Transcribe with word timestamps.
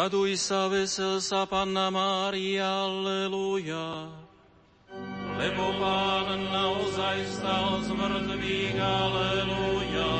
Raduj 0.00 0.40
sa, 0.40 0.64
vesel 0.72 1.20
sa, 1.20 1.44
Panna 1.44 1.92
Mária, 1.92 2.88
Alleluja. 2.88 4.08
Lebo 5.36 5.76
Pán 5.76 6.40
naozaj 6.48 7.28
stal 7.28 7.84
z 7.84 7.92
mŕtvych, 7.92 8.80
Alleluja. 8.80 10.14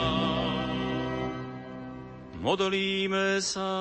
Modlíme 2.45 3.41
sa. 3.41 3.73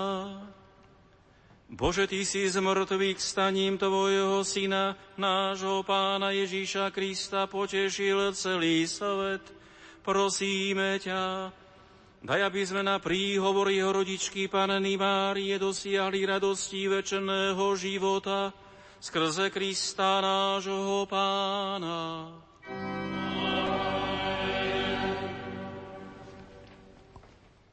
Bože, 1.67 2.07
Ty 2.07 2.23
si 2.23 2.47
z 2.47 2.63
mŕtvych 2.63 3.19
staním 3.19 3.75
Tvojho 3.75 4.39
Syna, 4.47 4.95
nášho 5.19 5.83
Pána 5.83 6.31
Ježíša 6.31 6.95
Krista, 6.95 7.43
potešil 7.43 8.31
celý 8.39 8.87
svet. 8.87 9.43
Prosíme 10.07 10.95
ťa, 11.03 11.51
Daj, 12.19 12.52
aby 12.52 12.68
sme 12.68 12.84
na 12.84 13.00
príhovor 13.00 13.72
jeho 13.72 13.96
rodičky 13.96 14.52
Panny 14.52 15.00
Márie 15.00 15.56
dosiahli 15.56 16.28
radosti 16.28 16.91
večného 16.91 17.63
života 17.80 18.52
skrze 19.00 19.47
Krista 19.47 20.19
nášho 20.19 21.08
Pána. 21.08 22.28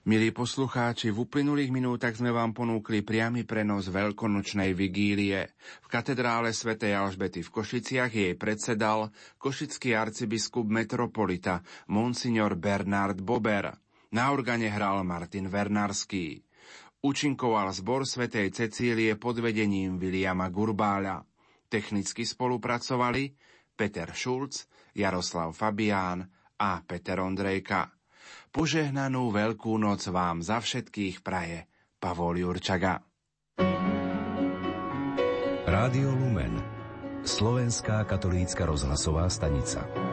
Milí 0.06 0.31
poslucháči, 0.31 1.11
v 1.11 1.27
uplynulých 1.27 1.75
minútach 1.75 2.15
sme 2.15 2.31
vám 2.31 2.55
ponúkli 2.55 3.03
priamy 3.03 3.43
prenos 3.43 3.91
veľkonočnej 3.91 4.71
vigílie. 4.71 5.59
V 5.83 5.91
katedrále 5.91 6.55
svätej 6.55 6.95
Alžbety 6.95 7.43
v 7.43 7.51
Košiciach 7.51 8.15
jej 8.15 8.39
predsedal 8.39 9.11
košický 9.43 9.99
arcibiskup 9.99 10.71
metropolita 10.71 11.67
Monsignor 11.91 12.55
Bernard 12.55 13.19
Bober. 13.19 13.86
Na 14.16 14.32
organe 14.32 14.72
hral 14.72 15.04
Martin 15.04 15.44
Vernarský. 15.44 16.41
Učinkoval 17.04 17.69
zbor 17.77 18.09
svätej 18.09 18.49
Cecílie 18.49 19.12
pod 19.21 19.44
vedením 19.44 20.00
Viliama 20.00 20.49
Gurbáľa. 20.49 21.21
Technicky 21.69 22.25
spolupracovali 22.25 23.37
Peter 23.76 24.09
Šulc, 24.16 24.65
Jaroslav 24.97 25.53
Fabián 25.53 26.25
a 26.56 26.81
Peter 26.81 27.21
Ondrejka. 27.21 27.93
Požehnanú 28.49 29.28
veľkú 29.37 29.76
noc 29.76 30.09
vám 30.09 30.41
za 30.41 30.65
všetkých 30.65 31.21
praje 31.21 31.69
Pavol 32.00 32.41
Jurčaga. 32.41 33.05
Rádio 35.69 36.09
Lumen 36.16 36.56
Slovenská 37.21 38.09
katolícka 38.09 38.65
rozhlasová 38.65 39.28
stanica 39.28 40.06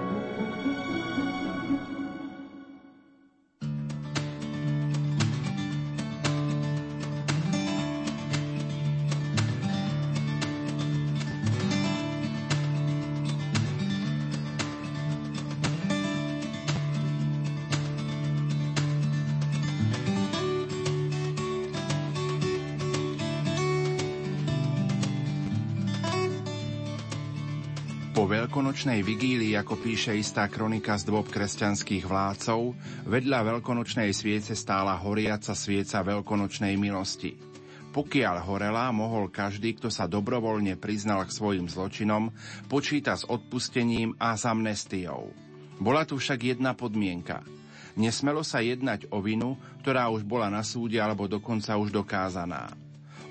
veľkonočnej 28.83 29.15
vigílii, 29.15 29.55
ako 29.55 29.79
píše 29.79 30.11
istá 30.11 30.51
kronika 30.51 30.99
z 30.99 31.07
dôb 31.07 31.31
kresťanských 31.31 32.03
vládcov, 32.03 32.75
vedľa 33.07 33.55
veľkonočnej 33.55 34.11
sviece 34.11 34.59
stála 34.59 34.99
horiaca 34.99 35.55
svieca 35.55 36.03
veľkonočnej 36.03 36.75
milosti. 36.75 37.31
Pokiaľ 37.95 38.43
horela, 38.43 38.91
mohol 38.91 39.31
každý, 39.31 39.79
kto 39.79 39.87
sa 39.87 40.03
dobrovoľne 40.03 40.75
priznal 40.75 41.23
k 41.23 41.31
svojim 41.31 41.71
zločinom, 41.71 42.35
počíta 42.67 43.15
s 43.15 43.23
odpustením 43.23 44.19
a 44.19 44.35
s 44.35 44.43
amnestiou. 44.43 45.31
Bola 45.79 46.03
tu 46.03 46.19
však 46.19 46.51
jedna 46.51 46.75
podmienka. 46.75 47.39
Nesmelo 47.95 48.43
sa 48.43 48.59
jednať 48.59 49.07
o 49.15 49.23
vinu, 49.23 49.55
ktorá 49.79 50.11
už 50.11 50.27
bola 50.27 50.51
na 50.51 50.59
súde 50.59 50.99
alebo 50.99 51.31
dokonca 51.31 51.79
už 51.79 51.87
dokázaná. 51.95 52.67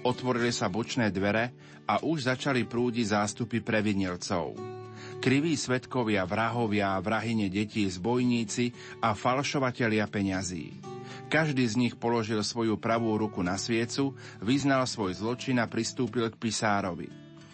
Otvorili 0.00 0.48
sa 0.48 0.72
bočné 0.72 1.12
dvere 1.12 1.52
a 1.84 2.00
už 2.00 2.32
začali 2.32 2.64
prúdiť 2.64 3.12
zástupy 3.12 3.60
previnilcov. 3.60 4.80
Kriví 5.22 5.54
svetkovia, 5.54 6.26
vrahovia, 6.26 6.98
vrahine 6.98 7.46
detí, 7.46 7.86
zbojníci 7.86 8.74
a 9.06 9.14
falšovatelia 9.14 10.10
peňazí. 10.10 10.82
Každý 11.30 11.62
z 11.62 11.78
nich 11.78 11.94
položil 11.94 12.42
svoju 12.42 12.74
pravú 12.74 13.14
ruku 13.14 13.38
na 13.38 13.54
sviecu, 13.54 14.18
vyznal 14.42 14.82
svoj 14.82 15.14
zločin 15.14 15.62
a 15.62 15.70
pristúpil 15.70 16.26
k 16.26 16.34
pisárovi. 16.34 17.06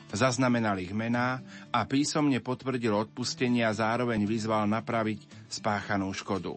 Zaznamenal 0.08 0.80
ich 0.80 0.96
mená 0.96 1.44
a 1.68 1.84
písomne 1.84 2.40
potvrdil 2.40 2.96
odpustenie 2.96 3.68
a 3.68 3.76
zároveň 3.76 4.24
vyzval 4.24 4.64
napraviť 4.64 5.52
spáchanú 5.52 6.08
škodu. 6.16 6.56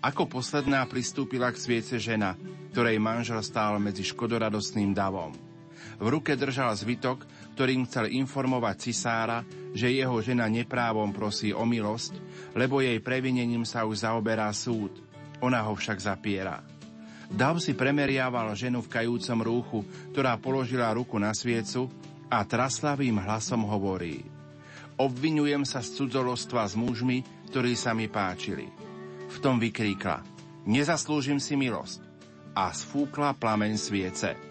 Ako 0.00 0.24
posledná 0.24 0.88
pristúpila 0.88 1.52
k 1.52 1.60
sviece 1.60 2.00
žena, 2.00 2.32
ktorej 2.72 2.96
manžel 2.96 3.44
stál 3.44 3.76
medzi 3.76 4.08
škodoradostným 4.08 4.96
davom. 4.96 5.36
V 6.00 6.06
ruke 6.08 6.32
držal 6.32 6.72
zvitok, 6.80 7.28
ktorým 7.60 7.84
chcel 7.84 8.08
informovať 8.08 8.88
cisára, 8.88 9.44
že 9.76 9.92
jeho 9.92 10.16
žena 10.24 10.48
neprávom 10.48 11.12
prosí 11.12 11.52
o 11.52 11.68
milosť, 11.68 12.16
lebo 12.56 12.80
jej 12.80 12.96
previnením 13.04 13.68
sa 13.68 13.84
už 13.84 14.00
zaoberá 14.08 14.48
súd. 14.56 14.96
Ona 15.44 15.60
ho 15.68 15.76
však 15.76 16.00
zapiera. 16.00 16.64
Dav 17.28 17.60
si 17.60 17.76
premeriaval 17.76 18.56
ženu 18.56 18.80
v 18.80 18.88
kajúcom 18.88 19.38
rúchu, 19.44 19.78
ktorá 20.08 20.40
položila 20.40 20.88
ruku 20.96 21.20
na 21.20 21.36
sviecu 21.36 21.92
a 22.32 22.48
traslavým 22.48 23.20
hlasom 23.20 23.68
hovorí 23.68 24.24
Obvinujem 24.96 25.68
sa 25.68 25.84
z 25.84 26.00
cudzolostva 26.00 26.64
s 26.64 26.80
mužmi, 26.80 27.20
ktorí 27.52 27.76
sa 27.76 27.92
mi 27.92 28.08
páčili. 28.08 28.72
V 29.28 29.36
tom 29.44 29.60
vykríkla 29.60 30.24
Nezaslúžim 30.64 31.36
si 31.36 31.60
milosť 31.60 32.00
a 32.56 32.72
sfúkla 32.72 33.36
plameň 33.36 33.76
sviece. 33.76 34.49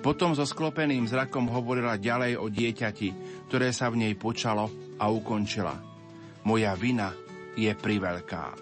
Potom 0.00 0.32
so 0.32 0.48
sklopeným 0.48 1.04
zrakom 1.04 1.44
hovorila 1.52 2.00
ďalej 2.00 2.40
o 2.40 2.48
dieťati, 2.48 3.08
ktoré 3.52 3.68
sa 3.68 3.92
v 3.92 4.08
nej 4.08 4.14
počalo 4.16 4.96
a 4.96 5.12
ukončila. 5.12 5.76
Moja 6.48 6.72
vina 6.72 7.12
je 7.52 7.68
priveľká. 7.68 8.56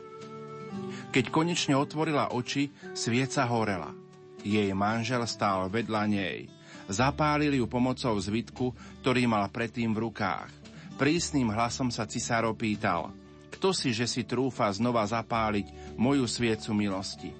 Keď 1.15 1.25
konečne 1.31 1.79
otvorila 1.79 2.35
oči, 2.35 2.75
svieca 2.91 3.47
horela. 3.47 3.95
Jej 4.43 4.75
manžel 4.75 5.23
stál 5.31 5.71
vedľa 5.71 6.03
nej. 6.11 6.51
Zapálili 6.91 7.63
ju 7.63 7.71
pomocou 7.71 8.19
zvitku, 8.19 8.75
ktorý 9.05 9.31
mal 9.31 9.47
predtým 9.47 9.95
v 9.95 10.11
rukách. 10.11 10.51
Prísnym 10.99 11.55
hlasom 11.55 11.95
sa 11.95 12.11
cisáro 12.11 12.51
pýtal, 12.59 13.15
kto 13.55 13.71
si, 13.71 13.95
že 13.95 14.11
si 14.11 14.27
trúfa 14.27 14.67
znova 14.75 15.07
zapáliť 15.07 15.95
moju 15.95 16.27
sviecu 16.27 16.75
milosti? 16.75 17.31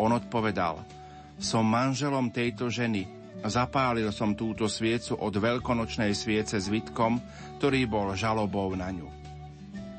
On 0.00 0.08
odpovedal, 0.14 0.80
som 1.36 1.66
manželom 1.66 2.32
tejto 2.32 2.70
ženy, 2.70 3.17
Zapálil 3.38 4.10
som 4.10 4.34
túto 4.34 4.66
sviecu 4.66 5.14
od 5.14 5.30
veľkonočnej 5.30 6.10
sviece 6.10 6.58
s 6.58 6.66
vitkom, 6.66 7.22
ktorý 7.62 7.86
bol 7.86 8.10
žalobou 8.18 8.74
na 8.74 8.90
ňu. 8.90 9.06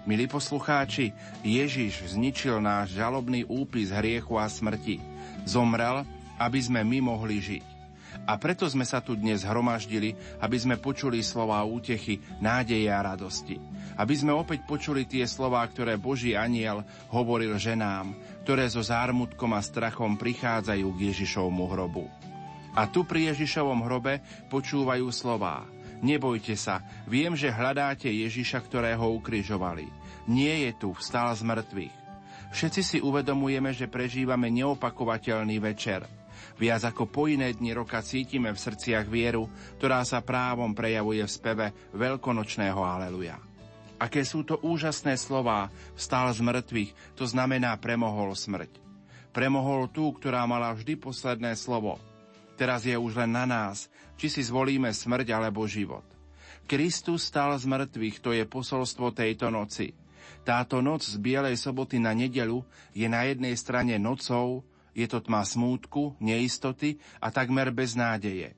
Milí 0.04 0.28
poslucháči, 0.28 1.16
Ježiš 1.46 2.20
zničil 2.20 2.60
náš 2.60 3.00
žalobný 3.00 3.48
úpis 3.48 3.96
hriechu 3.96 4.36
a 4.36 4.50
smrti. 4.52 5.00
Zomrel, 5.48 6.04
aby 6.36 6.60
sme 6.60 6.84
my 6.84 7.00
mohli 7.00 7.40
žiť. 7.40 7.66
A 8.28 8.36
preto 8.36 8.68
sme 8.68 8.84
sa 8.84 9.00
tu 9.00 9.16
dnes 9.16 9.42
hromaždili, 9.42 10.14
aby 10.44 10.58
sme 10.60 10.76
počuli 10.76 11.24
slova 11.24 11.64
útechy, 11.64 12.20
nádeje 12.44 12.92
a 12.92 13.00
radosti. 13.02 13.56
Aby 13.96 14.14
sme 14.20 14.36
opäť 14.36 14.68
počuli 14.68 15.08
tie 15.08 15.24
slová, 15.26 15.64
ktoré 15.66 15.96
Boží 15.96 16.36
aniel 16.36 16.84
hovoril 17.10 17.56
ženám, 17.56 18.14
ktoré 18.44 18.68
so 18.68 18.84
zármutkom 18.84 19.56
a 19.56 19.62
strachom 19.64 20.20
prichádzajú 20.20 20.88
k 20.94 21.00
Ježišovmu 21.10 21.66
hrobu. 21.72 22.06
A 22.78 22.86
tu 22.86 23.06
pri 23.06 23.34
Ježišovom 23.34 23.82
hrobe 23.86 24.22
počúvajú 24.54 25.10
slová. 25.10 25.66
Nebojte 26.00 26.56
sa, 26.56 26.80
viem, 27.10 27.36
že 27.36 27.52
hľadáte 27.52 28.08
Ježiša, 28.08 28.64
ktorého 28.64 29.12
ukrižovali. 29.20 29.92
Nie 30.32 30.70
je 30.70 30.72
tu, 30.80 30.90
vstal 30.96 31.34
z 31.36 31.44
mŕtvych. 31.44 31.96
Všetci 32.50 32.82
si 32.82 32.98
uvedomujeme, 33.04 33.76
že 33.76 33.92
prežívame 33.92 34.48
neopakovateľný 34.50 35.60
večer. 35.60 36.08
Viac 36.56 36.96
ako 36.96 37.04
po 37.12 37.28
iné 37.28 37.52
dni 37.52 37.76
roka 37.76 38.00
cítime 38.00 38.52
v 38.56 38.60
srdciach 38.60 39.06
vieru, 39.12 39.52
ktorá 39.78 40.02
sa 40.08 40.24
právom 40.24 40.72
prejavuje 40.72 41.24
v 41.24 41.32
speve 41.32 41.66
veľkonočného 41.92 42.80
Aleluja. 42.80 43.38
Aké 44.00 44.24
sú 44.24 44.48
to 44.48 44.56
úžasné 44.64 45.20
slová, 45.20 45.68
vstal 46.00 46.32
z 46.32 46.40
mŕtvych, 46.40 47.20
to 47.20 47.28
znamená 47.28 47.76
premohol 47.76 48.32
smrť. 48.32 48.72
Premohol 49.36 49.92
tú, 49.92 50.16
ktorá 50.16 50.48
mala 50.48 50.72
vždy 50.72 50.96
posledné 50.96 51.60
slovo– 51.60 52.00
Teraz 52.60 52.84
je 52.84 52.92
už 53.00 53.16
len 53.16 53.32
na 53.32 53.48
nás, 53.48 53.88
či 54.20 54.28
si 54.28 54.44
zvolíme 54.44 54.92
smrť 54.92 55.32
alebo 55.32 55.64
život. 55.64 56.04
Kristus 56.68 57.32
stal 57.32 57.56
z 57.56 57.64
mŕtvych, 57.64 58.20
to 58.20 58.36
je 58.36 58.44
posolstvo 58.44 59.16
tejto 59.16 59.48
noci. 59.48 59.96
Táto 60.44 60.84
noc 60.84 61.08
z 61.08 61.16
Bielej 61.24 61.56
soboty 61.56 62.04
na 62.04 62.12
nedelu 62.12 62.60
je 62.92 63.08
na 63.08 63.24
jednej 63.24 63.56
strane 63.56 63.96
nocou, 63.96 64.68
Je 64.90 65.08
to 65.08 65.24
tma 65.24 65.48
smútku, 65.48 66.20
neistoty 66.20 67.00
a 67.24 67.32
takmer 67.32 67.72
bez 67.72 67.96
nádeje. 67.96 68.52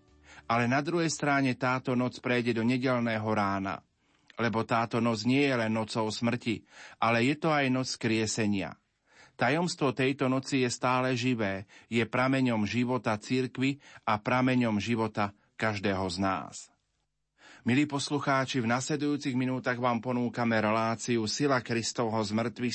Ale 0.49 0.65
na 0.65 0.81
druhej 0.81 1.11
strane 1.11 1.53
táto 1.53 1.93
noc 1.93 2.17
prejde 2.17 2.57
do 2.57 2.65
nedelného 2.65 3.29
rána. 3.29 3.85
Lebo 4.41 4.65
táto 4.65 4.97
noc 4.97 5.21
nie 5.27 5.45
je 5.45 5.53
len 5.53 5.69
nocou 5.69 6.09
smrti, 6.09 6.65
ale 6.97 7.29
je 7.29 7.35
to 7.37 7.53
aj 7.53 7.69
noc 7.69 7.93
kriesenia. 7.99 8.80
Tajomstvo 9.39 9.91
tejto 9.95 10.31
noci 10.31 10.63
je 10.63 10.69
stále 10.69 11.13
živé, 11.17 11.65
je 11.91 12.03
prameňom 12.05 12.67
života 12.67 13.17
cirkvy 13.17 13.81
a 14.05 14.19
prameňom 14.21 14.77
života 14.77 15.33
každého 15.57 16.05
z 16.09 16.17
nás. 16.21 16.71
Milí 17.61 17.85
poslucháči, 17.85 18.57
v 18.57 18.73
nasledujúcich 18.73 19.37
minútach 19.37 19.77
vám 19.77 20.01
ponúkame 20.01 20.57
reláciu 20.57 21.29
Sila 21.29 21.61
Kristovho 21.61 22.17
zmrtvých 22.17 22.73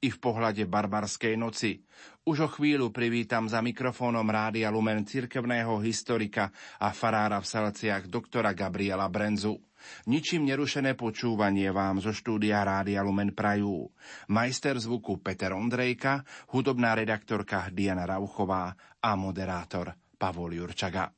i 0.00 0.08
v 0.08 0.16
pohľade 0.16 0.64
barbarskej 0.64 1.36
noci. 1.36 1.84
Už 2.24 2.36
o 2.40 2.48
chvíľu 2.48 2.88
privítam 2.88 3.52
za 3.52 3.60
mikrofónom 3.60 4.24
Rádia 4.24 4.72
Lumen 4.72 5.04
cirkevného 5.04 5.76
historika 5.84 6.48
a 6.80 6.88
farára 6.96 7.36
v 7.36 7.52
Salciach 7.52 8.08
doktora 8.08 8.56
Gabriela 8.56 9.12
Brenzu. 9.12 9.67
Ničím 10.06 10.48
nerušené 10.48 10.94
počúvanie 10.94 11.70
vám 11.70 12.02
zo 12.02 12.10
štúdia 12.14 12.64
Rádia 12.64 13.04
Lumen 13.04 13.36
prajú. 13.36 13.88
Majster 14.32 14.78
zvuku 14.78 15.20
Peter 15.22 15.54
Ondrejka, 15.54 16.24
hudobná 16.54 16.96
redaktorka 16.96 17.68
Diana 17.70 18.08
Rauchová 18.08 18.72
a 19.02 19.10
moderátor 19.14 19.94
Pavol 20.18 20.58
Jurčaga. 20.58 21.12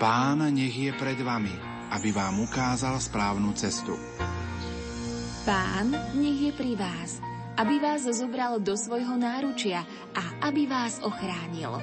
Pán 0.00 0.40
nech 0.56 0.72
je 0.72 0.96
pred 0.96 1.20
vami, 1.20 1.52
aby 1.92 2.08
vám 2.08 2.40
ukázal 2.40 2.96
správnu 2.96 3.52
cestu. 3.52 3.92
Pán 5.40 5.96
nech 6.20 6.36
je 6.36 6.52
pri 6.52 6.76
vás, 6.76 7.16
aby 7.56 7.80
vás 7.80 8.04
zobral 8.04 8.60
do 8.60 8.76
svojho 8.76 9.16
náručia 9.16 9.88
a 10.12 10.44
aby 10.44 10.68
vás 10.68 11.00
ochránil. 11.00 11.80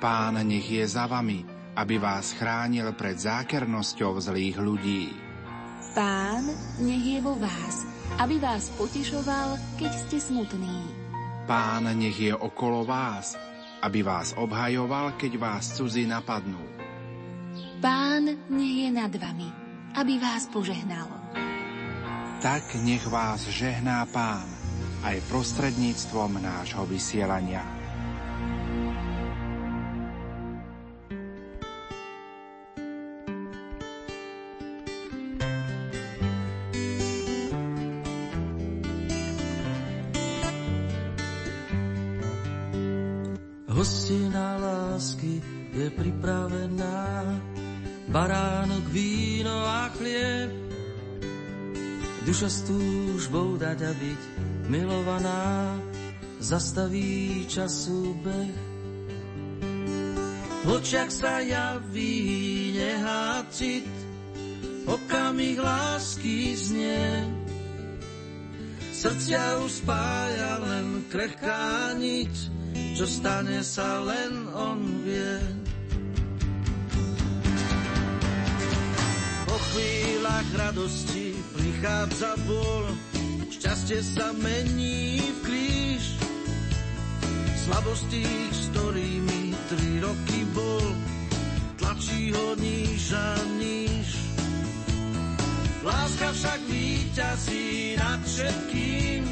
Pán 0.00 0.40
nech 0.40 0.64
je 0.64 0.80
za 0.88 1.04
vami, 1.04 1.44
aby 1.76 2.00
vás 2.00 2.32
chránil 2.32 2.96
pred 2.96 3.20
zákernosťou 3.20 4.16
zlých 4.24 4.56
ľudí. 4.56 5.12
Pán 5.92 6.48
nech 6.80 7.04
je 7.04 7.20
vo 7.20 7.36
vás, 7.36 7.84
aby 8.16 8.40
vás 8.40 8.72
potešoval, 8.80 9.60
keď 9.76 9.92
ste 9.92 10.16
smutní. 10.16 10.88
Pán 11.44 11.92
nech 11.92 12.16
je 12.16 12.32
okolo 12.32 12.88
vás, 12.88 13.36
aby 13.84 14.00
vás 14.00 14.32
obhajoval, 14.32 15.20
keď 15.20 15.36
vás 15.36 15.76
cudzí 15.76 16.08
napadnú. 16.08 16.64
Pán 17.84 18.32
nech 18.48 18.76
je 18.88 18.90
nad 18.96 19.12
vami, 19.12 19.52
aby 19.92 20.16
vás 20.16 20.48
požehnal. 20.48 21.21
Tak 22.42 22.74
nech 22.82 23.06
vás 23.06 23.46
žehná 23.46 24.02
Pán 24.10 24.50
aj 25.06 25.22
prostredníctvom 25.30 26.42
nášho 26.42 26.82
vysielania. 26.90 27.81
Duša 52.42 52.58
s 52.58 52.66
túžbou 52.66 53.54
dať 53.54 53.86
a 53.86 53.92
byť 53.94 54.22
milovaná, 54.66 55.78
zastaví 56.42 57.46
času 57.46 58.18
beh. 58.18 58.58
V 60.66 60.68
očiach 60.74 61.06
sa 61.14 61.38
javí 61.38 62.74
nehá 62.74 63.46
cit, 63.46 63.86
okamih 64.90 65.54
lásky 65.54 66.58
znie. 66.58 67.30
Srdcia 68.90 69.62
už 69.62 69.86
spája 69.86 70.58
len 70.66 71.06
krehká 71.14 71.94
nič, 71.94 72.50
čo 72.98 73.06
stane 73.06 73.62
sa 73.62 74.02
len 74.02 74.50
on 74.50 74.82
vie. 75.06 75.62
chvíľach 79.72 80.48
radosti 80.52 81.31
prichádza 81.52 82.32
bol, 82.48 82.84
šťastie 83.52 84.00
sa 84.00 84.32
mení 84.36 85.20
v 85.20 85.38
kríž. 85.44 86.04
Slabosť 87.62 88.04
tých, 88.10 88.52
s 88.52 88.64
ktorými 88.74 89.42
tri 89.70 89.90
roky 90.02 90.40
bol, 90.50 90.86
tlačí 91.78 92.34
ho 92.34 92.58
níž 92.58 93.14
a 93.14 93.28
níž. 93.60 94.08
Láska 95.82 96.30
však 96.30 96.60
víťazí 96.70 97.98
nad 97.98 98.20
všetkým, 98.22 99.26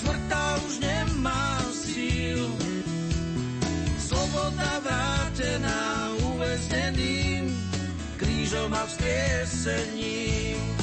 smrta 0.00 0.44
už 0.64 0.74
nemá 0.80 1.60
síl. 1.72 2.40
Sloboda 4.00 4.80
vrátená 4.80 6.08
uväzneným, 6.24 7.52
krížom 8.16 8.72
a 8.72 8.84
vzkriesením. 8.88 10.73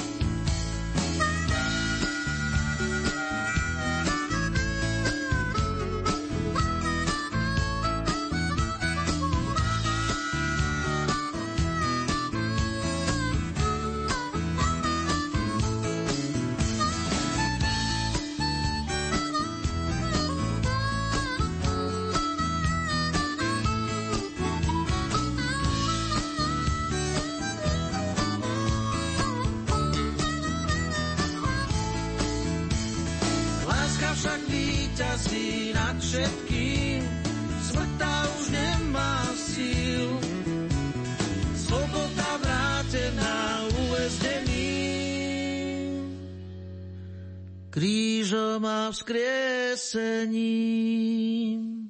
Krížom 47.81 48.61
a 48.61 48.93
vzkriesením. 48.93 51.80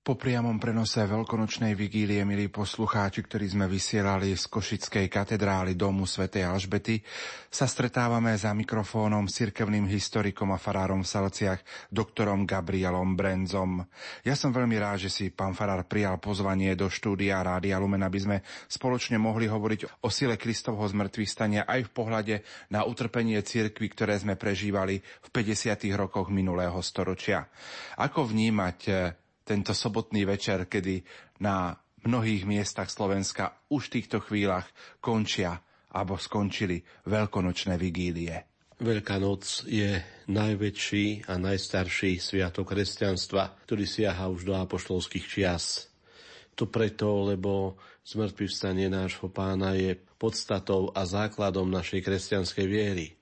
Po 0.00 0.16
priamom 0.16 0.56
prenose 0.56 1.04
veľkonočnej 1.04 1.76
vigílie, 1.76 2.24
milí 2.24 2.48
poslucháči, 2.48 3.20
ktorí 3.20 3.52
sme 3.52 3.68
vysielali 3.68 4.32
z 4.32 4.48
Košickej 4.48 5.12
katedrály 5.12 5.76
domu 5.76 6.08
svätej 6.08 6.48
Alžbety, 6.48 7.04
sa 7.52 7.68
stretávame 7.68 8.32
za 8.32 8.48
mikrofónom 8.56 9.28
s 9.28 9.44
cirkevným 9.44 9.84
historikom 9.84 10.56
a 10.56 10.58
farárom 10.58 11.04
v 11.04 11.10
Salciach, 11.12 11.60
doktorom 11.92 12.48
Gabrielom 12.48 13.12
Brenzom. 13.12 13.84
Ja 14.24 14.32
som 14.32 14.56
veľmi 14.56 14.80
rád, 14.80 15.04
že 15.04 15.12
si 15.12 15.28
pán 15.28 15.52
farár 15.52 15.84
prijal 15.84 16.16
pozvanie 16.16 16.72
do 16.72 16.88
štúdia 16.88 17.44
Rádia 17.44 17.76
Lumen, 17.76 18.00
aby 18.00 18.24
sme 18.24 18.36
spoločne 18.72 19.20
mohli 19.20 19.52
hovoriť 19.52 20.00
o 20.00 20.08
sile 20.08 20.40
Kristovho 20.40 20.88
zmrtvých 20.88 21.28
stania 21.28 21.68
aj 21.68 21.84
v 21.84 21.90
pohľade 21.92 22.34
na 22.72 22.88
utrpenie 22.88 23.36
cirkvy, 23.44 23.92
ktoré 23.92 24.16
sme 24.16 24.40
prežívali 24.40 24.96
v 24.96 25.28
50. 25.28 25.76
rokoch 25.92 26.32
minulého 26.32 26.80
storočia. 26.80 27.44
Ako 28.00 28.24
vnímať 28.24 29.12
tento 29.50 29.74
sobotný 29.74 30.22
večer, 30.22 30.70
kedy 30.70 31.02
na 31.42 31.74
mnohých 32.06 32.46
miestach 32.46 32.86
Slovenska 32.86 33.66
už 33.66 33.90
v 33.90 33.94
týchto 33.98 34.22
chvíľach 34.22 34.70
končia 35.02 35.58
alebo 35.90 36.14
skončili 36.14 36.78
veľkonočné 37.10 37.74
vigílie. 37.74 38.46
Veľká 38.80 39.18
noc 39.18 39.66
je 39.66 39.98
najväčší 40.30 41.28
a 41.28 41.36
najstarší 41.36 42.16
sviatok 42.22 42.72
kresťanstva, 42.72 43.66
ktorý 43.66 43.84
siaha 43.84 44.30
už 44.30 44.46
do 44.46 44.54
apoštolských 44.56 45.26
čias. 45.26 45.90
To 46.56 46.70
preto, 46.70 47.28
lebo 47.28 47.76
zmrtvý 48.06 48.46
vstanie 48.48 48.88
nášho 48.88 49.28
pána 49.28 49.76
je 49.76 49.98
podstatou 50.16 50.94
a 50.96 51.04
základom 51.04 51.68
našej 51.68 52.00
kresťanskej 52.00 52.66
viery. 52.70 53.18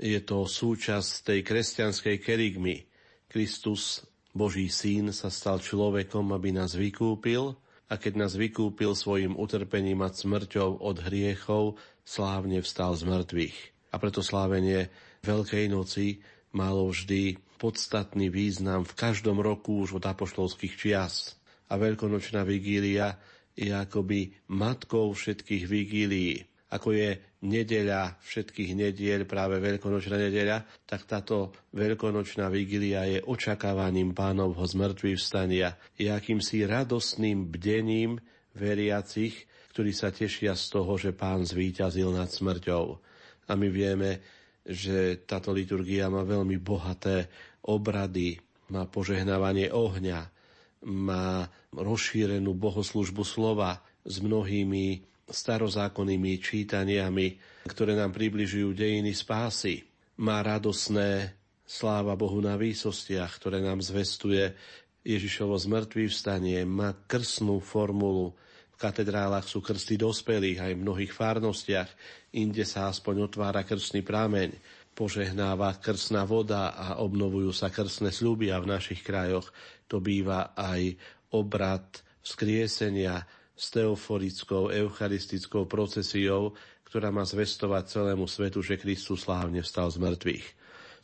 Je 0.00 0.22
to 0.24 0.48
súčasť 0.48 1.34
tej 1.34 1.40
kresťanskej 1.44 2.16
kerygmy. 2.22 2.88
Kristus 3.28 4.06
Boží 4.34 4.66
syn 4.66 5.14
sa 5.14 5.30
stal 5.30 5.62
človekom, 5.62 6.34
aby 6.34 6.50
nás 6.50 6.74
vykúpil 6.74 7.54
a 7.86 7.94
keď 7.94 8.26
nás 8.26 8.34
vykúpil 8.34 8.98
svojim 8.98 9.38
utrpením 9.38 10.02
a 10.02 10.10
smrťou 10.10 10.82
od 10.82 10.96
hriechov, 11.06 11.78
slávne 12.02 12.58
vstal 12.60 12.98
z 12.98 13.06
mŕtvych. 13.06 13.58
A 13.94 14.02
preto 14.02 14.26
slávenie 14.26 14.90
Veľkej 15.24 15.72
noci 15.72 16.20
malo 16.52 16.90
vždy 16.90 17.40
podstatný 17.56 18.28
význam 18.28 18.84
v 18.84 18.92
každom 18.92 19.40
roku 19.40 19.86
už 19.86 20.02
od 20.02 20.04
apoštolských 20.04 20.74
čias. 20.76 21.40
A 21.72 21.80
veľkonočná 21.80 22.44
vigília 22.44 23.16
je 23.56 23.72
akoby 23.72 24.36
matkou 24.52 25.14
všetkých 25.16 25.64
vigílií. 25.64 26.44
Ako 26.74 26.90
je 26.90 27.14
nedeľa 27.46 28.18
všetkých 28.18 28.74
nediel, 28.74 29.22
práve 29.30 29.62
veľkonočná 29.62 30.18
nedeľa, 30.18 30.66
tak 30.90 31.06
táto 31.06 31.54
veľkonočná 31.70 32.50
vigília 32.50 33.06
je 33.06 33.22
očakávaním 33.22 34.10
pánovho 34.10 34.66
zmrtvý 34.66 35.14
vstania. 35.14 35.78
Je 35.94 36.10
akýmsi 36.10 36.66
radostným 36.66 37.46
bdením 37.46 38.18
veriacich, 38.58 39.46
ktorí 39.70 39.94
sa 39.94 40.10
tešia 40.10 40.58
z 40.58 40.64
toho, 40.74 40.98
že 40.98 41.14
pán 41.14 41.46
zvíťazil 41.46 42.10
nad 42.10 42.26
smrťou. 42.26 42.84
A 43.46 43.52
my 43.54 43.68
vieme, 43.70 44.18
že 44.66 45.22
táto 45.22 45.54
liturgia 45.54 46.10
má 46.10 46.26
veľmi 46.26 46.58
bohaté 46.58 47.30
obrady, 47.70 48.40
má 48.72 48.88
požehnávanie 48.88 49.70
ohňa, 49.70 50.26
má 50.90 51.46
rozšírenú 51.70 52.50
bohoslužbu 52.56 53.22
slova 53.22 53.78
s 54.02 54.18
mnohými 54.18 55.13
starozákonnými 55.28 56.36
čítaniami, 56.40 57.40
ktoré 57.68 57.96
nám 57.96 58.12
približujú 58.12 58.76
dejiny 58.76 59.16
spásy. 59.16 59.84
Má 60.20 60.44
radosné 60.44 61.34
sláva 61.64 62.14
Bohu 62.14 62.38
na 62.44 62.54
výsostiach, 62.60 63.40
ktoré 63.40 63.64
nám 63.64 63.80
zvestuje 63.80 64.52
Ježišovo 65.04 65.56
zmrtvý 65.56 66.08
vstanie, 66.08 66.64
má 66.64 66.92
krsnú 67.08 67.60
formulu. 67.60 68.36
V 68.74 68.76
katedrálach 68.76 69.48
sú 69.48 69.64
krsty 69.64 70.00
dospelých 70.00 70.58
aj 70.60 70.72
v 70.76 70.82
mnohých 70.82 71.12
farnostiach, 71.12 71.90
inde 72.36 72.66
sa 72.66 72.90
aspoň 72.90 73.30
otvára 73.30 73.62
krstný 73.62 74.02
prameň 74.02 74.50
požehnáva 74.94 75.82
krsná 75.82 76.22
voda 76.22 76.70
a 76.70 77.02
obnovujú 77.02 77.50
sa 77.50 77.68
krstné 77.68 78.14
sľuby 78.14 78.54
a 78.54 78.62
v 78.62 78.70
našich 78.70 79.02
krajoch 79.02 79.50
to 79.90 79.98
býva 79.98 80.54
aj 80.54 80.94
obrad 81.34 81.84
vzkriesenia 82.22 83.26
s 83.54 83.70
teoforickou 83.70 84.70
eucharistickou 84.70 85.66
procesiou, 85.70 86.54
ktorá 86.90 87.10
má 87.10 87.26
zvestovať 87.26 87.90
celému 87.90 88.26
svetu, 88.26 88.62
že 88.62 88.78
Kristus 88.78 89.26
slávne 89.26 89.62
vstal 89.62 89.90
z 89.90 89.98
mŕtvych. 89.98 90.46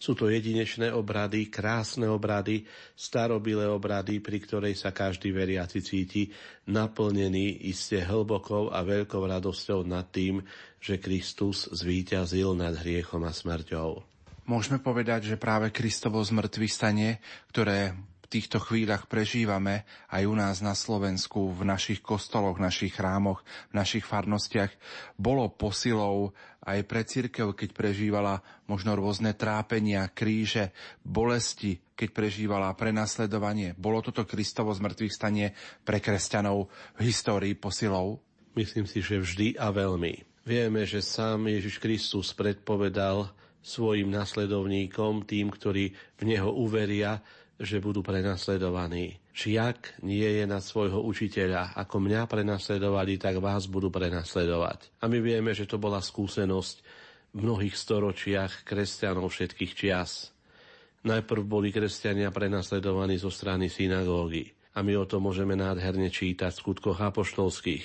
Sú 0.00 0.16
to 0.16 0.32
jedinečné 0.32 0.96
obrady, 0.96 1.52
krásne 1.52 2.08
obrady, 2.08 2.64
starobilé 2.96 3.68
obrady, 3.68 4.16
pri 4.24 4.40
ktorej 4.40 4.72
sa 4.72 4.96
každý 4.96 5.28
veriaci 5.28 5.84
cíti 5.84 6.32
naplnený 6.72 7.68
iste 7.68 8.00
hlbokou 8.00 8.72
a 8.72 8.80
veľkou 8.80 9.20
radosťou 9.20 9.84
nad 9.84 10.08
tým, 10.08 10.40
že 10.80 10.96
Kristus 10.96 11.68
zvíťazil 11.68 12.56
nad 12.56 12.72
hriechom 12.80 13.20
a 13.28 13.32
smrťou. 13.34 14.00
Môžeme 14.48 14.80
povedať, 14.80 15.30
že 15.30 15.36
práve 15.36 15.68
Kristovo 15.68 16.24
zmrtvý 16.24 16.66
stanie, 16.66 17.20
ktoré 17.52 17.92
týchto 18.30 18.62
chvíľach 18.62 19.10
prežívame 19.10 19.82
aj 20.06 20.22
u 20.24 20.34
nás 20.38 20.62
na 20.62 20.78
Slovensku, 20.78 21.50
v 21.50 21.66
našich 21.66 21.98
kostoloch, 21.98 22.56
v 22.56 22.70
našich 22.70 22.94
chrámoch, 22.94 23.42
v 23.74 23.82
našich 23.82 24.06
farnostiach, 24.06 24.70
bolo 25.18 25.50
posilou 25.50 26.30
aj 26.62 26.78
pre 26.86 27.02
církev, 27.02 27.58
keď 27.58 27.74
prežívala 27.74 28.38
možno 28.70 28.94
rôzne 28.94 29.34
trápenia, 29.34 30.06
kríže, 30.14 30.70
bolesti, 31.02 31.82
keď 31.98 32.08
prežívala 32.14 32.70
prenasledovanie. 32.78 33.74
Bolo 33.74 33.98
toto 34.00 34.22
Kristovo 34.22 34.70
zmrtvých 34.70 35.12
stanie 35.12 35.46
pre 35.82 35.98
kresťanov 35.98 36.70
v 36.96 37.00
histórii 37.10 37.58
posilou? 37.58 38.22
Myslím 38.54 38.86
si, 38.86 39.02
že 39.02 39.18
vždy 39.18 39.58
a 39.58 39.74
veľmi. 39.74 40.22
Vieme, 40.46 40.86
že 40.86 41.04
sám 41.04 41.50
Ježiš 41.50 41.82
Kristus 41.82 42.32
predpovedal 42.32 43.28
svojim 43.60 44.08
nasledovníkom, 44.08 45.28
tým, 45.28 45.52
ktorí 45.52 45.92
v 46.16 46.22
Neho 46.24 46.48
uveria, 46.48 47.20
že 47.60 47.76
budú 47.76 48.00
prenasledovaní. 48.00 49.20
Žiak 49.36 50.00
nie 50.00 50.24
je 50.24 50.44
na 50.48 50.64
svojho 50.64 51.04
učiteľa. 51.04 51.76
Ako 51.76 52.00
mňa 52.00 52.24
prenasledovali, 52.24 53.20
tak 53.20 53.36
vás 53.36 53.68
budú 53.68 53.92
prenasledovať. 53.92 54.96
A 55.04 55.12
my 55.12 55.20
vieme, 55.20 55.52
že 55.52 55.68
to 55.68 55.76
bola 55.76 56.00
skúsenosť 56.00 56.76
v 57.36 57.38
mnohých 57.44 57.76
storočiach 57.76 58.64
kresťanov 58.64 59.28
všetkých 59.28 59.72
čias. 59.76 60.32
Najprv 61.04 61.42
boli 61.44 61.68
kresťania 61.68 62.32
prenasledovaní 62.32 63.20
zo 63.20 63.28
strany 63.28 63.68
synagógy. 63.68 64.48
A 64.72 64.80
my 64.80 64.96
o 64.96 65.04
tom 65.04 65.28
môžeme 65.28 65.52
nádherne 65.52 66.08
čítať 66.08 66.56
v 66.56 66.60
skutkoch 66.64 66.96
apoštolských. 66.96 67.84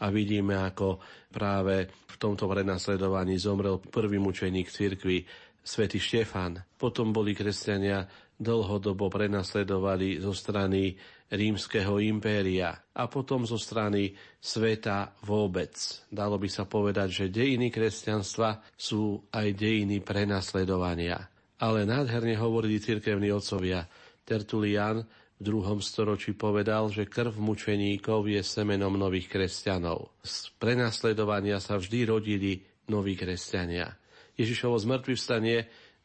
A 0.00 0.08
vidíme, 0.08 0.56
ako 0.56 0.96
práve 1.28 1.92
v 1.92 2.16
tomto 2.16 2.48
prenasledovaní 2.48 3.36
zomrel 3.36 3.84
prvý 3.84 4.16
mučeník 4.16 4.72
cirkvi, 4.72 5.28
svätý 5.60 6.00
Štefan. 6.00 6.56
Potom 6.80 7.12
boli 7.12 7.36
kresťania 7.36 8.08
dlhodobo 8.40 9.12
prenasledovali 9.12 10.16
zo 10.16 10.32
strany 10.32 10.96
rímskeho 11.28 12.00
impéria 12.00 12.72
a 12.96 13.04
potom 13.06 13.44
zo 13.44 13.60
strany 13.60 14.16
sveta 14.40 15.12
vôbec. 15.22 15.76
Dalo 16.08 16.40
by 16.40 16.48
sa 16.48 16.64
povedať, 16.64 17.08
že 17.12 17.24
dejiny 17.28 17.68
kresťanstva 17.68 18.64
sú 18.74 19.28
aj 19.30 19.54
dejiny 19.54 20.00
prenasledovania. 20.00 21.20
Ale 21.60 21.84
nádherne 21.84 22.34
hovorili 22.40 22.80
cirkevní 22.80 23.28
otcovia. 23.30 23.84
Tertulian 24.24 25.04
v 25.36 25.42
druhom 25.44 25.84
storočí 25.84 26.32
povedal, 26.32 26.88
že 26.88 27.04
krv 27.04 27.36
mučeníkov 27.36 28.24
je 28.24 28.40
semenom 28.40 28.96
nových 28.96 29.28
kresťanov. 29.28 30.16
Z 30.24 30.56
prenasledovania 30.56 31.60
sa 31.60 31.76
vždy 31.76 32.08
rodili 32.08 32.64
noví 32.88 33.14
kresťania. 33.14 33.92
Ježišovo 34.40 34.80
zmrtvý 34.80 35.14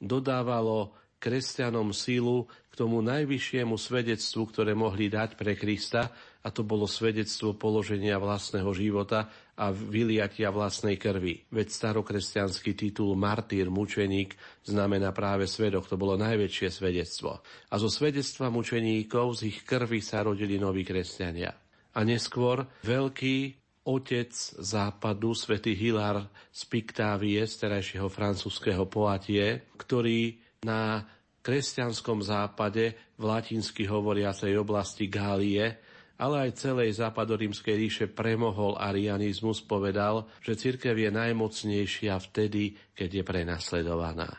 dodávalo 0.03 0.91
kresťanom 1.17 1.95
sílu 1.95 2.45
k 2.69 2.73
tomu 2.75 2.99
najvyššiemu 3.03 3.75
svedectvu, 3.79 4.41
ktoré 4.51 4.75
mohli 4.75 5.07
dať 5.07 5.39
pre 5.39 5.55
Krista, 5.55 6.11
a 6.45 6.53
to 6.53 6.61
bolo 6.61 6.85
svedectvo 6.85 7.57
položenia 7.57 8.21
vlastného 8.21 8.69
života 8.77 9.25
a 9.57 9.73
vyliatia 9.73 10.53
vlastnej 10.53 10.93
krvi. 10.93 11.41
Veď 11.49 11.73
starokresťanský 11.73 12.77
titul 12.77 13.17
martýr, 13.17 13.73
mučeník, 13.73 14.37
znamená 14.61 15.09
práve 15.09 15.49
svedok. 15.49 15.89
To 15.89 15.97
bolo 15.97 16.13
najväčšie 16.21 16.69
svedectvo. 16.69 17.41
A 17.41 17.75
zo 17.81 17.89
svedectva 17.89 18.53
mučeníkov 18.53 19.41
z 19.41 19.49
ich 19.49 19.65
krvi 19.65 20.05
sa 20.05 20.21
rodili 20.21 20.61
noví 20.61 20.85
kresťania. 20.85 21.49
A 21.97 22.05
neskôr 22.05 22.61
veľký 22.85 23.37
otec 23.89 24.29
západu, 24.61 25.33
svätý 25.33 25.73
Hilar 25.73 26.29
z 26.53 26.61
Piktávie, 26.69 27.41
z 27.41 27.53
terajšieho 27.57 28.05
francúzského 28.05 28.85
Poatie, 28.85 29.65
ktorý 29.81 30.44
na 30.65 31.05
kresťanskom 31.45 32.25
západe 32.25 32.97
v 33.21 33.23
latinsky 33.29 33.85
hovoriacej 33.85 34.57
oblasti 34.57 35.05
Gálie, 35.05 35.77
ale 36.17 36.49
aj 36.49 36.57
celej 36.57 36.97
západorímskej 36.97 37.75
ríše 37.77 38.05
premohol 38.09 38.79
arianizmus, 38.81 39.61
povedal, 39.61 40.25
že 40.41 40.57
cirkev 40.57 40.97
je 40.97 41.11
najmocnejšia 41.13 42.17
vtedy, 42.17 42.73
keď 42.97 43.21
je 43.21 43.23
prenasledovaná. 43.23 44.31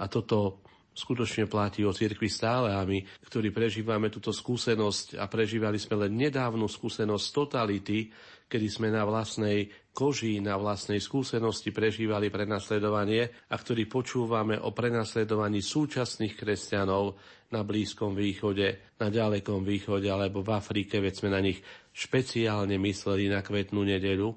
A 0.00 0.04
toto 0.10 0.64
skutočne 0.90 1.46
platí 1.46 1.86
o 1.86 1.94
cirkvi 1.94 2.26
stále 2.26 2.74
a 2.74 2.82
my, 2.82 3.04
ktorí 3.30 3.54
prežívame 3.54 4.10
túto 4.10 4.34
skúsenosť 4.34 5.20
a 5.22 5.30
prežívali 5.30 5.78
sme 5.78 6.08
len 6.08 6.18
nedávnu 6.18 6.66
skúsenosť 6.66 7.26
totality, 7.30 8.10
kedy 8.50 8.66
sme 8.66 8.88
na 8.90 9.06
vlastnej 9.06 9.70
koži, 9.90 10.38
na 10.38 10.54
vlastnej 10.56 11.02
skúsenosti 11.02 11.74
prežívali 11.74 12.30
prenasledovanie 12.30 13.50
a 13.50 13.54
ktorý 13.58 13.90
počúvame 13.90 14.56
o 14.56 14.70
prenasledovaní 14.70 15.60
súčasných 15.60 16.38
kresťanov 16.38 17.18
na 17.50 17.66
Blízkom 17.66 18.14
východe, 18.14 18.96
na 19.02 19.10
ďalekom 19.10 19.66
východe 19.66 20.06
alebo 20.06 20.46
v 20.46 20.54
Afrike, 20.54 21.02
veď 21.02 21.14
sme 21.18 21.30
na 21.34 21.42
nich 21.42 21.58
špeciálne 21.90 22.78
mysleli 22.78 23.26
na 23.26 23.42
kvetnú 23.42 23.82
nedelu 23.82 24.30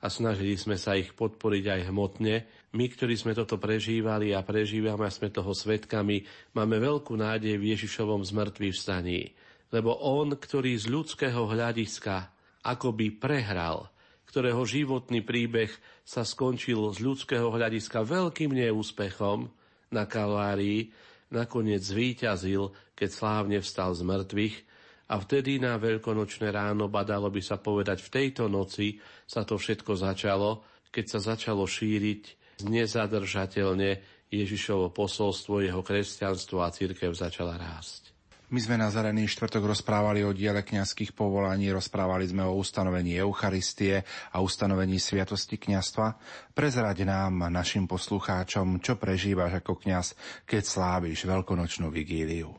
a 0.00 0.06
snažili 0.08 0.56
sme 0.56 0.80
sa 0.80 0.96
ich 0.96 1.12
podporiť 1.12 1.64
aj 1.66 1.80
hmotne. 1.92 2.34
My, 2.70 2.86
ktorí 2.86 3.18
sme 3.18 3.34
toto 3.34 3.58
prežívali 3.58 4.30
a 4.30 4.46
prežívame 4.46 5.04
a 5.04 5.12
sme 5.12 5.28
toho 5.28 5.50
svetkami, 5.50 6.22
máme 6.54 6.78
veľkú 6.78 7.18
nádej 7.18 7.58
v 7.58 7.74
Ježišovom 7.74 8.22
zmrtvý 8.22 8.70
vstaní. 8.70 9.34
Lebo 9.74 9.98
on, 9.98 10.38
ktorý 10.38 10.78
z 10.78 10.86
ľudského 10.86 11.50
hľadiska 11.50 12.30
akoby 12.62 13.18
prehral, 13.18 13.89
ktorého 14.30 14.62
životný 14.62 15.26
príbeh 15.26 15.74
sa 16.06 16.22
skončil 16.22 16.78
z 16.94 17.02
ľudského 17.02 17.50
hľadiska 17.50 18.06
veľkým 18.06 18.54
neúspechom 18.54 19.50
na 19.90 20.06
Kalvárii, 20.06 20.94
nakoniec 21.34 21.82
zvíťazil, 21.82 22.70
keď 22.94 23.08
slávne 23.10 23.58
vstal 23.58 23.90
z 23.98 24.06
mŕtvych 24.06 24.56
a 25.10 25.18
vtedy 25.18 25.58
na 25.58 25.74
veľkonočné 25.74 26.54
ráno, 26.54 26.86
badalo 26.86 27.26
by 27.34 27.42
sa 27.42 27.58
povedať 27.58 27.98
v 28.06 28.12
tejto 28.14 28.46
noci, 28.46 29.02
sa 29.26 29.42
to 29.42 29.58
všetko 29.58 29.98
začalo, 29.98 30.62
keď 30.94 31.04
sa 31.10 31.34
začalo 31.34 31.66
šíriť 31.66 32.22
nezadržateľne 32.70 33.90
Ježišovo 34.30 34.94
posolstvo, 34.94 35.66
jeho 35.66 35.82
kresťanstvo 35.82 36.62
a 36.62 36.70
církev 36.70 37.10
začala 37.10 37.58
rásť. 37.58 38.14
My 38.50 38.58
sme 38.58 38.82
na 38.82 38.90
Zelený 38.90 39.30
štvrtok 39.30 39.62
rozprávali 39.62 40.26
o 40.26 40.34
diele 40.34 40.66
kňazských 40.66 41.14
povolaní, 41.14 41.70
rozprávali 41.70 42.26
sme 42.26 42.42
o 42.42 42.58
ustanovení 42.58 43.14
Eucharistie 43.22 44.02
a 44.34 44.42
ustanovení 44.42 44.98
Sviatosti 44.98 45.54
kňastva. 45.54 46.18
Prezrať 46.50 47.06
nám, 47.06 47.46
našim 47.46 47.86
poslucháčom, 47.86 48.82
čo 48.82 48.98
prežívaš 48.98 49.62
ako 49.62 49.78
kňaz, 49.86 50.18
keď 50.50 50.62
sláviš 50.66 51.30
veľkonočnú 51.30 51.94
vigíliu. 51.94 52.50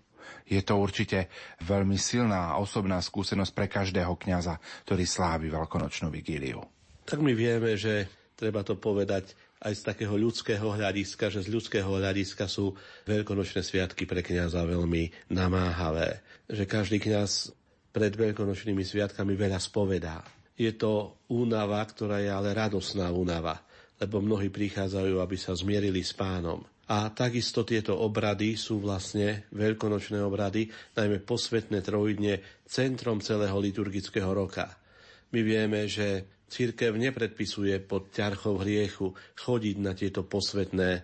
Je 0.47 0.63
to 0.63 0.79
určite 0.79 1.27
veľmi 1.59 1.99
silná 1.99 2.55
a 2.55 2.59
osobná 2.63 3.03
skúsenosť 3.03 3.51
pre 3.51 3.67
každého 3.67 4.15
kňaza, 4.15 4.63
ktorý 4.87 5.03
slávi 5.03 5.51
veľkonočnú 5.51 6.07
vigíliu. 6.07 6.63
Tak 7.03 7.19
my 7.19 7.35
vieme, 7.35 7.75
že 7.75 8.07
treba 8.39 8.63
to 8.63 8.79
povedať, 8.79 9.35
aj 9.61 9.73
z 9.77 9.81
takého 9.85 10.17
ľudského 10.17 10.65
hľadiska, 10.73 11.29
že 11.29 11.45
z 11.45 11.53
ľudského 11.53 11.85
hľadiska 11.85 12.49
sú 12.49 12.73
veľkonočné 13.05 13.61
sviatky 13.61 14.09
pre 14.09 14.25
kňaza 14.25 14.65
veľmi 14.65 15.29
namáhavé. 15.29 16.25
Že 16.49 16.63
každý 16.65 16.97
kňaz 16.97 17.53
pred 17.93 18.09
veľkonočnými 18.17 18.81
sviatkami 18.81 19.37
veľa 19.37 19.61
spovedá. 19.61 20.25
Je 20.57 20.73
to 20.73 21.21
únava, 21.29 21.77
ktorá 21.85 22.17
je 22.21 22.31
ale 22.33 22.57
radosná 22.57 23.13
únava, 23.13 23.61
lebo 24.01 24.17
mnohí 24.17 24.49
prichádzajú, 24.49 25.21
aby 25.21 25.37
sa 25.37 25.53
zmierili 25.53 26.01
s 26.01 26.17
pánom. 26.17 26.65
A 26.91 27.07
takisto 27.13 27.63
tieto 27.63 27.95
obrady 28.01 28.59
sú 28.59 28.81
vlastne 28.83 29.47
veľkonočné 29.55 30.19
obrady, 30.19 30.67
najmä 30.97 31.23
posvetné 31.23 31.79
trojdne, 31.85 32.65
centrom 32.67 33.23
celého 33.23 33.55
liturgického 33.61 34.27
roka. 34.27 34.67
My 35.31 35.39
vieme, 35.39 35.87
že 35.87 36.27
Církev 36.51 36.91
nepredpisuje 36.99 37.79
pod 37.79 38.11
ťarchou 38.11 38.59
hriechu 38.59 39.15
chodiť 39.39 39.75
na 39.79 39.95
tieto 39.95 40.27
posvetné 40.27 40.99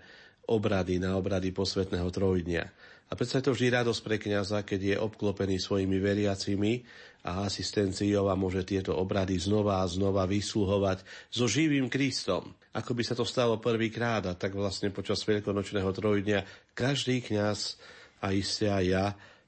obrady, 0.51 0.99
na 0.99 1.15
obrady 1.15 1.55
posvetného 1.55 2.11
trojdnia. 2.11 2.67
A 3.07 3.15
predsa 3.15 3.39
je 3.39 3.47
to 3.47 3.55
vždy 3.55 3.71
radosť 3.71 4.01
pre 4.03 4.19
kniaza, 4.19 4.67
keď 4.67 4.81
je 4.83 4.95
obklopený 4.99 5.63
svojimi 5.63 5.95
veriacimi 6.03 6.83
a 7.23 7.47
asistenciou 7.47 8.27
a 8.27 8.35
môže 8.35 8.67
tieto 8.67 8.91
obrady 8.99 9.39
znova 9.39 9.79
a 9.79 9.87
znova 9.87 10.27
vysluhovať 10.27 11.31
so 11.31 11.47
živým 11.47 11.87
Kristom. 11.87 12.51
Ako 12.75 12.91
by 12.91 13.03
sa 13.07 13.15
to 13.15 13.23
stalo 13.23 13.63
prvýkrát 13.63 14.27
a 14.27 14.35
tak 14.35 14.51
vlastne 14.51 14.91
počas 14.91 15.23
veľkonočného 15.23 15.87
trojdnia 15.95 16.43
každý 16.75 17.23
kňaz 17.23 17.79
a 18.19 18.35
iste 18.35 18.67
aj 18.67 18.83
ja 18.83 19.05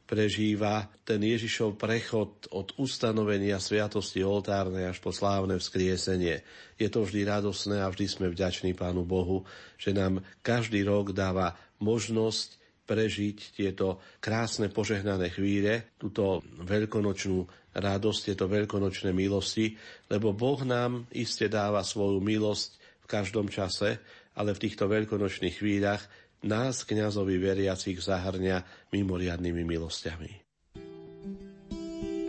prežíva 0.09 0.89
ten 1.05 1.21
Ježišov 1.21 1.77
prechod 1.77 2.49
od 2.49 2.73
ustanovenia 2.81 3.61
sviatosti 3.61 4.25
oltárnej 4.25 4.89
až 4.89 4.97
po 4.97 5.13
slávne 5.13 5.61
vzkriesenie. 5.61 6.41
Je 6.81 6.89
to 6.89 7.05
vždy 7.05 7.29
radosné 7.29 7.77
a 7.77 7.93
vždy 7.93 8.05
sme 8.09 8.33
vďační 8.33 8.73
Pánu 8.73 9.05
Bohu, 9.05 9.45
že 9.77 9.93
nám 9.93 10.25
každý 10.41 10.81
rok 10.81 11.13
dáva 11.13 11.53
možnosť 11.77 12.57
prežiť 12.89 13.53
tieto 13.53 14.01
krásne 14.17 14.73
požehnané 14.73 15.29
chvíle, 15.29 15.93
túto 16.01 16.41
veľkonočnú 16.57 17.45
radosť, 17.77 18.33
tieto 18.33 18.49
veľkonočné 18.49 19.13
milosti, 19.13 19.77
lebo 20.09 20.33
Boh 20.33 20.57
nám 20.65 21.05
iste 21.13 21.45
dáva 21.45 21.85
svoju 21.85 22.17
milosť 22.17 22.81
v 22.81 23.05
každom 23.05 23.45
čase, 23.45 24.01
ale 24.33 24.57
v 24.57 24.61
týchto 24.65 24.89
veľkonočných 24.89 25.61
chvíľach 25.61 26.01
nás, 26.43 26.83
kňazovi 26.87 27.35
veriacich, 27.39 27.99
zahrňa 27.99 28.63
mimoriadnými 28.93 29.63
milosťami. 29.65 30.31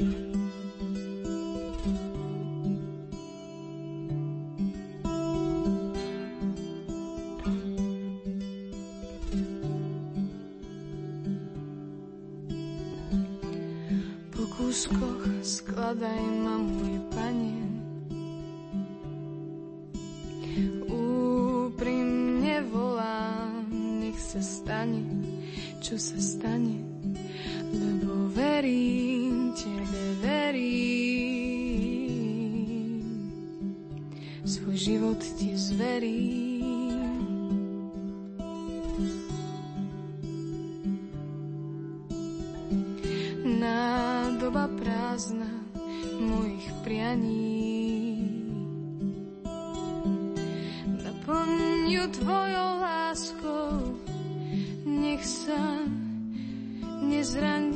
Po 0.01 0.30
Nádoba 44.51 44.83
prázdna 44.83 45.47
mojich 46.19 46.75
prianí. 46.83 48.19
Naplňujú 51.07 52.07
Tvojou 52.19 52.71
láskou 52.83 53.95
nech 54.91 55.23
sa 55.23 55.87
nezraním, 56.99 57.70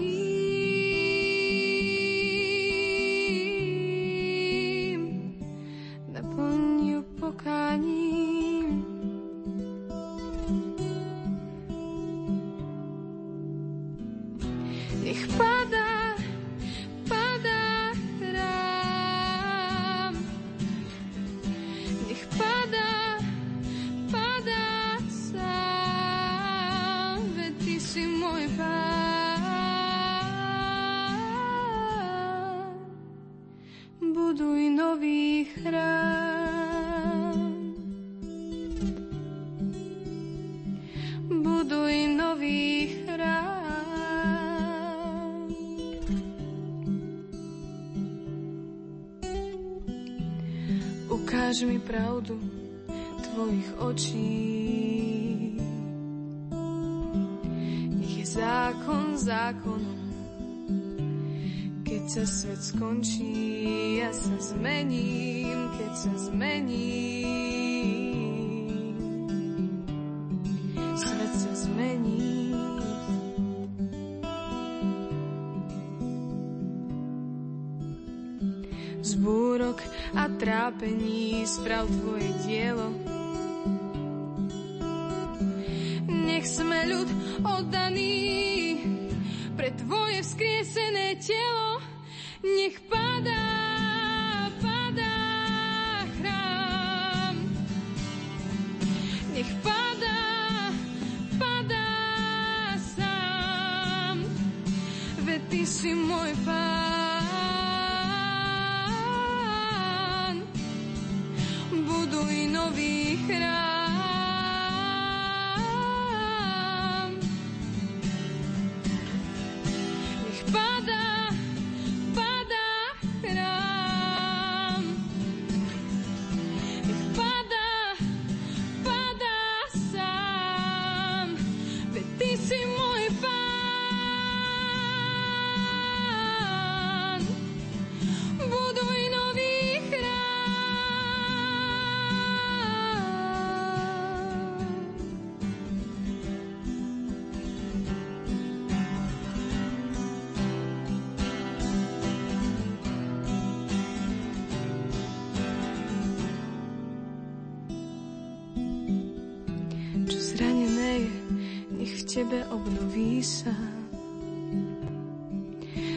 tebe 162.14 162.46
obnoví 162.46 163.18
sa. 163.26 163.50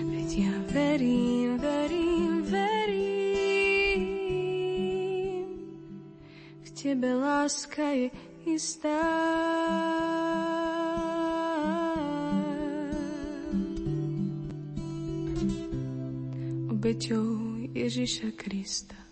Veď 0.09 0.29
ja 0.33 0.55
verím, 0.73 1.61
verím, 1.61 2.41
verím, 2.41 4.01
v 6.65 6.69
tebe 6.73 7.13
láska 7.13 7.85
je 7.93 8.09
istá. 8.49 8.97
Obeťou 16.73 17.61
Ježiša 17.77 18.33
Krista. 18.33 19.06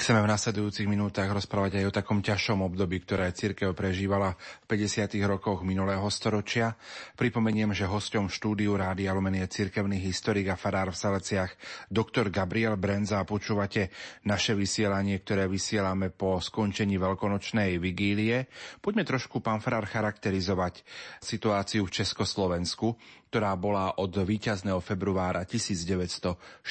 Chceme 0.00 0.24
v 0.24 0.32
nasledujúcich 0.32 0.88
minútach 0.88 1.28
rozprávať 1.28 1.76
aj 1.76 1.84
o 1.84 1.92
takom 1.92 2.24
ťažšom 2.24 2.64
období, 2.64 3.04
ktoré 3.04 3.36
církev 3.36 3.76
prežívala 3.76 4.32
v 4.64 4.80
50. 4.80 5.12
rokoch 5.28 5.60
minulého 5.60 6.08
storočia. 6.08 6.72
Pripomeniem, 7.20 7.76
že 7.76 7.84
hosťom 7.84 8.32
štúdiu 8.32 8.80
Rádia 8.80 9.12
Lumen 9.12 9.36
je 9.44 9.60
cirkevný 9.60 10.00
historik 10.00 10.48
a 10.48 10.56
farár 10.56 10.88
v 10.88 10.96
Saleciach 10.96 11.52
dr. 11.92 12.32
Gabriel 12.32 12.80
Brenza 12.80 13.20
a 13.20 13.28
počúvate 13.28 13.92
naše 14.24 14.56
vysielanie, 14.56 15.20
ktoré 15.20 15.44
vysielame 15.44 16.08
po 16.08 16.40
skončení 16.40 16.96
veľkonočnej 16.96 17.76
vigílie. 17.76 18.48
Poďme 18.80 19.04
trošku, 19.04 19.44
pán 19.44 19.60
farár, 19.60 19.84
charakterizovať 19.84 20.80
situáciu 21.20 21.84
v 21.84 22.00
Československu, 22.00 22.96
ktorá 23.28 23.52
bola 23.52 24.00
od 24.00 24.16
víťazného 24.16 24.80
februára 24.80 25.44
1948. 25.44 26.64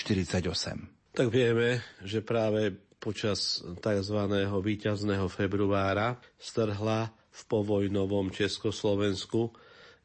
Tak 1.13 1.27
vieme, 1.29 1.85
že 2.01 2.25
práve 2.25 2.88
počas 2.99 3.63
tzv. 3.79 4.19
víťazného 4.59 5.31
februára 5.31 6.19
strhla 6.35 7.09
v 7.31 7.41
povojnovom 7.47 8.29
Československu 8.35 9.55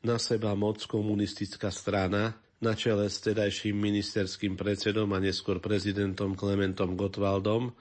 na 0.06 0.22
seba 0.22 0.54
moc 0.54 0.78
komunistická 0.86 1.74
strana 1.74 2.38
na 2.62 2.72
čele 2.72 3.10
s 3.10 3.20
tedajším 3.20 3.76
ministerským 3.76 4.54
predsedom 4.54 5.10
a 5.12 5.18
neskôr 5.20 5.58
prezidentom 5.60 6.38
Klementom 6.38 6.94
Gottwaldom 6.96 7.74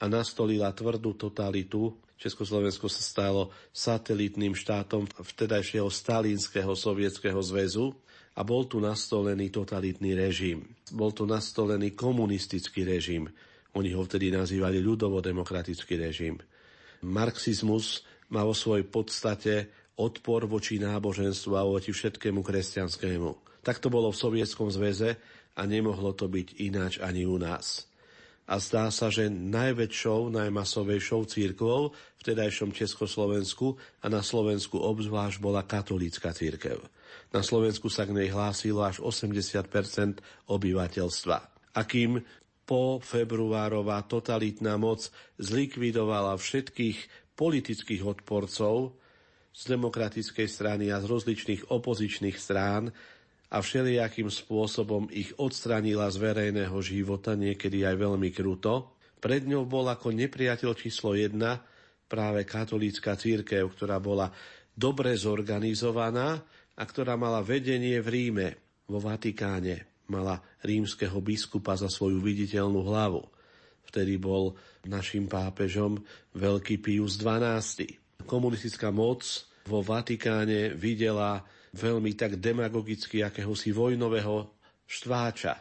a 0.00 0.04
nastolila 0.06 0.72
tvrdú 0.72 1.18
totalitu. 1.18 1.98
Československo 2.14 2.86
sa 2.86 3.02
stalo 3.02 3.50
satelitným 3.74 4.54
štátom 4.54 5.10
vtedajšieho 5.10 5.90
Stalínskeho 5.90 6.72
sovietskeho 6.72 7.42
zväzu 7.42 7.92
a 8.38 8.40
bol 8.46 8.64
tu 8.70 8.78
nastolený 8.78 9.50
totalitný 9.50 10.14
režim. 10.14 10.72
Bol 10.94 11.10
tu 11.10 11.26
nastolený 11.26 11.92
komunistický 11.92 12.86
režim, 12.86 13.28
oni 13.74 13.90
ho 13.94 14.02
vtedy 14.06 14.30
nazývali 14.30 14.78
ľudovo-demokratický 14.82 15.98
režim. 15.98 16.38
Marxizmus 17.02 18.06
má 18.30 18.46
vo 18.46 18.54
svojej 18.56 18.86
podstate 18.86 19.54
odpor 19.98 20.46
voči 20.46 20.80
náboženstvu 20.82 21.52
a 21.54 21.66
voči 21.66 21.94
všetkému 21.94 22.42
kresťanskému. 22.42 23.62
Tak 23.62 23.78
to 23.78 23.90
bolo 23.90 24.10
v 24.10 24.20
Sovietskom 24.20 24.70
zväze 24.70 25.18
a 25.54 25.60
nemohlo 25.64 26.14
to 26.14 26.26
byť 26.26 26.48
ináč 26.62 26.98
ani 26.98 27.26
u 27.26 27.38
nás. 27.38 27.86
A 28.44 28.60
zdá 28.60 28.92
sa, 28.92 29.08
že 29.08 29.32
najväčšou, 29.32 30.28
najmasovejšou 30.28 31.24
církvou 31.24 31.96
v 31.96 32.22
tedajšom 32.22 32.76
Československu 32.76 33.72
a 34.04 34.12
na 34.12 34.20
Slovensku 34.20 34.76
obzvlášť 34.76 35.40
bola 35.40 35.64
katolícka 35.64 36.28
církev. 36.28 36.76
Na 37.32 37.40
Slovensku 37.40 37.88
sa 37.88 38.04
k 38.04 38.12
nej 38.12 38.28
hlásilo 38.28 38.84
až 38.84 39.00
80 39.00 39.64
obyvateľstva. 40.44 41.38
Akým 41.72 42.20
po 42.64 43.00
februárová 43.00 44.00
totalitná 44.04 44.80
moc 44.80 45.12
zlikvidovala 45.36 46.36
všetkých 46.40 47.32
politických 47.36 48.02
odporcov 48.04 48.96
z 49.54 49.62
demokratickej 49.70 50.48
strany 50.50 50.90
a 50.90 50.98
z 50.98 51.06
rozličných 51.06 51.70
opozičných 51.70 52.36
strán 52.40 52.90
a 53.54 53.62
všelijakým 53.62 54.26
spôsobom 54.26 55.06
ich 55.14 55.30
odstranila 55.38 56.10
z 56.10 56.18
verejného 56.18 56.74
života, 56.82 57.38
niekedy 57.38 57.86
aj 57.86 57.96
veľmi 58.00 58.34
kruto. 58.34 58.98
Pred 59.22 59.46
ňou 59.46 59.62
bol 59.68 59.86
ako 59.86 60.10
nepriateľ 60.10 60.74
číslo 60.74 61.14
jedna 61.14 61.62
práve 62.10 62.42
katolícka 62.42 63.14
církev, 63.14 63.70
ktorá 63.70 64.02
bola 64.02 64.34
dobre 64.74 65.14
zorganizovaná 65.14 66.42
a 66.74 66.82
ktorá 66.82 67.14
mala 67.14 67.46
vedenie 67.46 68.02
v 68.02 68.08
Ríme, 68.10 68.48
vo 68.90 68.98
Vatikáne, 68.98 69.93
mala 70.08 70.40
rímskeho 70.60 71.16
biskupa 71.20 71.76
za 71.76 71.88
svoju 71.88 72.20
viditeľnú 72.20 72.84
hlavu. 72.84 73.24
Vtedy 73.88 74.18
bol 74.18 74.56
našim 74.84 75.30
pápežom 75.30 76.02
veľký 76.34 76.82
Pius 76.82 77.20
XII. 77.20 77.88
Komunistická 78.24 78.90
moc 78.90 79.24
vo 79.64 79.80
Vatikáne 79.80 80.76
videla 80.76 81.40
veľmi 81.74 82.12
tak 82.14 82.38
demagogicky 82.38 83.24
akéhosi 83.24 83.74
vojnového 83.74 84.50
štváča. 84.84 85.54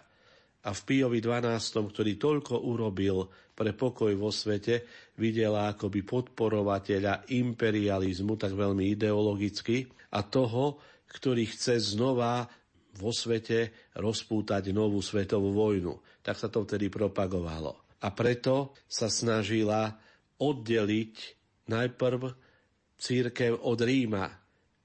A 0.64 0.70
v 0.72 0.80
Piovi 0.88 1.20
XII, 1.20 1.92
ktorý 1.92 2.16
toľko 2.16 2.56
urobil 2.64 3.28
pre 3.52 3.76
pokoj 3.76 4.16
vo 4.16 4.32
svete, 4.32 4.88
videla 5.20 5.76
akoby 5.76 6.08
podporovateľa 6.08 7.28
imperializmu, 7.36 8.40
tak 8.40 8.56
veľmi 8.56 8.96
ideologicky, 8.96 9.84
a 10.14 10.24
toho, 10.24 10.80
ktorý 11.10 11.50
chce 11.50 11.98
znova 11.98 12.48
vo 12.98 13.10
svete 13.10 13.74
rozpútať 13.98 14.70
novú 14.70 15.02
svetovú 15.02 15.54
vojnu. 15.54 15.98
Tak 16.22 16.38
sa 16.38 16.48
to 16.50 16.66
vtedy 16.66 16.94
propagovalo. 16.94 17.78
A 18.04 18.12
preto 18.12 18.76
sa 18.86 19.08
snažila 19.08 19.96
oddeliť 20.38 21.14
najprv 21.72 22.22
církev 23.00 23.64
od 23.64 23.80
Ríma, 23.80 24.26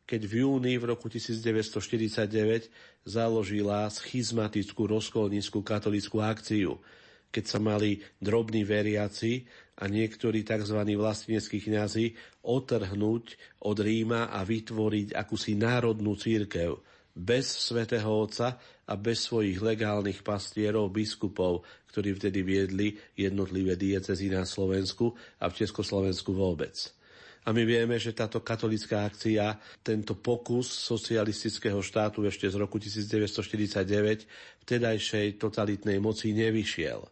keď 0.09 0.21
v 0.25 0.35
júni 0.41 0.75
v 0.81 0.95
roku 0.95 1.13
1949 1.13 3.05
založila 3.05 3.91
schizmatickú 3.93 4.89
rozkolníckú 4.89 5.61
katolickú 5.61 6.25
akciu, 6.25 6.81
keď 7.29 7.45
sa 7.45 7.59
mali 7.61 8.01
drobní 8.17 8.65
veriaci 8.65 9.45
a 9.79 9.85
niektorí 9.85 10.49
tzv. 10.49 10.81
vlasteneckí 10.81 11.61
kňazi 11.61 12.17
otrhnúť 12.41 13.37
od 13.69 13.77
Ríma 13.77 14.33
a 14.33 14.41
vytvoriť 14.49 15.13
akúsi 15.13 15.53
národnú 15.55 16.17
církev, 16.17 16.81
bez 17.19 17.51
svätého 17.51 18.07
Otca 18.07 18.55
a 18.87 18.95
bez 18.95 19.27
svojich 19.27 19.59
legálnych 19.59 20.23
pastierov, 20.23 20.95
biskupov, 20.95 21.67
ktorí 21.91 22.15
vtedy 22.15 22.47
viedli 22.47 22.95
jednotlivé 23.19 23.75
diecezy 23.75 24.31
na 24.31 24.47
Slovensku 24.47 25.19
a 25.43 25.51
v 25.51 25.67
Československu 25.67 26.31
vôbec. 26.31 26.95
A 27.43 27.51
my 27.51 27.65
vieme, 27.65 27.99
že 27.99 28.15
táto 28.15 28.45
katolická 28.45 29.09
akcia, 29.09 29.59
tento 29.83 30.15
pokus 30.15 30.69
socialistického 30.69 31.81
štátu 31.83 32.23
ešte 32.29 32.45
z 32.45 32.55
roku 32.61 32.79
1949 32.79 34.29
vtedajšej 34.63 35.41
totalitnej 35.41 35.99
moci 35.99 36.37
nevyšiel. 36.37 37.03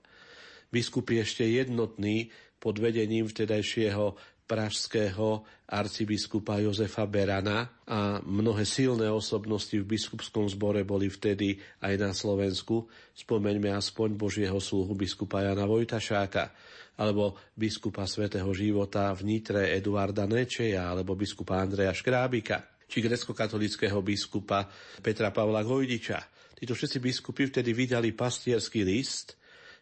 Biskupy 0.70 1.24
ešte 1.24 1.46
jednotní 1.46 2.30
pod 2.60 2.76
vedením 2.78 3.26
vtedajšieho 3.26 4.36
pražského 4.46 5.42
arcibiskupa 5.66 6.62
Jozefa 6.62 7.02
Berana 7.11 7.82
a 7.82 8.22
mnohé 8.22 8.62
silné 8.62 9.11
osobnosti 9.11 9.74
v 9.74 9.82
biskupskom 9.82 10.46
zbore 10.46 10.87
boli 10.87 11.11
vtedy 11.11 11.59
aj 11.82 11.94
na 11.98 12.14
Slovensku. 12.14 12.87
Spomeňme 13.12 13.74
aspoň 13.74 14.14
Božieho 14.14 14.62
sluhu 14.62 14.94
biskupa 14.94 15.42
Jana 15.42 15.66
Vojtašáka, 15.66 16.54
alebo 16.96 17.37
biskupa 17.59 18.06
svätého 18.06 18.48
života 18.54 19.11
v 19.12 19.37
Nitre 19.37 19.74
Eduarda 19.74 20.24
Nečeja, 20.24 20.94
alebo 20.94 21.18
biskupa 21.18 21.59
Andreja 21.59 21.92
Škrábika, 21.92 22.87
či 22.87 23.02
grecko-katolického 23.02 23.98
biskupa 24.00 24.70
Petra 25.02 25.35
Pavla 25.35 25.66
Gojdiča. 25.66 26.22
Títo 26.56 26.72
všetci 26.72 26.98
biskupy 27.02 27.50
vtedy 27.50 27.76
vydali 27.76 28.16
pastierský 28.16 28.87
list, 28.87 29.37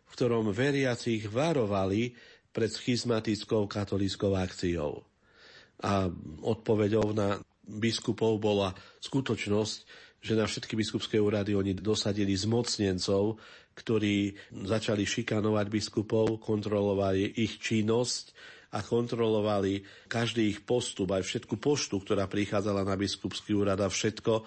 v 0.05 0.11
ktorom 0.11 0.50
veriacich 0.50 1.29
varovali 1.31 2.11
pred 2.55 2.71
schizmatickou 2.71 3.67
katolíckou 3.67 4.38
akciou. 4.38 5.03
A 5.83 6.07
odpoveďou 6.47 7.11
na 7.11 7.43
biskupov 7.67 8.38
bola 8.38 8.71
skutočnosť, 9.03 9.79
že 10.23 10.38
na 10.38 10.47
všetky 10.47 10.79
biskupské 10.79 11.19
úrady 11.19 11.59
oni 11.59 11.75
dosadili 11.75 12.33
zmocnencov, 12.33 13.37
ktorí 13.75 14.38
začali 14.55 15.03
šikanovať 15.03 15.67
biskupov, 15.67 16.38
kontrolovali 16.38 17.43
ich 17.43 17.59
činnosť 17.59 18.33
a 18.79 18.81
kontrolovali 18.87 19.83
každý 20.07 20.47
ich 20.47 20.62
postup, 20.62 21.11
aj 21.11 21.27
všetku 21.27 21.59
poštu, 21.59 22.01
ktorá 22.01 22.31
prichádzala 22.31 22.87
na 22.87 22.95
biskupský 22.95 23.59
úrad 23.59 23.83
a 23.83 23.90
všetko 23.90 24.47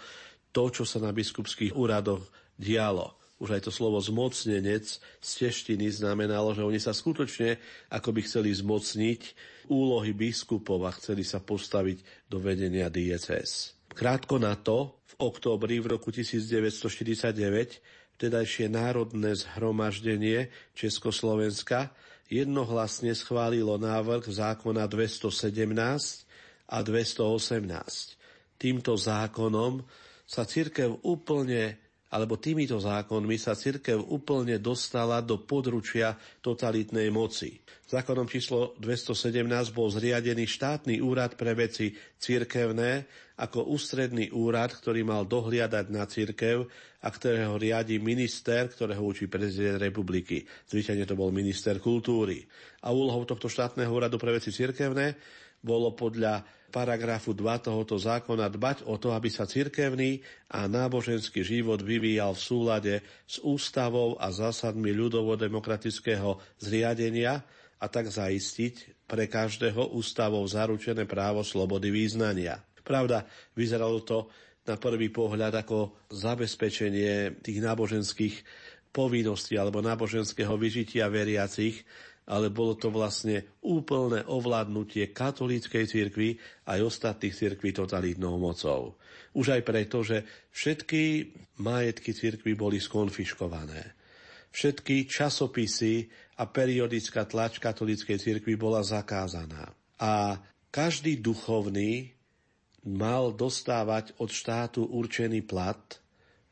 to, 0.55 0.63
čo 0.71 0.87
sa 0.87 1.03
na 1.03 1.11
biskupských 1.11 1.75
úradoch 1.75 2.23
dialo 2.55 3.26
už 3.37 3.53
aj 3.53 3.69
to 3.69 3.71
slovo 3.73 4.01
zmocnenec 4.01 4.85
z 5.01 5.29
teštiny 5.29 5.93
znamenalo, 5.93 6.57
že 6.57 6.65
oni 6.65 6.81
sa 6.81 6.93
skutočne 6.93 7.61
ako 7.93 8.09
by 8.09 8.21
chceli 8.25 8.49
zmocniť 8.49 9.21
úlohy 9.69 10.17
biskupov 10.17 10.81
a 10.87 10.91
chceli 10.97 11.21
sa 11.21 11.37
postaviť 11.37 12.25
do 12.25 12.41
vedenia 12.41 12.89
diecez. 12.89 13.77
Krátko 13.93 14.41
na 14.41 14.57
to, 14.57 14.97
v 15.17 15.21
októbri 15.21 15.81
v 15.81 15.97
roku 15.97 16.09
1949, 16.09 18.17
vtedajšie 18.17 18.65
národné 18.69 19.37
zhromaždenie 19.37 20.49
Československa 20.73 21.93
jednohlasne 22.27 23.13
schválilo 23.13 23.77
návrh 23.77 24.25
zákona 24.27 24.89
217 24.89 26.25
a 26.67 26.77
218. 26.83 28.17
Týmto 28.57 28.97
zákonom 28.97 29.85
sa 30.27 30.43
cirkev 30.43 30.99
úplne 31.07 31.86
alebo 32.07 32.39
týmito 32.39 32.79
zákonmi 32.79 33.35
sa 33.35 33.51
cirkev 33.51 33.99
úplne 33.99 34.55
dostala 34.63 35.19
do 35.19 35.43
područia 35.43 36.15
totalitnej 36.39 37.11
moci. 37.11 37.59
Zákonom 37.87 38.27
číslo 38.27 38.75
217 38.83 39.47
bol 39.71 39.87
zriadený 39.87 40.43
štátny 40.43 40.99
úrad 40.99 41.39
pre 41.39 41.55
veci 41.55 41.95
cirkevné 42.19 43.07
ako 43.37 43.69
ústredný 43.71 44.33
úrad, 44.33 44.75
ktorý 44.75 45.07
mal 45.07 45.23
dohliadať 45.23 45.85
na 45.93 46.03
cirkev 46.09 46.67
a 46.99 47.07
ktorého 47.07 47.55
riadi 47.55 48.01
minister, 48.01 48.67
ktorého 48.67 48.99
učí 49.05 49.29
prezident 49.31 49.77
republiky. 49.79 50.43
Zvyčajne 50.67 51.05
to 51.05 51.15
bol 51.15 51.29
minister 51.29 51.77
kultúry. 51.77 52.43
A 52.83 52.91
úlohou 52.91 53.23
tohto 53.23 53.47
štátneho 53.47 53.87
úradu 53.87 54.17
pre 54.17 54.35
veci 54.35 54.49
cirkevné 54.49 55.15
bolo 55.61 55.93
podľa 55.93 56.45
paragrafu 56.67 57.31
2 57.31 57.63
tohoto 57.63 57.95
zákona 57.95 58.51
dbať 58.51 58.85
o 58.85 58.99
to, 58.99 59.15
aby 59.15 59.31
sa 59.31 59.47
cirkevný 59.47 60.19
a 60.51 60.67
náboženský 60.67 61.41
život 61.41 61.79
vyvíjal 61.79 62.35
v 62.35 62.43
súlade 62.43 62.93
s 63.23 63.39
ústavou 63.41 64.19
a 64.19 64.29
zásadmi 64.29 64.91
ľudovo-demokratického 64.91 66.37
zriadenia 66.59 67.41
a 67.77 67.85
tak 67.87 68.11
zaistiť 68.11 69.07
pre 69.07 69.31
každého 69.31 69.95
ústavou 69.95 70.43
zaručené 70.43 71.07
právo 71.07 71.41
slobody 71.45 71.93
význania. 71.93 72.59
Pravda, 72.83 73.23
vyzeralo 73.55 74.03
to 74.03 74.27
na 74.67 74.75
prvý 74.75 75.07
pohľad 75.07 75.63
ako 75.63 76.07
zabezpečenie 76.11 77.39
tých 77.39 77.59
náboženských 77.63 78.35
povinností 78.91 79.55
alebo 79.55 79.79
náboženského 79.79 80.51
vyžitia 80.59 81.07
veriacich, 81.07 81.87
ale 82.27 82.51
bolo 82.51 82.75
to 82.75 82.91
vlastne 82.91 83.55
úplné 83.63 84.27
ovládnutie 84.27 85.15
katolíckej 85.15 85.87
cirkvi 85.87 86.35
aj 86.67 86.79
ostatných 86.83 87.31
cirkví 87.31 87.71
totalitnou 87.71 88.35
mocou. 88.35 88.99
Už 89.31 89.55
aj 89.55 89.61
preto, 89.63 90.03
že 90.03 90.27
všetky 90.51 91.31
majetky 91.63 92.11
cirkvi 92.11 92.51
boli 92.59 92.83
skonfiškované. 92.83 93.95
Všetky 94.51 95.07
časopisy 95.07 96.11
a 96.37 96.43
periodická 96.51 97.23
tlač 97.23 97.63
katolíckej 97.63 98.19
cirkvi 98.19 98.59
bola 98.59 98.83
zakázaná. 98.83 99.71
A 99.97 100.35
každý 100.67 101.23
duchovný 101.23 102.11
mal 102.87 103.31
dostávať 103.31 104.15
od 104.19 104.31
štátu 104.31 104.83
určený 104.83 105.47
plat, 105.47 105.79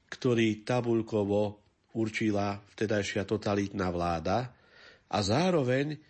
ktorý 0.08 0.64
tabulkovo 0.64 1.60
určila 1.96 2.60
vtedajšia 2.76 3.28
totalitná 3.28 3.92
vláda 3.92 4.56
a 5.10 5.18
zároveň 5.22 6.02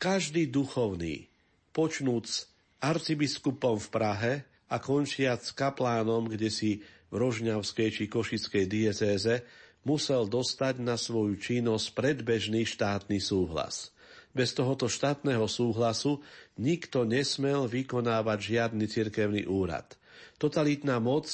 každý 0.00 0.48
duchovný, 0.48 1.28
počnúc 1.70 2.48
arcibiskupom 2.80 3.76
v 3.76 3.88
Prahe 3.92 4.32
a 4.72 4.76
končiac 4.80 5.44
kaplánom, 5.52 6.30
kde 6.30 6.48
si 6.48 6.80
v 7.10 7.14
Rožňavskej 7.20 7.88
či 7.90 8.04
Košickej 8.08 8.64
diecéze, 8.70 9.44
musel 9.84 10.28
dostať 10.28 10.80
na 10.80 10.96
svoju 10.96 11.36
činnosť 11.36 11.86
predbežný 11.96 12.64
štátny 12.68 13.18
súhlas. 13.20 13.92
Bez 14.30 14.54
tohoto 14.54 14.86
štátneho 14.86 15.50
súhlasu 15.50 16.22
nikto 16.54 17.02
nesmel 17.02 17.66
vykonávať 17.66 18.38
žiadny 18.38 18.86
cirkevný 18.86 19.42
úrad. 19.50 19.98
Totalitná 20.38 21.02
moc 21.02 21.26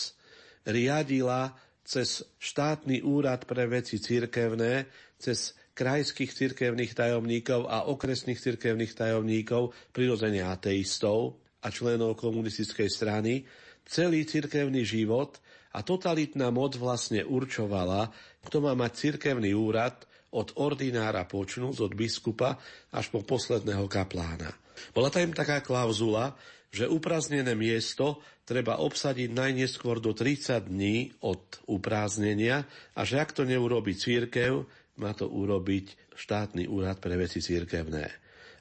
riadila 0.64 1.52
cez 1.84 2.24
štátny 2.40 3.04
úrad 3.04 3.44
pre 3.44 3.68
veci 3.68 4.00
cirkevné, 4.00 4.88
cez 5.20 5.52
krajských 5.76 6.32
cirkevných 6.32 6.96
tajomníkov 6.96 7.68
a 7.68 7.84
okresných 7.92 8.40
cirkevných 8.40 8.96
tajomníkov, 8.96 9.76
prirodzene 9.92 10.40
ateistov 10.40 11.36
a 11.60 11.68
členov 11.68 12.16
komunistickej 12.16 12.88
strany, 12.88 13.44
celý 13.84 14.24
cirkevný 14.24 14.82
život 14.88 15.36
a 15.76 15.84
totalitná 15.84 16.48
moc 16.48 16.80
vlastne 16.80 17.22
určovala, 17.28 18.08
kto 18.40 18.64
má 18.64 18.72
mať 18.72 18.92
cirkevný 18.96 19.52
úrad 19.52 20.08
od 20.32 20.56
ordinára 20.56 21.28
počnúc, 21.28 21.76
od 21.84 21.92
biskupa 21.92 22.56
až 22.96 23.12
po 23.12 23.20
posledného 23.20 23.84
kaplána. 23.86 24.56
Bola 24.96 25.12
tam 25.12 25.36
taká 25.36 25.60
klauzula, 25.60 26.32
že 26.72 26.88
uprázdnené 26.88 27.56
miesto 27.56 28.20
treba 28.44 28.80
obsadiť 28.80 29.32
najneskôr 29.32 30.00
do 30.00 30.12
30 30.12 30.68
dní 30.68 31.12
od 31.24 31.40
uprázdnenia 31.68 32.68
a 32.92 33.00
že 33.04 33.16
ak 33.16 33.32
to 33.32 33.48
neurobi 33.48 33.96
církev, 33.96 34.66
má 35.00 35.12
to 35.12 35.28
urobiť 35.28 36.16
štátny 36.16 36.68
úrad 36.68 37.00
pre 37.00 37.16
veci 37.16 37.40
církevné. 37.44 38.04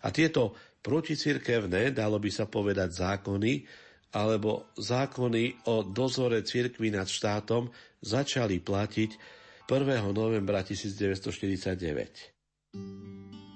A 0.04 0.12
tieto 0.12 0.56
proticirkevné, 0.86 1.92
dalo 1.96 2.20
by 2.22 2.30
sa 2.30 2.46
povedať 2.46 2.94
zákony, 2.94 3.66
alebo 4.16 4.72
zákony 4.80 5.68
o 5.68 5.84
dozore 5.84 6.42
cirkvi 6.46 6.92
nad 6.94 7.10
štátom 7.10 7.68
začali 8.00 8.60
platiť 8.64 9.12
1. 9.68 10.14
novembra 10.14 10.62
1949. 10.62 13.55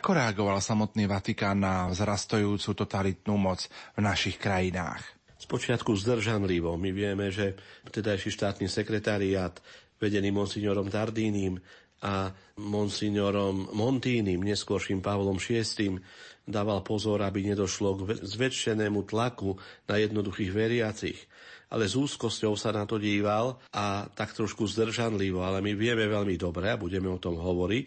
Ako 0.00 0.16
reagoval 0.16 0.64
samotný 0.64 1.04
Vatikán 1.04 1.60
na 1.60 1.84
vzrastojúcu 1.92 2.72
totalitnú 2.72 3.36
moc 3.36 3.68
v 3.92 4.00
našich 4.00 4.40
krajinách? 4.40 5.04
Spočiatku 5.36 5.92
zdržanlivo. 5.92 6.72
My 6.80 6.88
vieme, 6.88 7.28
že 7.28 7.60
vtedajší 7.84 8.32
štátny 8.32 8.64
sekretariát 8.64 9.60
vedený 10.00 10.32
monsignorom 10.32 10.88
Tardínim 10.88 11.60
a 12.00 12.32
monsignorom 12.56 13.76
Montínim, 13.76 14.40
neskôrším 14.40 15.04
Pavlom 15.04 15.36
VI, 15.36 16.00
dával 16.48 16.80
pozor, 16.80 17.20
aby 17.20 17.52
nedošlo 17.52 18.00
k 18.00 18.24
zväčšenému 18.24 19.04
tlaku 19.04 19.60
na 19.84 20.00
jednoduchých 20.00 20.48
veriacich. 20.48 21.28
Ale 21.68 21.84
s 21.84 21.92
úzkosťou 21.92 22.56
sa 22.56 22.72
na 22.72 22.88
to 22.88 22.96
díval 22.96 23.60
a 23.76 24.08
tak 24.16 24.32
trošku 24.32 24.64
zdržanlivo, 24.64 25.44
ale 25.44 25.60
my 25.60 25.76
vieme 25.76 26.08
veľmi 26.08 26.40
dobre 26.40 26.72
a 26.72 26.80
budeme 26.80 27.12
o 27.12 27.20
tom 27.20 27.36
hovoriť, 27.36 27.86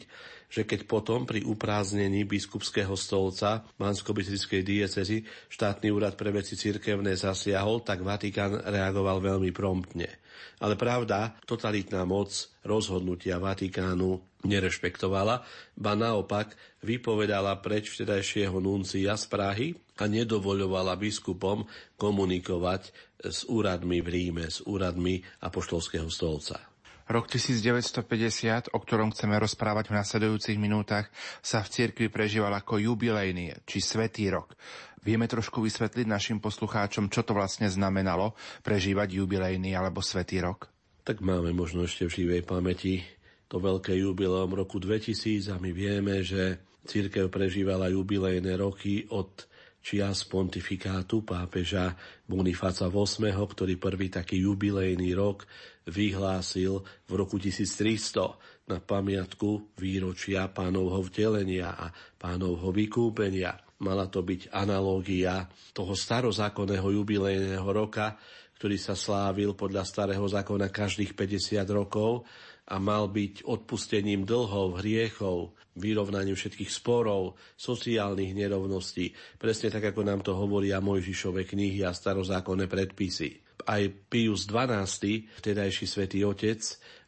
že 0.54 0.70
keď 0.70 0.86
potom 0.86 1.26
pri 1.26 1.42
upráznení 1.42 2.30
biskupského 2.30 2.94
stolca 2.94 3.66
mansko 3.82 4.14
diecezy 4.14 5.26
štátny 5.50 5.90
úrad 5.90 6.14
pre 6.14 6.30
veci 6.30 6.54
cirkevné 6.54 7.18
zasiahol, 7.18 7.82
tak 7.82 8.06
Vatikán 8.06 8.62
reagoval 8.62 9.18
veľmi 9.18 9.50
promptne. 9.50 10.22
Ale 10.62 10.78
pravda, 10.78 11.34
totalitná 11.50 12.06
moc 12.06 12.30
rozhodnutia 12.62 13.42
Vatikánu 13.42 14.22
nerešpektovala, 14.46 15.42
ba 15.74 15.94
naopak 15.98 16.54
vypovedala 16.86 17.58
preč 17.58 17.90
vtedajšieho 17.98 18.62
nuncia 18.62 19.18
z 19.18 19.26
Prahy 19.26 19.68
a 19.98 20.06
nedovoľovala 20.06 21.00
biskupom 21.02 21.66
komunikovať 21.98 22.94
s 23.26 23.48
úradmi 23.50 24.06
v 24.06 24.08
Ríme, 24.12 24.46
s 24.52 24.62
úradmi 24.62 25.24
apoštolského 25.42 26.12
stolca. 26.14 26.73
Rok 27.04 27.28
1950, 27.28 28.72
o 28.72 28.80
ktorom 28.80 29.12
chceme 29.12 29.36
rozprávať 29.36 29.92
v 29.92 29.98
nasledujúcich 30.00 30.56
minútach, 30.56 31.12
sa 31.44 31.60
v 31.60 31.72
cirkvi 31.72 32.08
prežíval 32.08 32.56
ako 32.56 32.80
jubilejný 32.80 33.52
či 33.68 33.84
svetý 33.84 34.32
rok. 34.32 34.56
Vieme 35.04 35.28
trošku 35.28 35.60
vysvetliť 35.60 36.08
našim 36.08 36.40
poslucháčom, 36.40 37.12
čo 37.12 37.28
to 37.28 37.36
vlastne 37.36 37.68
znamenalo 37.68 38.40
prežívať 38.64 39.20
jubilejný 39.20 39.76
alebo 39.76 40.00
svetý 40.00 40.40
rok? 40.40 40.72
Tak 41.04 41.20
máme 41.20 41.52
možno 41.52 41.84
ešte 41.84 42.08
v 42.08 42.16
živej 42.24 42.48
pamäti 42.48 43.04
to 43.52 43.60
veľké 43.60 44.00
jubileum 44.00 44.56
roku 44.56 44.80
2000 44.80 45.52
a 45.52 45.60
my 45.60 45.76
vieme, 45.76 46.24
že 46.24 46.64
církev 46.88 47.28
prežívala 47.28 47.92
jubilejné 47.92 48.56
roky 48.56 49.04
od 49.12 49.44
čias 49.84 50.24
pontifikátu 50.24 51.28
pápeža 51.28 51.92
Bonifáca 52.24 52.88
VIII, 52.88 53.36
ktorý 53.36 53.76
prvý 53.76 54.08
taký 54.08 54.48
jubilejný 54.48 55.12
rok 55.12 55.44
vyhlásil 55.92 56.80
v 57.04 57.12
roku 57.12 57.36
1300 57.36 58.72
na 58.72 58.80
pamiatku 58.80 59.76
výročia 59.76 60.48
pánovho 60.48 61.04
vtelenia 61.04 61.76
a 61.76 61.92
pánovho 62.16 62.72
vykúpenia. 62.72 63.60
Mala 63.84 64.08
to 64.08 64.24
byť 64.24 64.56
analógia 64.56 65.44
toho 65.76 65.92
starozákonného 65.92 66.88
jubilejného 66.88 67.68
roka, 67.68 68.16
ktorý 68.56 68.80
sa 68.80 68.96
slávil 68.96 69.60
podľa 69.60 69.84
starého 69.84 70.24
zákona 70.24 70.72
každých 70.72 71.12
50 71.20 71.68
rokov 71.76 72.24
a 72.64 72.76
mal 72.80 73.12
byť 73.12 73.44
odpustením 73.44 74.24
dlhov, 74.24 74.80
hriechov, 74.80 75.52
vyrovnaním 75.76 76.38
všetkých 76.38 76.72
sporov, 76.72 77.36
sociálnych 77.60 78.32
nerovností, 78.32 79.12
presne 79.36 79.68
tak, 79.74 79.92
ako 79.92 80.02
nám 80.06 80.24
to 80.24 80.32
hovoria 80.32 80.80
Mojžišove 80.80 81.44
knihy 81.44 81.84
a 81.84 81.92
starozákonné 81.92 82.72
predpisy 82.72 83.44
aj 83.68 84.12
Pius 84.12 84.44
XII, 84.48 85.28
vtedajší 85.40 85.86
svätý 85.88 86.26
Otec, 86.28 86.60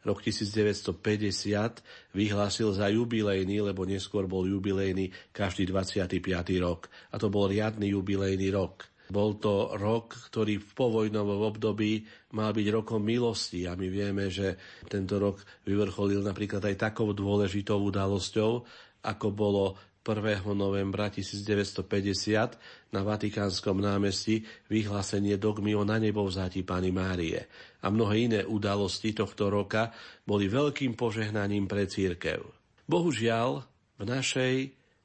rok 0.06 0.22
1950 0.24 2.16
vyhlásil 2.16 2.68
za 2.72 2.88
jubilejný, 2.88 3.60
lebo 3.60 3.84
neskôr 3.84 4.24
bol 4.24 4.48
jubilejný 4.48 5.12
každý 5.34 5.68
25. 5.68 6.22
rok. 6.62 6.88
A 7.12 7.20
to 7.20 7.28
bol 7.28 7.50
riadny 7.50 7.92
jubilejný 7.92 8.48
rok. 8.54 8.88
Bol 9.06 9.38
to 9.38 9.74
rok, 9.78 10.18
ktorý 10.30 10.58
v 10.58 10.70
povojnovom 10.74 11.46
období 11.46 12.02
mal 12.34 12.50
byť 12.50 12.66
rokom 12.74 13.02
milosti 13.02 13.64
a 13.70 13.78
my 13.78 13.86
vieme, 13.86 14.26
že 14.26 14.58
tento 14.90 15.22
rok 15.22 15.42
vyvrcholil 15.62 16.26
napríklad 16.26 16.62
aj 16.66 16.90
takou 16.90 17.14
dôležitou 17.14 17.78
udalosťou, 17.86 18.66
ako 19.06 19.26
bolo 19.30 19.78
1. 20.06 20.46
novembra 20.54 21.10
1950 21.10 22.94
na 22.94 23.00
Vatikánskom 23.02 23.82
námestí 23.82 24.46
vyhlásenie 24.70 25.34
dogmy 25.34 25.74
o 25.74 25.82
na 25.82 25.98
nebo 25.98 26.22
vzáti 26.22 26.62
Pany 26.62 26.94
Márie. 26.94 27.42
A 27.82 27.90
mnohé 27.90 28.30
iné 28.30 28.40
udalosti 28.46 29.10
tohto 29.10 29.50
roka 29.50 29.90
boli 30.22 30.46
veľkým 30.46 30.94
požehnaním 30.94 31.66
pre 31.66 31.90
církev. 31.90 32.38
Bohužiaľ, 32.86 33.66
v 33.98 34.02
našej 34.06 34.54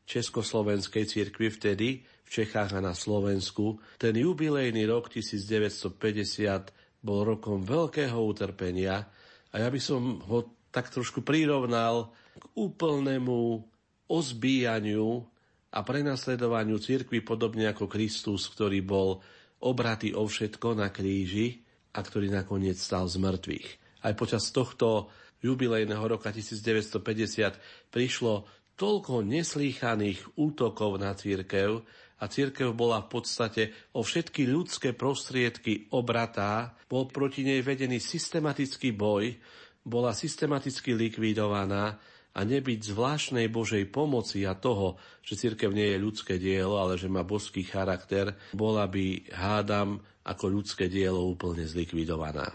Československej 0.05 1.09
cirkvi 1.09 1.49
vtedy, 1.49 1.89
Čechách 2.31 2.79
a 2.79 2.79
na 2.79 2.95
Slovensku, 2.95 3.83
ten 3.99 4.15
jubilejný 4.15 4.87
rok 4.87 5.11
1950 5.11 6.71
bol 7.03 7.27
rokom 7.27 7.59
veľkého 7.59 8.15
utrpenia 8.15 9.03
a 9.51 9.55
ja 9.59 9.67
by 9.67 9.75
som 9.83 10.23
ho 10.31 10.47
tak 10.71 10.87
trošku 10.87 11.27
prirovnal 11.27 12.15
k 12.39 12.43
úplnému 12.55 13.67
zbíjaniu 14.07 15.27
a 15.75 15.79
prenasledovaniu 15.83 16.79
cirkvi 16.79 17.19
podobne 17.19 17.67
ako 17.67 17.91
Kristus, 17.91 18.47
ktorý 18.47 18.79
bol 18.79 19.19
obratý 19.59 20.15
o 20.15 20.23
všetko 20.23 20.79
na 20.79 20.87
kríži 20.87 21.59
a 21.91 21.99
ktorý 21.99 22.31
nakoniec 22.31 22.79
stal 22.79 23.11
z 23.11 23.19
mŕtvych. 23.19 23.67
Aj 24.07 24.15
počas 24.15 24.47
tohto 24.55 25.11
jubilejného 25.43 26.01
roka 26.07 26.31
1950 26.31 27.91
prišlo 27.91 28.47
toľko 28.79 29.21
neslýchaných 29.27 30.39
útokov 30.39 30.95
na 30.95 31.11
církev 31.11 31.83
a 32.21 32.29
církev 32.29 32.77
bola 32.77 33.01
v 33.01 33.17
podstate 33.17 33.63
o 33.97 34.05
všetky 34.05 34.45
ľudské 34.45 34.93
prostriedky 34.93 35.89
obratá, 35.89 36.77
bol 36.85 37.09
proti 37.09 37.41
nej 37.41 37.65
vedený 37.65 37.97
systematický 37.97 38.93
boj, 38.93 39.33
bola 39.81 40.13
systematicky 40.13 40.93
likvidovaná 40.93 41.97
a 42.31 42.39
nebyť 42.45 42.93
zvláštnej 42.93 43.49
Božej 43.51 43.89
pomoci 43.91 44.45
a 44.45 44.55
toho, 44.55 44.95
že 45.25 45.35
cirkev 45.35 45.73
nie 45.73 45.91
je 45.91 45.99
ľudské 45.99 46.39
dielo, 46.39 46.79
ale 46.79 46.95
že 46.95 47.11
má 47.11 47.25
božský 47.25 47.65
charakter, 47.65 48.37
bola 48.55 48.87
by, 48.87 49.33
hádam, 49.33 49.99
ako 50.21 50.45
ľudské 50.47 50.85
dielo 50.87 51.25
úplne 51.25 51.65
zlikvidovaná. 51.65 52.47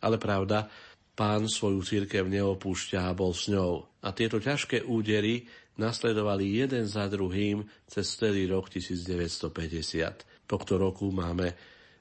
Ale 0.00 0.16
pravda, 0.16 0.66
pán 1.12 1.44
svoju 1.46 1.84
církev 1.84 2.24
neopúšťa 2.26 3.12
a 3.12 3.16
bol 3.16 3.36
s 3.36 3.52
ňou. 3.52 3.84
A 4.00 4.16
tieto 4.16 4.40
ťažké 4.40 4.88
údery 4.88 5.44
nasledovali 5.78 6.64
jeden 6.64 6.88
za 6.88 7.06
druhým 7.06 7.66
cez 7.86 8.06
celý 8.16 8.46
rok 8.50 8.70
1950. 8.72 10.48
Tohto 10.48 10.74
roku 10.78 11.12
máme 11.14 11.54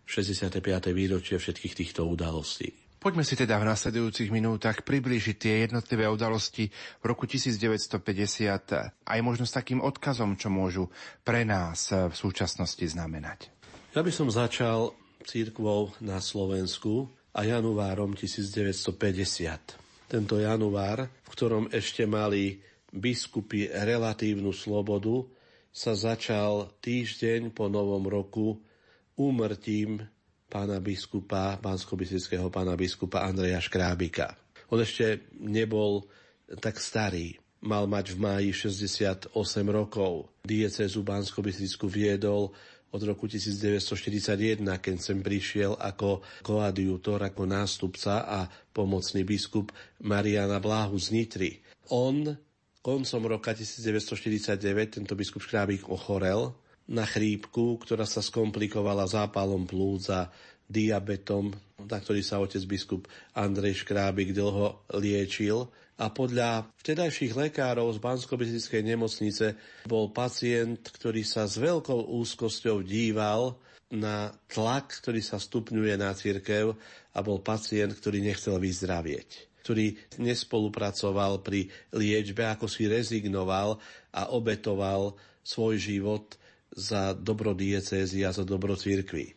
65. 0.09 0.63
výročie 0.89 1.37
všetkých 1.37 1.73
týchto 1.77 2.09
udalostí. 2.09 2.73
Poďme 2.99 3.23
si 3.23 3.39
teda 3.39 3.55
v 3.63 3.69
nasledujúcich 3.71 4.27
minútach 4.27 4.83
priblížiť 4.83 5.35
tie 5.39 5.53
jednotlivé 5.63 6.03
udalosti 6.11 6.67
v 6.99 7.05
roku 7.07 7.23
1950 7.23 7.95
aj 9.07 9.19
možno 9.23 9.47
s 9.47 9.55
takým 9.55 9.79
odkazom, 9.79 10.35
čo 10.35 10.51
môžu 10.51 10.91
pre 11.23 11.47
nás 11.47 11.95
v 11.95 12.11
súčasnosti 12.11 12.83
znamenať. 12.83 13.55
Ja 13.95 14.03
by 14.03 14.11
som 14.11 14.27
začal 14.27 14.91
církvou 15.23 15.95
na 16.03 16.19
Slovensku 16.19 17.07
a 17.31 17.47
januárom 17.47 18.19
1950. 18.19 18.91
Tento 20.11 20.35
január, 20.35 21.07
v 21.07 21.29
ktorom 21.31 21.71
ešte 21.71 22.03
mali 22.03 22.59
biskupy 22.93 23.69
relatívnu 23.69 24.53
slobodu, 24.53 25.25
sa 25.69 25.93
začal 25.93 26.73
týždeň 26.81 27.53
po 27.53 27.69
novom 27.69 28.01
roku 28.09 28.57
úmrtím 29.13 30.01
pána 30.49 30.81
biskupa, 30.81 31.61
pánsko 31.61 31.93
pána 32.49 32.73
biskupa 32.73 33.21
Andreja 33.21 33.61
Škrábika. 33.61 34.33
On 34.73 34.81
ešte 34.81 35.29
nebol 35.37 36.09
tak 36.57 36.81
starý. 36.81 37.37
Mal 37.59 37.85
mať 37.85 38.15
v 38.15 38.17
máji 38.23 38.49
68 38.55 39.35
rokov. 39.69 40.31
Diecezu 40.41 41.05
bansko 41.05 41.43
viedol 41.85 42.55
od 42.89 43.01
roku 43.05 43.29
1941, 43.29 44.57
keď 44.81 44.95
sem 44.97 45.21
prišiel 45.21 45.77
ako 45.77 46.25
koadjutor, 46.41 47.21
ako 47.21 47.45
nástupca 47.45 48.25
a 48.25 48.49
pomocný 48.73 49.21
biskup 49.21 49.69
Mariana 50.01 50.57
Bláhu 50.57 50.97
z 50.97 51.13
Nitry. 51.13 51.51
On 51.93 52.33
koncom 52.89 53.37
roka 53.37 53.53
1949, 53.53 54.97
tento 54.97 55.13
biskup 55.13 55.45
Škrábik 55.45 55.85
ochorel 55.93 56.57
na 56.89 57.05
chrípku, 57.05 57.77
ktorá 57.77 58.01
sa 58.09 58.25
skomplikovala 58.25 59.05
zápalom 59.05 59.69
plúc 59.69 60.09
a 60.09 60.33
diabetom, 60.65 61.53
na 61.85 61.97
ktorý 62.01 62.25
sa 62.25 62.41
otec 62.41 62.65
biskup 62.65 63.05
Andrej 63.37 63.85
Škrábik 63.85 64.33
dlho 64.33 64.89
liečil. 64.97 65.69
A 66.01 66.09
podľa 66.09 66.65
vtedajších 66.81 67.37
lekárov 67.37 67.93
z 67.93 68.01
bansko 68.01 68.33
nemocnice 68.81 69.53
bol 69.85 70.09
pacient, 70.09 70.89
ktorý 70.89 71.21
sa 71.21 71.45
s 71.45 71.61
veľkou 71.61 72.09
úzkosťou 72.09 72.81
díval 72.81 73.53
na 73.93 74.33
tlak, 74.49 74.97
ktorý 74.97 75.21
sa 75.21 75.37
stupňuje 75.37 75.93
na 75.93 76.09
církev 76.17 76.73
a 77.13 77.19
bol 77.21 77.37
pacient, 77.45 77.93
ktorý 77.93 78.25
nechcel 78.25 78.57
vyzdravieť 78.57 79.48
ktorý 79.61 79.97
nespolupracoval 80.19 81.43
pri 81.43 81.69
liečbe, 81.93 82.45
ako 82.47 82.65
si 82.65 82.87
rezignoval 82.87 83.77
a 84.15 84.31
obetoval 84.33 85.15
svoj 85.43 85.77
život 85.77 86.37
za 86.69 87.17
dobro 87.17 87.57
diecézy 87.57 88.23
a 88.25 88.31
za 88.31 88.45
dobro 88.45 88.77
církvy. 88.77 89.33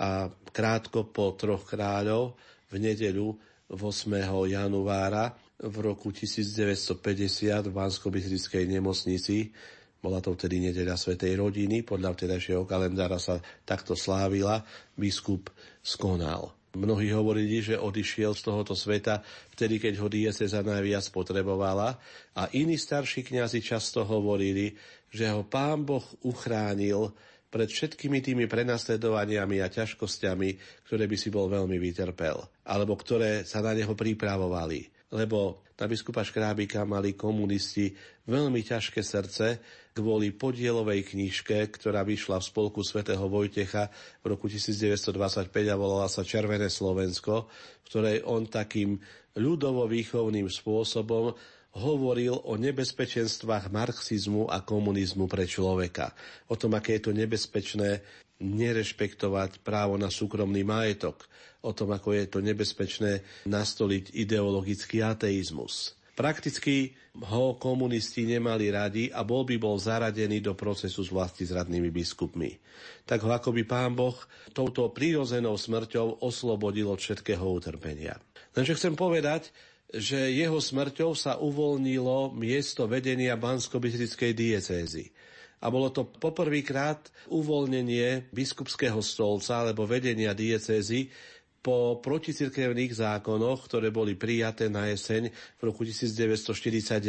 A 0.00 0.28
krátko 0.50 1.08
po 1.10 1.32
troch 1.38 1.64
kráľov 1.64 2.34
v 2.70 2.82
nedeľu 2.82 3.38
januára 4.50 5.34
v 5.58 5.76
roku 5.80 6.10
1950 6.10 7.00
v 7.64 7.72
bansko 7.72 8.10
nemocnici 8.66 9.54
bola 10.04 10.20
to 10.20 10.36
vtedy 10.36 10.60
nedeľa 10.60 11.00
Svetej 11.00 11.40
rodiny, 11.40 11.80
podľa 11.80 12.12
vtedajšieho 12.12 12.68
kalendára 12.68 13.16
sa 13.16 13.40
takto 13.64 13.96
slávila, 13.96 14.60
biskup 15.00 15.48
skonal. 15.80 16.52
Mnohí 16.74 17.14
hovorili, 17.14 17.62
že 17.62 17.78
odišiel 17.78 18.34
z 18.34 18.42
tohoto 18.50 18.74
sveta 18.74 19.22
vtedy, 19.54 19.78
keď 19.78 19.94
ho 20.02 20.10
dieceza 20.10 20.58
najviac 20.58 21.06
potrebovala 21.14 21.98
a 22.34 22.50
iní 22.50 22.74
starší 22.74 23.22
kňazi 23.22 23.62
často 23.62 24.02
hovorili, 24.02 24.74
že 25.06 25.30
ho 25.30 25.46
pán 25.46 25.86
Boh 25.86 26.02
uchránil 26.26 27.14
pred 27.46 27.70
všetkými 27.70 28.18
tými 28.18 28.50
prenasledovaniami 28.50 29.62
a 29.62 29.70
ťažkosťami, 29.70 30.48
ktoré 30.90 31.06
by 31.06 31.14
si 31.14 31.30
bol 31.30 31.46
veľmi 31.46 31.78
vytrpel, 31.78 32.42
alebo 32.66 32.98
ktoré 32.98 33.46
sa 33.46 33.62
na 33.62 33.70
neho 33.70 33.94
pripravovali. 33.94 34.93
Lebo 35.14 35.62
na 35.78 35.86
biskupa 35.86 36.26
Škrábika 36.26 36.82
mali 36.82 37.14
komunisti 37.14 37.94
veľmi 38.26 38.66
ťažké 38.66 38.98
srdce, 39.02 39.62
kvôli 39.94 40.34
podielovej 40.34 41.14
knižke, 41.14 41.70
ktorá 41.70 42.02
vyšla 42.02 42.42
v 42.42 42.48
spolku 42.50 42.82
svätého 42.82 43.22
Vojtecha 43.30 43.94
v 44.26 44.34
roku 44.34 44.50
1925 44.50 45.14
a 45.70 45.76
volala 45.78 46.10
sa 46.10 46.26
Červené 46.26 46.66
Slovensko, 46.66 47.46
v 47.46 47.84
ktorej 47.86 48.18
on 48.26 48.50
takým 48.50 48.98
ľudovo-výchovným 49.38 50.50
spôsobom 50.50 51.34
hovoril 51.74 52.38
o 52.46 52.54
nebezpečenstvách 52.54 53.70
marxizmu 53.70 54.46
a 54.46 54.62
komunizmu 54.62 55.26
pre 55.26 55.46
človeka. 55.46 56.14
O 56.50 56.54
tom, 56.54 56.74
aké 56.78 56.98
je 56.98 57.10
to 57.10 57.12
nebezpečné 57.14 58.02
nerešpektovať 58.42 59.62
právo 59.62 59.94
na 59.98 60.10
súkromný 60.10 60.62
majetok. 60.66 61.26
O 61.64 61.72
tom, 61.72 61.96
ako 61.96 62.12
je 62.12 62.24
to 62.28 62.44
nebezpečné 62.44 63.24
nastoliť 63.48 64.12
ideologický 64.12 65.00
ateizmus. 65.00 65.96
Prakticky 66.14 66.94
ho 67.26 67.58
komunisti 67.58 68.22
nemali 68.22 68.70
radi 68.70 69.10
a 69.10 69.26
bol 69.26 69.42
by 69.42 69.58
bol 69.58 69.74
zaradený 69.74 70.38
do 70.38 70.54
procesu 70.54 71.02
s 71.02 71.10
vlasti 71.10 71.42
zradnými 71.42 71.90
biskupmi. 71.90 72.54
Tak 73.02 73.26
ho 73.26 73.34
akoby 73.34 73.66
pán 73.66 73.98
Boh 73.98 74.14
touto 74.54 74.94
prírozenou 74.94 75.58
smrťou 75.58 76.22
oslobodil 76.22 76.86
od 76.86 77.02
všetkého 77.02 77.42
utrpenia. 77.42 78.20
Lenže 78.54 78.78
chcem 78.78 78.94
povedať, 78.94 79.50
že 79.90 80.30
jeho 80.30 80.58
smrťou 80.62 81.14
sa 81.18 81.38
uvoľnilo 81.38 82.34
miesto 82.34 82.86
vedenia 82.86 83.34
bansko 83.34 83.82
diecézy. 83.82 85.10
A 85.64 85.72
bolo 85.72 85.88
to 85.88 86.04
poprvýkrát 86.04 87.08
uvoľnenie 87.32 88.28
biskupského 88.30 89.00
stolca 89.00 89.64
alebo 89.64 89.88
vedenia 89.88 90.36
diecézy 90.36 91.08
po 91.64 91.96
proticirkevných 92.04 92.92
zákonoch, 92.92 93.64
ktoré 93.64 93.88
boli 93.88 94.12
prijaté 94.12 94.68
na 94.68 94.84
jeseň 94.92 95.32
v 95.32 95.62
roku 95.64 95.80
1949. 95.80 97.00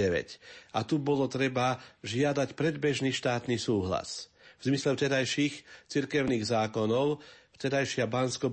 A 0.71 0.79
tu 0.87 0.95
bolo 0.95 1.27
treba 1.27 1.83
žiadať 2.07 2.55
predbežný 2.55 3.11
štátny 3.11 3.59
súhlas. 3.59 4.31
V 4.63 4.71
zmysle 4.71 4.95
vtedajších 4.95 5.59
cirkevných 5.91 6.47
zákonov 6.47 7.19
vtedajšia 7.59 8.07
bansko 8.07 8.47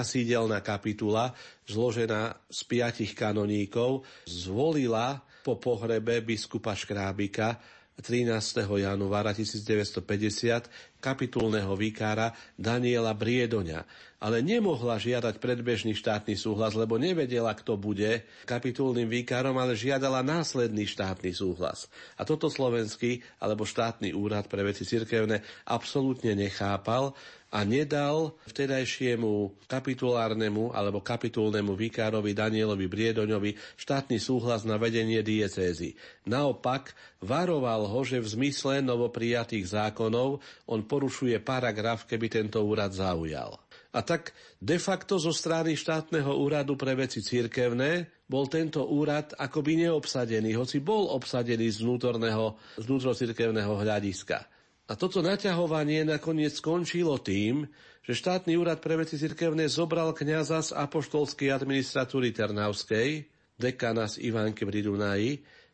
sídelná 0.00 0.64
kapitula, 0.64 1.36
zložená 1.68 2.32
z 2.48 2.60
piatich 2.64 3.12
kanoníkov, 3.12 4.08
zvolila 4.24 5.20
po 5.44 5.60
pohrebe 5.60 6.24
biskupa 6.24 6.72
Škrábika 6.72 7.60
13. 8.00 8.64
januára 8.64 9.36
1950 9.36 10.91
kapitulného 11.02 11.74
vikára 11.74 12.30
Daniela 12.54 13.10
Briedoňa, 13.10 13.82
ale 14.22 14.38
nemohla 14.38 15.02
žiadať 15.02 15.42
predbežný 15.42 15.98
štátny 15.98 16.38
súhlas, 16.38 16.78
lebo 16.78 16.94
nevedela, 16.94 17.50
kto 17.58 17.74
bude 17.74 18.22
kapitulným 18.46 19.10
vikárom, 19.10 19.58
ale 19.58 19.74
žiadala 19.74 20.22
následný 20.22 20.86
štátny 20.86 21.34
súhlas. 21.34 21.90
A 22.14 22.22
toto 22.22 22.46
slovenský 22.46 23.18
alebo 23.42 23.66
štátny 23.66 24.14
úrad 24.14 24.46
pre 24.46 24.62
veci 24.62 24.86
cirkevné 24.86 25.42
absolútne 25.66 26.38
nechápal 26.38 27.10
a 27.52 27.68
nedal 27.68 28.32
vtedajšiemu 28.48 29.52
kapitulárnemu 29.68 30.72
alebo 30.72 31.04
kapitulnému 31.04 31.76
vikárovi 31.76 32.32
Danielovi 32.32 32.88
Briedoňovi 32.88 33.76
štátny 33.76 34.16
súhlas 34.16 34.64
na 34.64 34.80
vedenie 34.80 35.20
diecézy. 35.20 35.92
Naopak, 36.24 36.96
varoval 37.20 37.84
ho, 37.92 38.00
že 38.08 38.24
v 38.24 38.32
zmysle 38.40 38.80
novoprijatých 38.80 39.68
zákonov 39.68 40.40
on 40.64 40.80
porušuje 40.92 41.40
paragraf, 41.40 42.04
keby 42.04 42.28
tento 42.28 42.60
úrad 42.60 42.92
zaujal. 42.92 43.56
A 43.96 44.04
tak 44.04 44.36
de 44.60 44.76
facto 44.76 45.16
zo 45.16 45.32
strany 45.32 45.72
štátneho 45.72 46.36
úradu 46.36 46.76
pre 46.76 46.92
veci 46.92 47.24
církevné 47.24 48.12
bol 48.28 48.44
tento 48.52 48.84
úrad 48.84 49.32
akoby 49.40 49.88
neobsadený, 49.88 50.52
hoci 50.52 50.84
bol 50.84 51.08
obsadený 51.16 51.72
z 51.72 51.80
vnútorného, 51.80 52.60
z 52.76 52.84
vnútrocirkevného 52.84 53.72
hľadiska. 53.72 54.44
A 54.88 54.92
toto 54.92 55.24
naťahovanie 55.24 56.04
nakoniec 56.04 56.52
skončilo 56.60 57.16
tým, 57.24 57.64
že 58.04 58.12
štátny 58.12 58.60
úrad 58.60 58.84
pre 58.84 59.00
veci 59.00 59.16
cirkevné 59.16 59.72
zobral 59.72 60.12
kniaza 60.12 60.60
z 60.60 60.76
apoštolskej 60.76 61.54
administratúry 61.54 62.36
Trnavskej, 62.36 63.24
dekana 63.56 64.10
z 64.10 64.28
Ivánky 64.28 64.68
v 64.68 64.74
Ridunaji, 64.76 65.30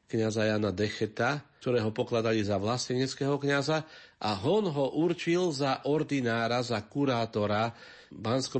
kniaza 0.08 0.48
Jana 0.48 0.72
Decheta, 0.72 1.44
ktorého 1.60 1.92
pokladali 1.92 2.40
za 2.40 2.56
vlasteneckého 2.56 3.36
kniaza 3.36 3.84
a 4.18 4.40
on 4.48 4.66
ho 4.72 4.96
určil 4.96 5.52
za 5.52 5.84
ordinára, 5.84 6.64
za 6.64 6.80
kurátora 6.80 7.76
bansko 8.08 8.56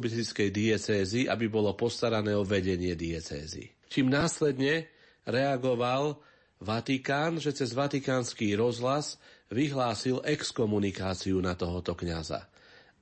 diecézy, 0.53 1.25
aby 1.25 1.49
bolo 1.49 1.73
postarané 1.73 2.37
o 2.37 2.45
vedenie 2.45 2.93
diecézy. 2.93 3.73
Čím 3.89 4.13
následne 4.13 4.93
reagoval 5.25 6.21
Vatikán, 6.59 7.39
že 7.41 7.55
cez 7.55 7.71
vatikánsky 7.73 8.53
rozhlas 8.59 9.17
vyhlásil 9.49 10.21
exkomunikáciu 10.27 11.41
na 11.41 11.57
tohoto 11.57 11.95
kňaza 11.97 12.45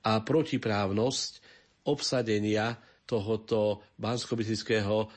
a 0.05 0.11
protiprávnosť 0.23 1.43
obsadenia 1.89 2.79
tohoto 3.03 3.83
bansko 3.97 4.37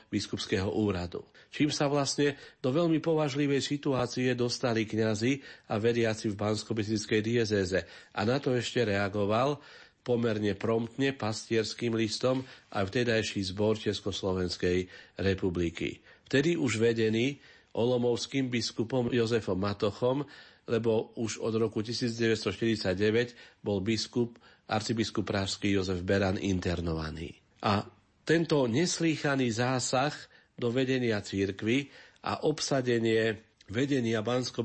biskupského 0.09 0.67
úradu. 0.73 1.23
Čím 1.51 1.67
sa 1.67 1.91
vlastne 1.91 2.39
do 2.63 2.71
veľmi 2.71 3.03
považlivej 3.03 3.59
situácie 3.59 4.31
dostali 4.39 4.87
kňazi 4.87 5.43
a 5.67 5.75
veriaci 5.75 6.31
v 6.31 6.39
bansko 6.39 6.71
diezéze. 7.19 7.83
A 8.15 8.21
na 8.23 8.39
to 8.39 8.55
ešte 8.55 8.87
reagoval 8.87 9.59
pomerne 10.01 10.55
promptne 10.55 11.11
pastierským 11.11 11.93
listom 11.93 12.41
aj 12.71 12.87
vtedajší 12.87 13.51
zbor 13.51 13.75
Československej 13.77 14.87
republiky. 15.19 15.99
Vtedy 16.25 16.55
už 16.55 16.79
vedený 16.79 17.37
olomovským 17.75 18.47
biskupom 18.47 19.11
Jozefom 19.11 19.59
Matochom 19.59 20.23
lebo 20.71 21.11
už 21.17 21.43
od 21.43 21.53
roku 21.57 21.81
1949 21.83 23.35
bol 23.59 23.83
biskup, 23.83 24.37
arcibiskup 24.71 25.27
Pražský 25.27 25.75
Jozef 25.75 25.99
Beran 26.05 26.37
internovaný. 26.37 27.33
A 27.65 27.83
tento 28.23 28.69
neslýchaný 28.69 29.51
zásah 29.51 30.13
do 30.61 30.69
vedenia 30.69 31.17
církvy 31.25 31.89
a 32.21 32.45
obsadenie 32.45 33.41
vedenia 33.65 34.21
bansko 34.21 34.61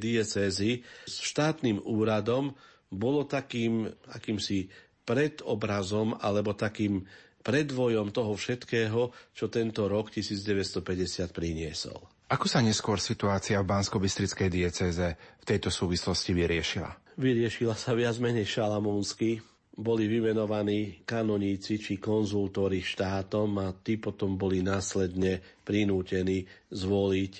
diecézy 0.00 0.80
s 1.04 1.14
štátnym 1.20 1.84
úradom 1.84 2.56
bolo 2.88 3.28
takým 3.28 3.92
akýmsi 4.08 4.72
predobrazom 5.04 6.16
alebo 6.16 6.56
takým 6.56 7.04
predvojom 7.44 8.08
toho 8.08 8.32
všetkého, 8.32 9.12
čo 9.36 9.52
tento 9.52 9.84
rok 9.84 10.08
1950 10.08 11.28
priniesol. 11.28 12.00
Ako 12.32 12.48
sa 12.48 12.64
neskôr 12.64 12.96
situácia 12.96 13.60
v 13.60 13.68
bansko 13.68 14.00
diecéze 14.48 15.12
v 15.12 15.44
tejto 15.44 15.68
súvislosti 15.68 16.32
vyriešila? 16.32 17.20
Vyriešila 17.20 17.76
sa 17.76 17.92
viac 17.92 18.16
menej 18.16 18.48
šalamúnsky. 18.48 19.44
Boli 19.74 20.06
vymenovaní 20.06 21.02
kanoníci 21.02 21.82
či 21.82 21.98
konzultóri 21.98 22.78
štátom 22.78 23.58
a 23.58 23.74
tí 23.74 23.98
potom 23.98 24.38
boli 24.38 24.62
následne 24.62 25.42
prinútení 25.66 26.46
zvoliť 26.70 27.32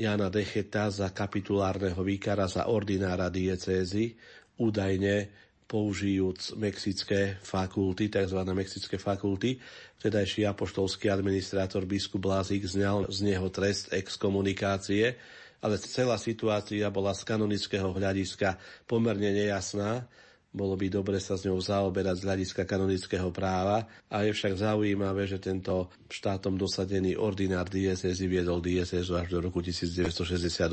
Jana 0.00 0.32
Decheta 0.32 0.88
za 0.88 1.12
kapitulárneho 1.12 2.00
výkara 2.00 2.48
za 2.48 2.64
ordinára 2.64 3.28
diecézy, 3.28 4.16
údajne 4.56 5.28
použijúc 5.68 6.56
mexické 6.56 7.36
fakulty, 7.40 8.08
tzv. 8.08 8.40
mexické 8.52 8.96
fakulty. 8.96 9.60
Vtedajší 10.00 10.48
apoštolský 10.48 11.12
administrátor 11.12 11.84
biskup 11.84 12.24
Blázik 12.24 12.64
zňal 12.64 13.08
z 13.08 13.32
neho 13.32 13.48
trest 13.52 13.92
exkomunikácie, 13.92 15.16
ale 15.60 15.76
celá 15.76 16.16
situácia 16.16 16.88
bola 16.92 17.16
z 17.16 17.24
kanonického 17.24 17.92
hľadiska 17.92 18.56
pomerne 18.84 19.32
nejasná 19.32 20.08
bolo 20.52 20.76
by 20.76 20.92
dobre 20.92 21.16
sa 21.16 21.40
s 21.40 21.48
ňou 21.48 21.56
zaoberať 21.56 22.20
z 22.20 22.26
hľadiska 22.28 22.62
kanonického 22.68 23.32
práva 23.32 23.88
a 24.12 24.20
je 24.28 24.36
však 24.36 24.60
zaujímavé, 24.60 25.24
že 25.24 25.40
tento 25.40 25.88
štátom 26.12 26.60
dosadený 26.60 27.16
ordinár 27.16 27.72
diecezy 27.72 28.28
viedol 28.28 28.60
diecezu 28.60 29.16
až 29.16 29.32
do 29.32 29.48
roku 29.48 29.64
1968. 29.64 30.68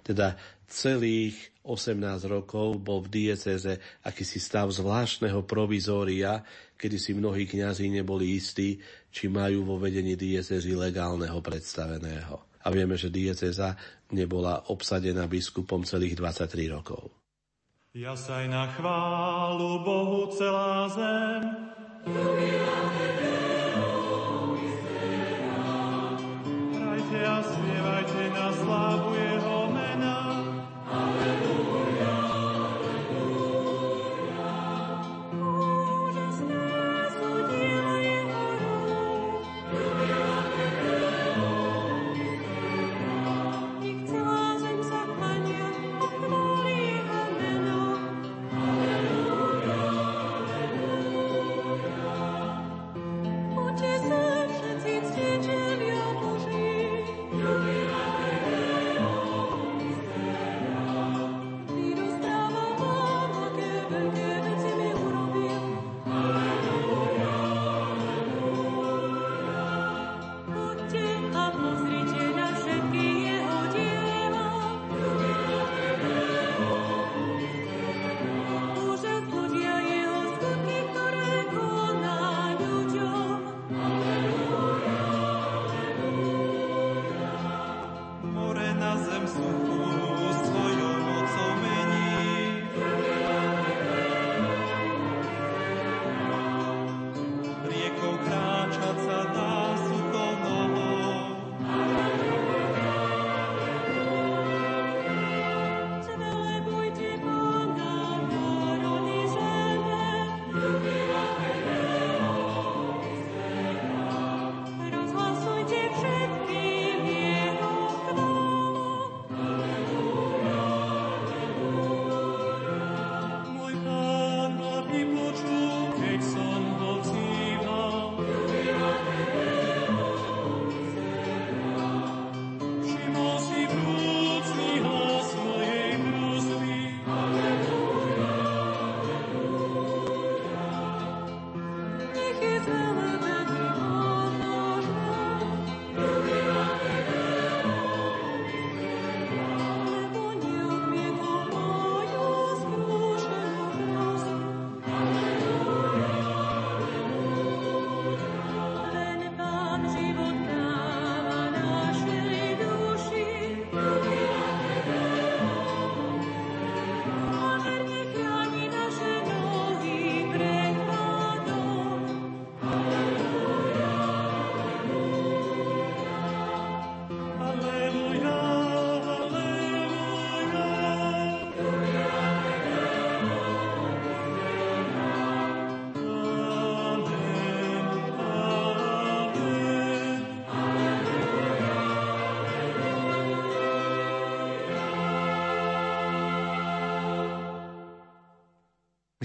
Teda 0.00 0.40
celých 0.64 1.36
18 1.68 2.00
rokov 2.32 2.80
bol 2.80 3.04
v 3.04 3.28
dieceze 3.28 3.76
akýsi 4.08 4.40
stav 4.40 4.72
zvláštneho 4.72 5.44
provizória, 5.44 6.40
kedy 6.80 6.96
si 6.96 7.12
mnohí 7.12 7.44
kňazi 7.44 7.92
neboli 7.92 8.40
istí, 8.40 8.80
či 9.12 9.28
majú 9.28 9.68
vo 9.68 9.76
vedení 9.76 10.16
diecezy 10.16 10.72
legálneho 10.72 11.44
predstaveného. 11.44 12.40
A 12.64 12.72
vieme, 12.72 12.96
že 12.96 13.12
dieceza 13.12 13.76
nebola 14.16 14.72
obsadená 14.72 15.28
biskupom 15.28 15.84
celých 15.84 16.16
23 16.16 16.72
rokov. 16.72 17.23
Jasaj 17.94 18.48
na 18.48 18.66
chválu 18.66 19.78
Bohu 19.78 20.26
celá 20.26 20.88
zem. 20.88 21.56
Hrajte 26.74 27.26
a 27.26 27.42
spievajte 27.42 28.30
na 28.34 28.52
slávu 28.52 29.14
Jeho 29.14 29.33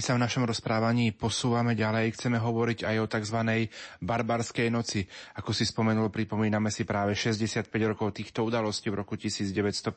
My 0.00 0.08
sa 0.08 0.16
v 0.16 0.24
našom 0.24 0.48
rozprávaní 0.48 1.12
posúvame 1.12 1.76
ďalej, 1.76 2.16
chceme 2.16 2.40
hovoriť 2.40 2.88
aj 2.88 2.96
o 3.04 3.06
tzv. 3.20 3.68
barbarskej 4.00 4.72
noci. 4.72 5.04
Ako 5.36 5.52
si 5.52 5.68
spomenul, 5.68 6.08
pripomíname 6.08 6.72
si 6.72 6.88
práve 6.88 7.12
65 7.12 7.68
rokov 7.84 8.16
týchto 8.16 8.40
udalostí 8.48 8.88
v 8.88 9.04
roku 9.04 9.20
1950. 9.20 9.92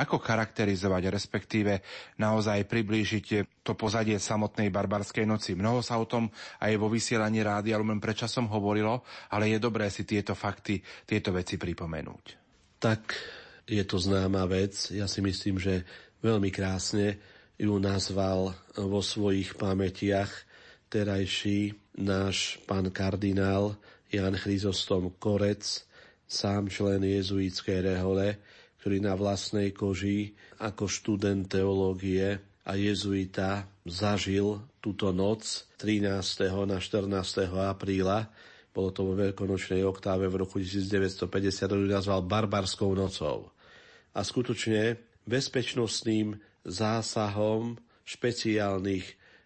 Ako 0.00 0.16
charakterizovať, 0.16 1.12
respektíve 1.12 1.84
naozaj 2.16 2.64
priblížiť 2.64 3.26
to 3.60 3.76
pozadie 3.76 4.16
samotnej 4.16 4.72
barbarskej 4.72 5.28
noci. 5.28 5.52
Mnoho 5.52 5.84
sa 5.84 6.00
o 6.00 6.08
tom 6.08 6.32
aj 6.64 6.72
vo 6.80 6.88
vysielaní 6.88 7.44
Rádia 7.44 7.76
Lumen 7.76 8.00
predčasom 8.00 8.48
hovorilo, 8.48 9.04
ale 9.28 9.52
je 9.52 9.60
dobré 9.60 9.92
si 9.92 10.08
tieto 10.08 10.32
fakty, 10.32 10.80
tieto 11.04 11.28
veci 11.28 11.60
pripomenúť. 11.60 12.24
Tak 12.80 13.02
je 13.68 13.84
to 13.84 14.00
známa 14.00 14.48
vec. 14.48 14.96
Ja 14.96 15.04
si 15.04 15.20
myslím, 15.20 15.60
že 15.60 15.84
veľmi 16.24 16.48
krásne 16.48 17.33
ju 17.58 17.78
nazval 17.78 18.54
vo 18.74 19.00
svojich 19.00 19.54
pamätiach 19.54 20.30
terajší 20.90 21.74
náš 21.98 22.58
pán 22.66 22.90
kardinál 22.90 23.78
Jan 24.10 24.34
Chryzostom 24.34 25.14
Korec, 25.18 25.62
sám 26.26 26.70
člen 26.70 27.02
jezuitskej 27.02 27.94
rehole, 27.94 28.38
ktorý 28.82 29.02
na 29.02 29.14
vlastnej 29.18 29.70
koži 29.74 30.34
ako 30.60 30.86
študent 30.86 31.50
teológie 31.50 32.38
a 32.64 32.72
jezuita 32.74 33.68
zažil 33.84 34.60
túto 34.80 35.12
noc 35.12 35.68
13. 35.80 36.08
na 36.68 36.78
14. 36.80 37.10
apríla. 37.64 38.28
Bolo 38.74 38.90
to 38.90 39.06
vo 39.06 39.14
veľkonočnej 39.14 39.86
oktáve 39.86 40.26
v 40.26 40.42
roku 40.42 40.58
1950, 40.58 41.30
ktorý 41.70 41.86
nazval 41.86 42.26
Barbarskou 42.26 42.90
nocou. 42.96 43.54
A 44.14 44.20
skutočne 44.26 44.98
bezpečnostným 45.24 46.34
zásahom 46.64 47.76
špeciálnych 48.04 49.04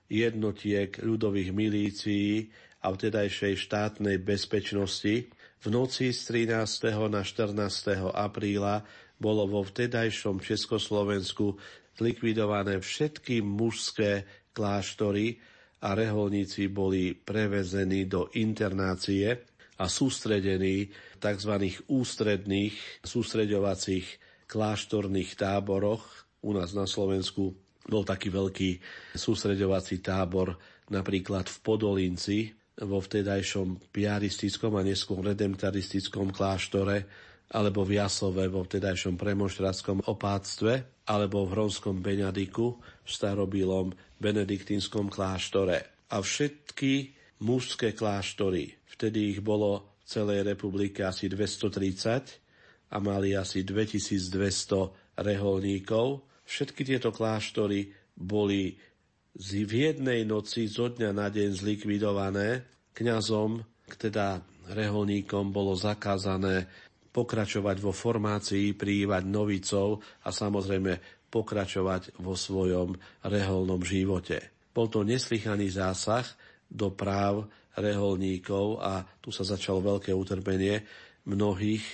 jednotiek 0.08 0.98
ľudových 0.98 1.50
milícií 1.52 2.50
a 2.82 2.94
vtedajšej 2.94 3.54
štátnej 3.58 4.22
bezpečnosti 4.22 5.28
v 5.58 5.66
noci 5.66 6.14
z 6.14 6.46
13. 6.46 7.10
na 7.10 7.26
14. 7.26 8.14
apríla 8.14 8.86
bolo 9.18 9.50
vo 9.50 9.66
vtedajšom 9.66 10.38
Československu 10.38 11.58
zlikvidované 11.98 12.78
všetky 12.78 13.42
mužské 13.42 14.22
kláštory 14.54 15.42
a 15.82 15.98
reholníci 15.98 16.70
boli 16.70 17.14
prevezení 17.14 18.06
do 18.06 18.30
internácie 18.38 19.42
a 19.78 19.86
sústredení 19.90 20.90
v 20.90 21.16
tzv. 21.18 21.52
ústredných 21.90 23.02
sústreďovacích 23.02 24.06
kláštorných 24.46 25.30
táboroch 25.38 26.27
u 26.42 26.50
nás 26.54 26.74
na 26.74 26.86
Slovensku 26.86 27.54
Bol 27.88 28.04
taký 28.04 28.28
veľký 28.28 28.70
sústreďovací 29.16 30.04
tábor 30.04 30.60
napríklad 30.92 31.48
v 31.48 31.56
Podolinci, 31.64 32.38
vo 32.84 33.00
vtedajšom 33.02 33.90
piaristickom 33.90 34.76
a 34.78 34.84
neskôr 34.84 35.24
redemptaristickom 35.24 36.30
kláštore, 36.30 37.08
alebo 37.48 37.82
v 37.82 37.96
Jasove 37.96 38.44
vo 38.52 38.60
vtedajšom 38.62 39.16
premonštrátskom 39.16 40.04
opáctve, 40.04 41.02
alebo 41.08 41.48
v 41.48 41.52
Hronskom 41.56 42.04
Beňadiku 42.04 42.76
v 42.76 43.08
starobilom 43.08 43.96
benediktínskom 44.20 45.08
kláštore. 45.08 46.06
A 46.12 46.20
všetky 46.20 47.16
mužské 47.40 47.96
kláštory, 47.96 48.76
vtedy 48.84 49.32
ich 49.32 49.40
bolo 49.40 49.96
v 50.04 50.04
celej 50.04 50.44
republike 50.44 51.00
asi 51.08 51.32
230 51.32 52.92
a 52.92 52.96
mali 53.00 53.32
asi 53.32 53.64
2200 53.64 55.24
reholníkov. 55.24 56.27
Všetky 56.48 56.80
tieto 56.88 57.12
kláštory 57.12 57.92
boli 58.16 58.72
v 59.36 59.68
jednej 59.68 60.24
noci 60.24 60.64
zo 60.64 60.88
dňa 60.88 61.12
na 61.12 61.28
deň 61.28 61.48
zlikvidované. 61.52 62.64
Kňazom, 62.96 63.60
teda 64.00 64.40
reholníkom, 64.72 65.52
bolo 65.52 65.76
zakázané 65.76 66.64
pokračovať 67.12 67.76
vo 67.84 67.92
formácii, 67.92 68.72
prijímať 68.72 69.24
novicov 69.28 70.00
a 70.24 70.32
samozrejme 70.32 71.28
pokračovať 71.28 72.16
vo 72.24 72.32
svojom 72.32 72.96
reholnom 73.28 73.84
živote. 73.84 74.56
Bol 74.72 74.88
to 74.88 75.04
neslychaný 75.04 75.68
zásah 75.68 76.24
do 76.64 76.88
práv 76.96 77.44
reholníkov 77.76 78.80
a 78.80 79.04
tu 79.20 79.28
sa 79.28 79.44
začalo 79.44 79.84
veľké 79.84 80.16
utrpenie 80.16 80.80
mnohých 81.28 81.84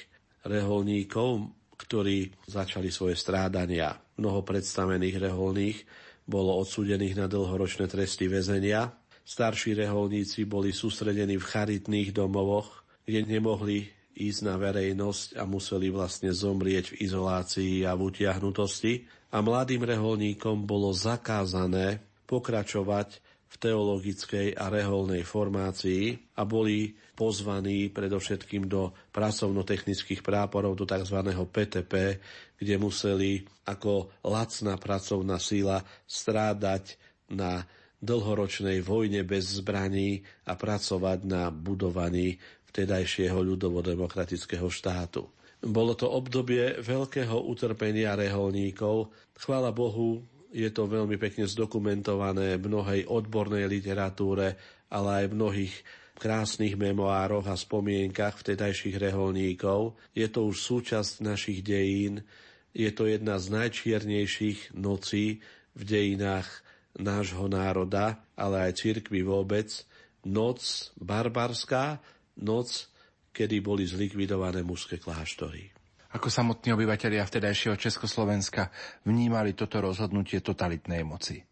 reholníkov, 0.47 1.51
ktorí 1.75 2.31
začali 2.47 2.89
svoje 2.95 3.19
strádania. 3.19 4.04
Mnoho 4.15 4.47
predstavených 4.47 5.17
reholných 5.19 5.79
bolo 6.25 6.57
odsúdených 6.63 7.19
na 7.19 7.27
dlhoročné 7.27 7.91
tresty 7.91 8.31
väzenia. 8.31 8.95
Starší 9.25 9.75
reholníci 9.75 10.45
boli 10.45 10.71
sústredení 10.71 11.41
v 11.41 11.49
charitných 11.49 12.13
domovoch, 12.13 12.85
kde 13.05 13.27
nemohli 13.27 13.89
ísť 14.15 14.41
na 14.47 14.55
verejnosť 14.55 15.35
a 15.37 15.43
museli 15.45 15.91
vlastne 15.91 16.31
zomrieť 16.31 16.95
v 16.95 16.99
izolácii 17.05 17.83
a 17.83 17.99
v 17.99 18.01
utiahnutosti. 18.15 19.05
A 19.35 19.43
mladým 19.43 19.83
reholníkom 19.83 20.63
bolo 20.63 20.95
zakázané 20.95 21.99
pokračovať 22.31 23.19
v 23.55 23.57
teologickej 23.63 24.59
a 24.59 24.67
reholnej 24.67 25.23
formácii 25.23 26.35
a 26.35 26.43
boli 26.43 26.91
pozvaní 27.15 27.87
predovšetkým 27.95 28.67
do 28.67 28.91
pracovno-technických 29.15 30.27
práporov, 30.27 30.75
do 30.75 30.83
tzv. 30.83 31.23
PTP, 31.31 32.19
kde 32.59 32.75
museli 32.83 33.47
ako 33.71 34.11
lacná 34.27 34.75
pracovná 34.75 35.39
síla 35.39 35.87
strádať 36.03 36.99
na 37.31 37.63
dlhoročnej 38.03 38.83
vojne 38.83 39.23
bez 39.23 39.63
zbraní 39.63 40.27
a 40.51 40.59
pracovať 40.59 41.19
na 41.25 41.49
budovaní 41.55 42.37
vtedajšieho 42.75 43.39
ľudovo-demokratického 43.39 44.67
štátu. 44.67 45.31
Bolo 45.65 45.97
to 45.97 46.11
obdobie 46.11 46.83
veľkého 46.85 47.49
utrpenia 47.49 48.13
reholníkov. 48.19 49.09
Chvála 49.39 49.73
Bohu, 49.73 50.21
je 50.55 50.71
to 50.71 50.87
veľmi 50.87 51.19
pekne 51.19 51.51
zdokumentované 51.51 52.63
v 52.63 52.67
mnohej 52.71 53.03
odbornej 53.11 53.67
literatúre, 53.67 54.55
ale 54.87 55.09
aj 55.19 55.25
v 55.27 55.37
mnohých 55.37 55.75
krásnych 56.15 56.79
memoároch 56.79 57.51
a 57.51 57.59
spomienkach 57.59 58.39
vtedajších 58.39 58.95
reholníkov. 59.03 59.99
Je 60.15 60.31
to 60.31 60.47
už 60.47 60.63
súčasť 60.63 61.27
našich 61.27 61.67
dejín, 61.67 62.23
je 62.71 62.91
to 62.95 63.11
jedna 63.11 63.43
z 63.43 63.51
najčiernejších 63.51 64.79
nocí 64.79 65.43
v 65.75 65.83
dejinách 65.83 66.47
nášho 66.95 67.51
národa, 67.51 68.23
ale 68.39 68.71
aj 68.71 68.79
cirkvi 68.79 69.27
vôbec. 69.27 69.67
Noc 70.25 70.63
barbarská, 70.99 71.99
noc, 72.39 72.87
kedy 73.35 73.59
boli 73.59 73.83
zlikvidované 73.83 74.63
mužské 74.63 75.03
kláštory. 75.03 75.74
Ako 76.15 76.31
samotní 76.31 76.71
obyvateľia 76.71 77.27
vtedajšieho 77.27 77.75
Československa 77.75 78.71
vnímali 79.03 79.51
toto 79.51 79.83
rozhodnutie 79.83 80.39
totalitnej 80.39 81.03
moci? 81.03 81.43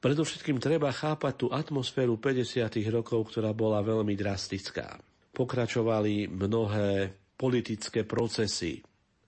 Predovšetkým 0.00 0.56
treba 0.56 0.88
chápať 0.88 1.34
tú 1.36 1.46
atmosféru 1.52 2.16
50. 2.16 2.64
rokov, 2.88 3.28
ktorá 3.28 3.52
bola 3.52 3.84
veľmi 3.84 4.16
drastická. 4.16 4.96
Pokračovali 5.36 6.32
mnohé 6.32 7.12
politické 7.36 8.08
procesy, 8.08 8.80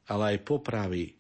ale 0.09 0.37
aj 0.37 0.49
popravy. 0.49 1.13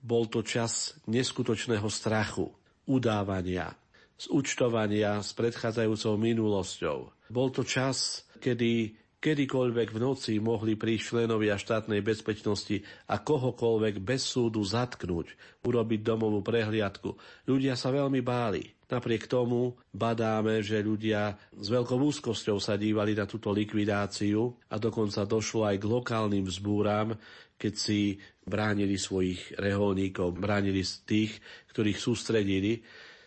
Bol 0.00 0.32
to 0.32 0.40
čas 0.40 0.96
neskutočného 1.04 1.92
strachu, 1.92 2.48
udávania, 2.88 3.76
zúčtovania 4.16 5.20
s 5.20 5.36
predchádzajúcou 5.36 6.16
minulosťou. 6.16 6.98
Bol 7.28 7.48
to 7.52 7.60
čas, 7.60 8.24
kedy 8.40 9.01
kedykoľvek 9.22 9.88
v 9.94 10.02
noci 10.02 10.32
mohli 10.42 10.74
prísť 10.74 11.14
členovia 11.14 11.54
štátnej 11.54 12.02
bezpečnosti 12.02 12.82
a 13.06 13.22
kohokoľvek 13.22 14.02
bez 14.02 14.26
súdu 14.26 14.66
zatknúť, 14.66 15.62
urobiť 15.62 16.00
domovú 16.02 16.42
prehliadku. 16.42 17.14
Ľudia 17.46 17.78
sa 17.78 17.94
veľmi 17.94 18.18
báli. 18.18 18.66
Napriek 18.90 19.30
tomu 19.30 19.78
badáme, 19.94 20.60
že 20.60 20.84
ľudia 20.84 21.38
s 21.54 21.66
veľkou 21.70 21.96
úzkosťou 21.96 22.60
sa 22.60 22.76
dívali 22.76 23.16
na 23.16 23.24
túto 23.24 23.48
likvidáciu 23.54 24.52
a 24.68 24.76
dokonca 24.76 25.24
došlo 25.24 25.64
aj 25.70 25.80
k 25.80 25.88
lokálnym 25.88 26.44
vzbúram, 26.44 27.16
keď 27.56 27.74
si 27.78 28.18
bránili 28.42 28.98
svojich 28.98 29.56
reholníkov, 29.56 30.34
bránili 30.36 30.82
tých, 30.82 31.38
ktorých 31.72 31.96
sústredili. 31.96 32.82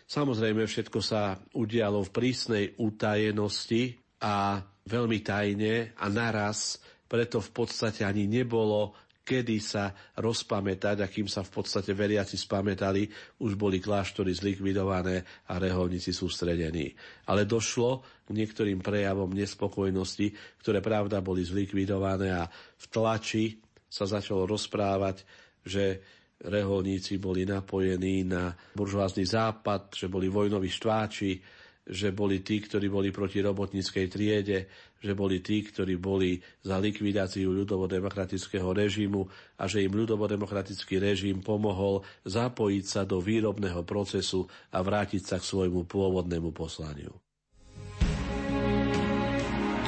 Samozrejme, 0.06 0.68
všetko 0.68 1.00
sa 1.02 1.34
udialo 1.56 2.04
v 2.04 2.14
prísnej 2.14 2.64
utajenosti 2.78 3.96
a 4.22 4.62
veľmi 4.86 5.18
tajne 5.20 5.94
a 5.98 6.06
naraz, 6.08 6.78
preto 7.06 7.42
v 7.42 7.50
podstate 7.50 8.02
ani 8.02 8.26
nebolo 8.26 8.94
kedy 9.26 9.58
sa 9.58 9.90
rozpamätať, 10.22 11.02
akým 11.02 11.26
sa 11.26 11.42
v 11.42 11.50
podstate 11.58 11.90
veriaci 11.98 12.38
spamätali, 12.38 13.10
už 13.42 13.58
boli 13.58 13.82
kláštory 13.82 14.30
zlikvidované 14.30 15.26
a 15.50 15.58
reholníci 15.58 16.14
sústredení. 16.14 16.94
Ale 17.26 17.42
došlo 17.42 18.06
k 18.22 18.30
niektorým 18.30 18.78
prejavom 18.78 19.34
nespokojnosti, 19.34 20.30
ktoré 20.62 20.78
pravda 20.78 21.18
boli 21.18 21.42
zlikvidované 21.42 22.38
a 22.38 22.46
v 22.78 22.86
tlači 22.86 23.58
sa 23.90 24.06
začalo 24.06 24.46
rozprávať, 24.46 25.26
že 25.66 25.98
reholníci 26.46 27.18
boli 27.18 27.42
napojení 27.42 28.22
na 28.22 28.54
buržoázny 28.78 29.26
západ, 29.26 29.90
že 29.90 30.06
boli 30.06 30.30
vojnoví 30.30 30.70
štváči, 30.70 31.42
že 31.86 32.10
boli 32.10 32.42
tí, 32.42 32.58
ktorí 32.58 32.90
boli 32.90 33.14
proti 33.14 33.38
robotníckej 33.38 34.06
triede, 34.10 34.66
že 34.98 35.14
boli 35.14 35.38
tí, 35.38 35.62
ktorí 35.62 35.94
boli 35.96 36.42
za 36.66 36.82
likvidáciu 36.82 37.54
ľudovo-demokratického 37.54 38.66
režimu 38.74 39.22
a 39.62 39.70
že 39.70 39.86
im 39.86 39.94
ľudovo-demokratický 39.94 40.98
režim 40.98 41.38
pomohol 41.38 42.02
zapojiť 42.26 42.84
sa 42.84 43.02
do 43.06 43.22
výrobného 43.22 43.86
procesu 43.86 44.50
a 44.74 44.82
vrátiť 44.82 45.22
sa 45.22 45.36
k 45.38 45.46
svojmu 45.46 45.86
pôvodnému 45.86 46.50
poslaniu. 46.50 47.14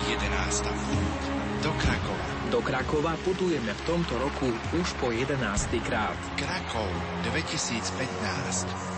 11. 0.07 1.67
do 1.67 1.73
Krakova. 1.83 2.27
Do 2.49 2.61
Krakova 2.65 3.13
putujeme 3.27 3.75
v 3.75 3.83
tomto 3.85 4.15
roku 4.17 4.49
už 4.79 4.89
po 5.03 5.13
11. 5.13 5.37
krát. 5.85 6.17
Krakov 6.39 6.89
2015. 7.29 8.98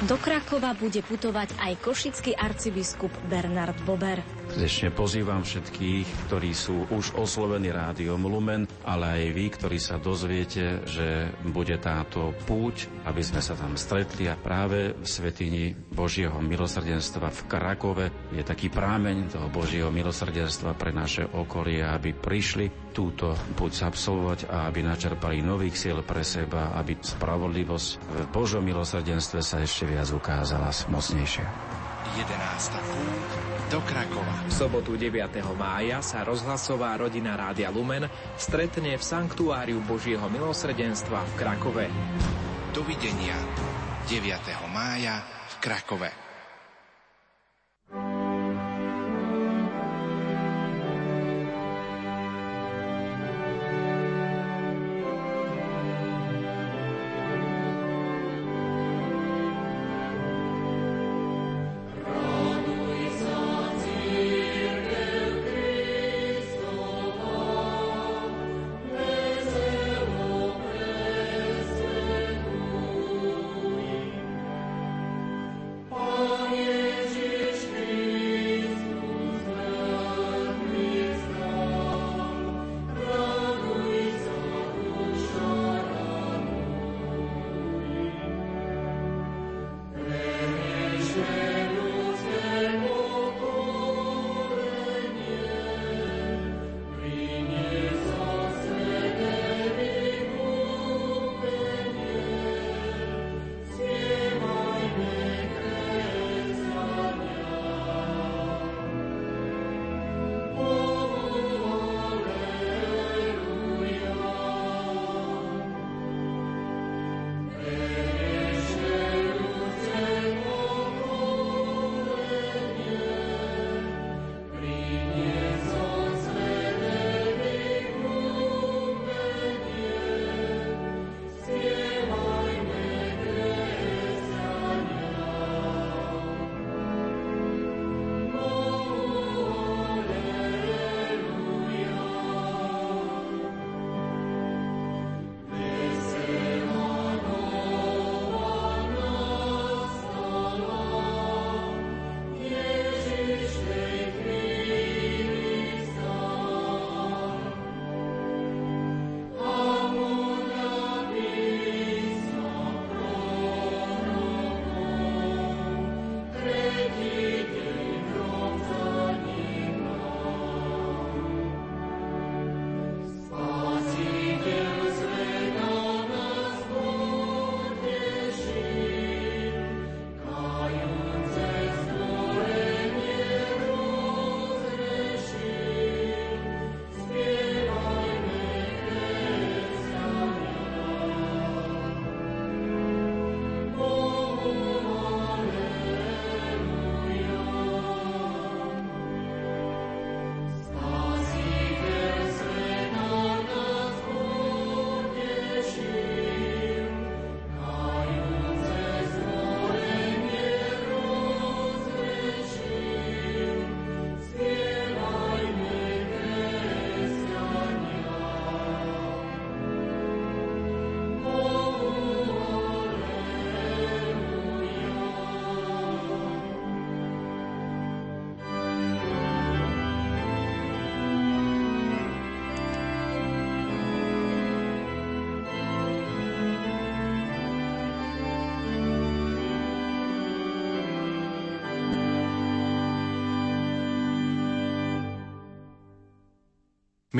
Do 0.00 0.16
Krakova 0.16 0.72
bude 0.72 1.04
putovať 1.04 1.60
aj 1.60 1.72
košický 1.84 2.32
arcibiskup 2.32 3.12
Bernard 3.28 3.76
Bober. 3.84 4.39
Srdečne 4.50 4.90
pozývam 4.90 5.46
všetkých, 5.46 6.26
ktorí 6.26 6.50
sú 6.50 6.82
už 6.90 7.14
oslovení 7.14 7.70
rádiom 7.70 8.18
Lumen, 8.26 8.66
ale 8.82 9.06
aj 9.14 9.24
vy, 9.30 9.44
ktorí 9.54 9.78
sa 9.78 10.02
dozviete, 10.02 10.82
že 10.90 11.30
bude 11.46 11.78
táto 11.78 12.34
púť, 12.50 12.90
aby 13.06 13.22
sme 13.22 13.38
sa 13.38 13.54
tam 13.54 13.78
stretli 13.78 14.26
a 14.26 14.34
práve 14.34 14.98
v 14.98 15.06
Svetini 15.06 15.70
Božieho 15.70 16.34
milosrdenstva 16.42 17.30
v 17.30 17.40
Krakove 17.46 18.06
je 18.34 18.42
taký 18.42 18.74
prámeň 18.74 19.38
toho 19.38 19.46
Božieho 19.54 19.94
milosrdenstva 19.94 20.74
pre 20.74 20.90
naše 20.90 21.30
okolie, 21.30 21.86
aby 21.86 22.10
prišli 22.10 22.90
túto 22.90 23.38
púť 23.54 23.86
absolvovať 23.86 24.50
a 24.50 24.66
aby 24.66 24.82
načerpali 24.82 25.46
nových 25.46 25.78
síl 25.78 26.02
pre 26.02 26.26
seba, 26.26 26.74
aby 26.74 26.98
spravodlivosť 26.98 27.88
v 28.02 28.26
Božom 28.34 28.66
milosrdenstve 28.66 29.46
sa 29.46 29.62
ešte 29.62 29.86
viac 29.86 30.10
ukázala 30.10 30.74
mocnejšia. 30.90 31.46
11. 32.10 32.26
púť 32.90 33.49
do 33.70 33.78
Krakova. 33.86 34.50
V 34.50 34.52
sobotu 34.52 34.98
9. 34.98 35.14
mája 35.54 36.02
sa 36.02 36.26
rozhlasová 36.26 36.98
rodina 36.98 37.38
Rádia 37.38 37.70
Lumen 37.70 38.10
stretne 38.34 38.98
v 38.98 39.02
Sanktuáriu 39.02 39.78
Božieho 39.86 40.26
milosrdenstva 40.26 41.22
v 41.22 41.32
Krakove. 41.38 41.86
Dovidenia 42.74 43.38
9. 44.10 44.26
mája 44.74 45.22
v 45.22 45.54
Krakove. 45.62 46.29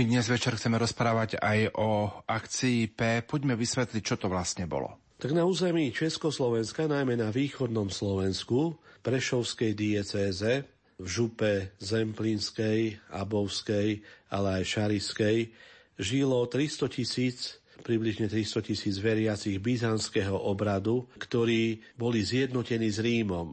My 0.00 0.08
dnes 0.08 0.32
večer 0.32 0.56
chceme 0.56 0.80
rozprávať 0.80 1.36
aj 1.44 1.76
o 1.76 2.08
akcii 2.24 2.88
P. 2.88 3.20
Poďme 3.20 3.52
vysvetliť, 3.52 4.00
čo 4.00 4.16
to 4.16 4.32
vlastne 4.32 4.64
bolo. 4.64 4.96
Tak 5.20 5.36
na 5.36 5.44
území 5.44 5.92
Československa, 5.92 6.88
najmä 6.88 7.20
na 7.20 7.28
východnom 7.28 7.92
Slovensku, 7.92 8.80
Prešovskej 9.04 9.76
diecéze, 9.76 10.64
v 10.96 11.04
župe 11.04 11.76
Zemplínskej, 11.84 12.96
Abovskej, 13.12 14.00
ale 14.32 14.64
aj 14.64 14.72
Šariskej, 14.72 15.52
žilo 16.00 16.48
300 16.48 16.96
tisíc 16.96 17.60
približne 17.84 18.32
300 18.32 18.72
tisíc 18.72 18.96
veriacich 19.04 19.60
byzantského 19.60 20.32
obradu, 20.48 21.12
ktorí 21.20 21.76
boli 22.00 22.24
zjednotení 22.24 22.88
s 22.88 23.04
Rímom. 23.04 23.52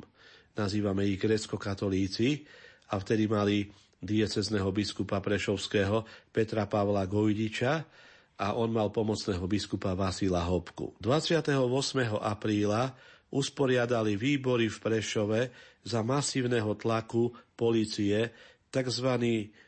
Nazývame 0.55 1.11
ich 1.11 1.19
grecko-katolíci 1.19 2.47
a 2.87 3.03
vtedy 3.03 3.27
mali 3.27 3.67
diecezného 4.01 4.69
biskupa 4.69 5.17
Prešovského 5.23 6.05
Petra 6.29 6.69
Pavla 6.69 7.09
Gojdiča 7.09 7.73
a 8.37 8.47
on 8.53 8.69
mal 8.69 8.93
pomocného 8.93 9.43
biskupa 9.49 9.97
Vasila 9.97 10.45
Hopku. 10.45 10.93
28. 11.01 11.57
apríla 12.21 12.93
usporiadali 13.33 14.13
výbory 14.15 14.69
v 14.69 14.77
Prešove 14.77 15.41
za 15.81 16.05
masívneho 16.05 16.77
tlaku 16.77 17.33
policie 17.57 18.31
tzv. 18.69 19.09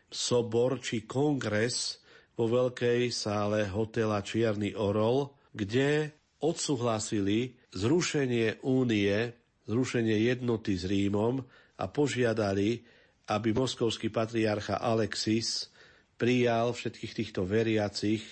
sobor 0.07 0.77
či 0.79 1.09
kongres 1.09 1.99
vo 2.37 2.47
veľkej 2.47 3.11
sále 3.11 3.67
hotela 3.67 4.23
Čierny 4.23 4.71
Orol, 4.77 5.27
kde 5.51 6.15
odsúhlasili 6.39 7.57
zrušenie 7.75 8.63
únie, 8.63 9.33
zrušenie 9.67 10.29
jednoty 10.29 10.79
s 10.79 10.87
Rímom 10.87 11.43
a 11.75 11.85
požiadali, 11.91 12.79
aby 13.29 13.53
moskovský 13.53 14.09
patriarcha 14.09 14.81
Alexis 14.81 15.69
prijal 16.17 16.73
všetkých 16.73 17.13
týchto 17.13 17.45
veriacich 17.45 18.25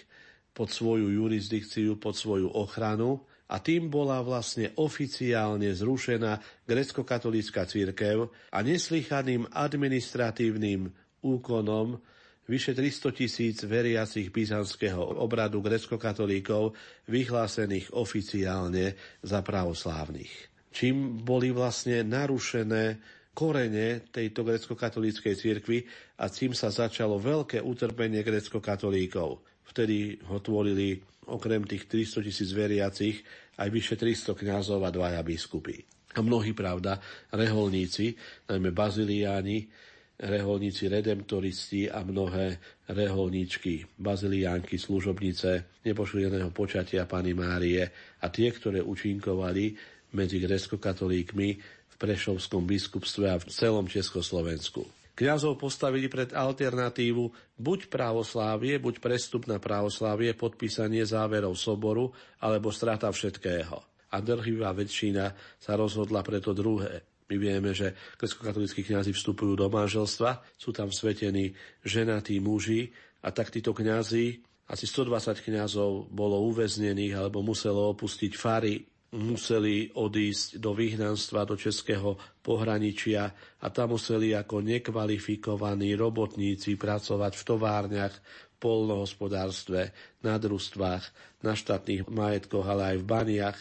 pod 0.51 0.73
svoju 0.73 1.13
jurisdikciu, 1.13 2.01
pod 2.01 2.17
svoju 2.17 2.49
ochranu 2.49 3.21
a 3.47 3.61
tým 3.63 3.87
bola 3.87 4.19
vlastne 4.25 4.75
oficiálne 4.75 5.71
zrušená 5.71 6.65
grecko-katolícka 6.67 7.63
církev 7.69 8.27
a 8.51 8.59
neslychaným 8.65 9.47
administratívnym 9.53 10.91
úkonom 11.23 12.01
vyše 12.49 12.73
300 12.73 13.11
tisíc 13.15 13.57
veriacich 13.63 14.33
byzantského 14.33 14.99
obradu 15.19 15.63
grecko-katolíkov 15.63 16.75
vyhlásených 17.07 17.93
oficiálne 17.95 18.95
za 19.23 19.39
pravoslávnych. 19.43 20.31
Čím 20.71 21.23
boli 21.23 21.51
vlastne 21.51 22.03
narušené 22.03 22.99
korene 23.37 24.09
tejto 24.09 24.41
grecko-katolíckej 24.41 25.37
cirkvi 25.37 25.85
a 26.17 26.25
tým 26.25 26.57
sa 26.57 26.73
začalo 26.73 27.21
veľké 27.21 27.61
utrpenie 27.61 28.25
grecko-katolíkov. 28.25 29.45
Vtedy 29.69 30.17
ho 30.25 30.41
tvorili 30.41 30.97
okrem 31.29 31.61
tých 31.69 31.85
300 31.85 32.25
tisíc 32.25 32.49
veriacich 32.49 33.21
aj 33.61 33.69
vyše 33.69 33.93
300 33.93 34.33
kňazov 34.33 34.81
a 34.81 34.89
dvaja 34.89 35.21
biskupy. 35.21 35.85
A 36.17 36.25
mnohí, 36.25 36.57
pravda, 36.57 36.97
reholníci, 37.29 38.17
najmä 38.49 38.73
baziliáni, 38.73 39.69
reholníci 40.17 40.89
redemptoristi 40.89 41.93
a 41.93 42.01
mnohé 42.01 42.57
reholníčky, 42.89 43.85
baziliánky, 44.01 44.81
služobnice 44.81 45.77
nepošudeného 45.85 46.49
počatia 46.49 47.05
Pany 47.05 47.37
Márie 47.37 47.85
a 48.17 48.25
tie, 48.33 48.49
ktoré 48.49 48.81
učinkovali 48.81 49.77
medzi 50.17 50.41
grecko-katolíkmi 50.41 51.76
Prešovskom 51.97 52.63
biskupstve 52.69 53.25
a 53.29 53.41
v 53.41 53.49
celom 53.49 53.89
Československu. 53.89 54.85
Kňazov 55.17 55.57
postavili 55.57 56.05
pred 56.05 56.29
alternatívu 56.29 57.57
buď 57.57 57.89
právoslávie, 57.89 58.77
buď 58.77 59.01
prestup 59.01 59.49
na 59.49 59.57
právoslávie, 59.57 60.37
podpísanie 60.37 61.01
záverov 61.01 61.57
soboru, 61.57 62.13
alebo 62.37 62.69
strata 62.69 63.09
všetkého. 63.09 63.81
A 64.13 64.21
drhivá 64.21 64.77
väčšina 64.77 65.33
sa 65.57 65.73
rozhodla 65.73 66.21
pre 66.21 66.37
to 66.37 66.53
druhé. 66.53 67.01
My 67.27 67.35
vieme, 67.41 67.73
že 67.73 67.97
grecko-katolíckí 68.15 68.85
kňazi 68.85 69.11
vstupujú 69.11 69.57
do 69.57 69.67
manželstva, 69.67 70.53
sú 70.53 70.69
tam 70.69 70.93
svetení 70.93 71.57
ženatí 71.81 72.37
muži 72.37 72.93
a 73.25 73.33
tak 73.33 73.49
títo 73.49 73.73
kňazi, 73.73 74.39
asi 74.67 74.85
120 74.85 75.43
kňazov 75.47 76.11
bolo 76.11 76.43
uväznených 76.51 77.15
alebo 77.15 77.39
muselo 77.39 77.89
opustiť 77.95 78.31
fary 78.35 78.83
museli 79.15 79.87
odísť 79.95 80.59
do 80.59 80.75
vyhnanstva 80.75 81.47
do 81.47 81.55
českého 81.55 82.19
pohraničia 82.43 83.31
a 83.63 83.67
tam 83.71 83.95
museli 83.95 84.35
ako 84.35 84.59
nekvalifikovaní 84.59 85.95
robotníci 85.95 86.75
pracovať 86.75 87.33
v 87.39 87.43
továrniach, 87.47 88.15
v 88.17 88.55
polnohospodárstve, 88.59 89.95
na 90.25 90.35
družstvách, 90.35 91.03
na 91.45 91.55
štátnych 91.55 92.09
majetkoch, 92.11 92.67
ale 92.67 92.95
aj 92.95 92.97
v 92.99 93.05
baniach 93.05 93.59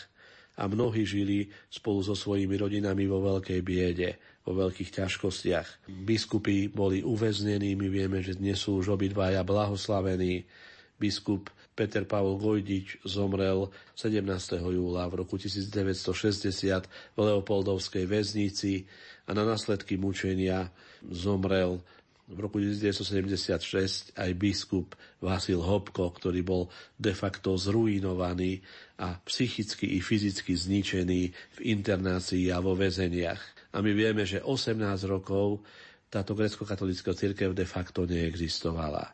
a 0.56 0.66
mnohí 0.66 1.04
žili 1.04 1.52
spolu 1.68 2.00
so 2.00 2.16
svojimi 2.16 2.56
rodinami 2.56 3.04
vo 3.04 3.20
veľkej 3.20 3.60
biede, 3.60 4.18
vo 4.42 4.56
veľkých 4.56 4.98
ťažkostiach. 4.98 5.86
Biskupy 5.86 6.72
boli 6.72 7.04
uväznení, 7.04 7.76
my 7.76 7.86
vieme, 7.92 8.18
že 8.24 8.40
dnes 8.40 8.58
sú 8.64 8.80
už 8.80 8.96
obidvaja 8.96 9.44
blahoslavení. 9.44 10.48
Biskup 10.96 11.52
Peter 11.76 12.08
Pavol 12.08 12.40
Gojdič 12.40 13.04
zomrel 13.04 13.68
17. 13.92 14.24
júla 14.64 15.04
v 15.12 15.20
roku 15.20 15.36
1960 15.36 16.48
v 16.88 17.18
Leopoldovskej 17.20 18.08
väznici 18.08 18.88
a 19.28 19.36
na 19.36 19.44
následky 19.44 20.00
mučenia 20.00 20.72
zomrel 21.04 21.84
v 22.26 22.38
roku 22.42 22.58
1976 22.58 24.16
aj 24.18 24.30
biskup 24.34 24.98
Vasil 25.22 25.62
Hopko, 25.62 26.10
ktorý 26.10 26.42
bol 26.42 26.66
de 26.98 27.14
facto 27.14 27.54
zruinovaný 27.54 28.58
a 28.98 29.14
psychicky 29.22 29.94
i 29.94 30.02
fyzicky 30.02 30.58
zničený 30.58 31.20
v 31.30 31.58
internácii 31.62 32.50
a 32.50 32.58
vo 32.58 32.74
väzeniach. 32.74 33.70
A 33.76 33.84
my 33.84 33.92
vieme, 33.94 34.26
že 34.26 34.42
18 34.42 34.80
rokov 35.06 35.62
táto 36.10 36.34
grecko-katolická 36.34 37.14
církev 37.14 37.54
de 37.54 37.66
facto 37.68 38.08
neexistovala. 38.08 39.06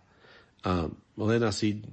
A 0.64 0.88
len 1.18 1.42
asi 1.44 1.84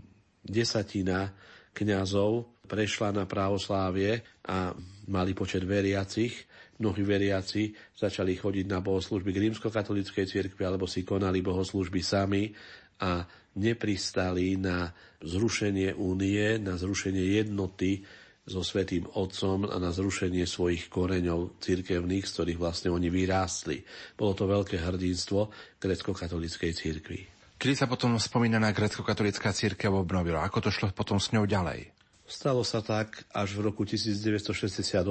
desatina 0.50 1.32
kňazov 1.72 2.60
prešla 2.70 3.16
na 3.16 3.26
právoslávie 3.26 4.22
a 4.45 4.74
mali 5.10 5.34
počet 5.34 5.66
veriacich. 5.66 6.45
Mnohí 6.80 7.02
veriaci 7.04 7.74
začali 7.97 8.38
chodiť 8.38 8.66
na 8.70 8.80
bohoslužby 8.80 9.34
k 9.34 9.41
rímskokatolíckej 9.50 10.26
cirkvi 10.30 10.64
alebo 10.64 10.86
si 10.86 11.04
konali 11.04 11.41
bohoslužby 11.41 12.00
sami 12.00 12.54
a 13.02 13.26
nepristali 13.60 14.56
na 14.56 14.91
zrušenie 15.20 15.97
únie, 15.97 16.62
na 16.62 16.78
zrušenie 16.78 17.41
jednoty 17.41 18.06
so 18.50 18.66
Svetým 18.66 19.06
Otcom 19.14 19.70
a 19.70 19.78
na 19.78 19.93
zrušenie 19.93 20.47
svojich 20.47 20.89
koreňov 20.89 21.62
cirkevných, 21.62 22.26
z 22.26 22.32
ktorých 22.34 22.60
vlastne 22.60 22.89
oni 22.89 23.12
vyrástli. 23.12 23.84
Bolo 24.18 24.34
to 24.34 24.50
veľké 24.50 24.82
hrdinstvo 24.82 25.54
grecko-katolíckej 25.78 26.72
cirkvi. 26.74 27.38
Kedy 27.60 27.76
sa 27.76 27.91
potom 27.91 28.16
spomínaná 28.16 28.72
grecko-katolická 28.72 29.51
církev 29.51 29.91
obnovila? 29.91 30.47
Ako 30.47 30.64
to 30.64 30.72
šlo 30.72 30.95
potom 30.95 31.20
s 31.20 31.36
ňou 31.36 31.43
ďalej? 31.43 31.91
Stalo 32.24 32.64
sa 32.64 32.80
tak 32.80 33.28
až 33.36 33.60
v 33.60 33.68
roku 33.68 33.84
1968, 33.84 35.03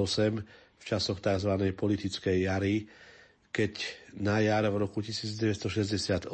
v 0.80 0.84
časoch 0.88 1.20
tzv. 1.20 1.52
politickej 1.76 2.48
jary, 2.48 2.88
keď 3.52 3.84
na 4.16 4.40
jar 4.40 4.64
v 4.64 4.80
roku 4.80 5.04
1968 5.04 6.32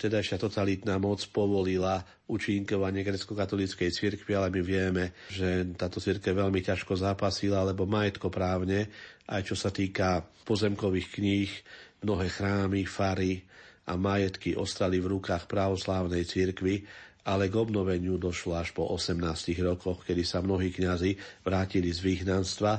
tedajšia 0.00 0.40
totalitná 0.40 0.96
moc 0.96 1.20
povolila 1.28 2.00
učinkovanie 2.32 3.04
grecko-katolíckej 3.04 3.92
cirkvi, 3.92 4.32
ale 4.32 4.48
my 4.48 4.60
vieme, 4.64 5.04
že 5.28 5.68
táto 5.76 6.00
cirkev 6.00 6.40
veľmi 6.40 6.64
ťažko 6.64 6.96
zápasila, 6.96 7.68
lebo 7.68 7.84
majetkoprávne, 7.84 8.88
aj 9.28 9.42
čo 9.44 9.60
sa 9.60 9.68
týka 9.68 10.24
pozemkových 10.48 11.20
kníh, 11.20 11.52
mnohé 12.00 12.32
chrámy, 12.32 12.88
fary, 12.88 13.44
a 13.86 13.92
majetky 13.98 14.54
ostali 14.54 15.02
v 15.02 15.18
rukách 15.18 15.50
pravoslávnej 15.50 16.22
cirkvi, 16.22 16.86
ale 17.22 17.46
k 17.46 17.54
obnoveniu 17.54 18.18
došlo 18.18 18.58
až 18.58 18.74
po 18.74 18.86
18 18.90 19.22
rokoch, 19.62 20.02
kedy 20.02 20.22
sa 20.26 20.42
mnohí 20.42 20.74
kňazi 20.74 21.42
vrátili 21.46 21.90
z 21.94 22.02
vyhnanstva 22.02 22.72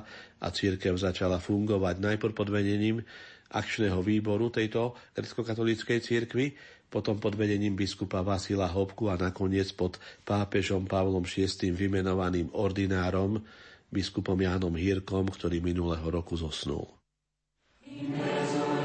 a 0.43 0.47
církev 0.51 0.95
začala 0.99 1.39
fungovať 1.39 1.95
najprv 2.03 2.33
pod 2.35 2.47
vedením 2.51 2.99
akčného 3.53 4.03
výboru 4.03 4.51
tejto 4.51 4.97
grecko-katolíckej 5.15 5.99
cirkvi, 6.03 6.45
potom 6.91 7.17
pod 7.17 7.33
vedením 7.33 7.73
biskupa 7.73 8.21
Vasila 8.21 8.69
Hopku 8.69 9.09
a 9.09 9.15
nakoniec 9.17 9.71
pod 9.73 9.97
pápežom 10.27 10.85
Pavlom 10.85 11.25
VI 11.25 11.71
vymenovaným 11.73 12.53
ordinárom 12.53 13.41
biskupom 13.93 14.37
Jánom 14.37 14.73
Hírkom, 14.73 15.29
ktorý 15.29 15.61
minulého 15.61 16.05
roku 16.09 16.33
zosnul. 16.33 16.89
Amen. 17.85 18.82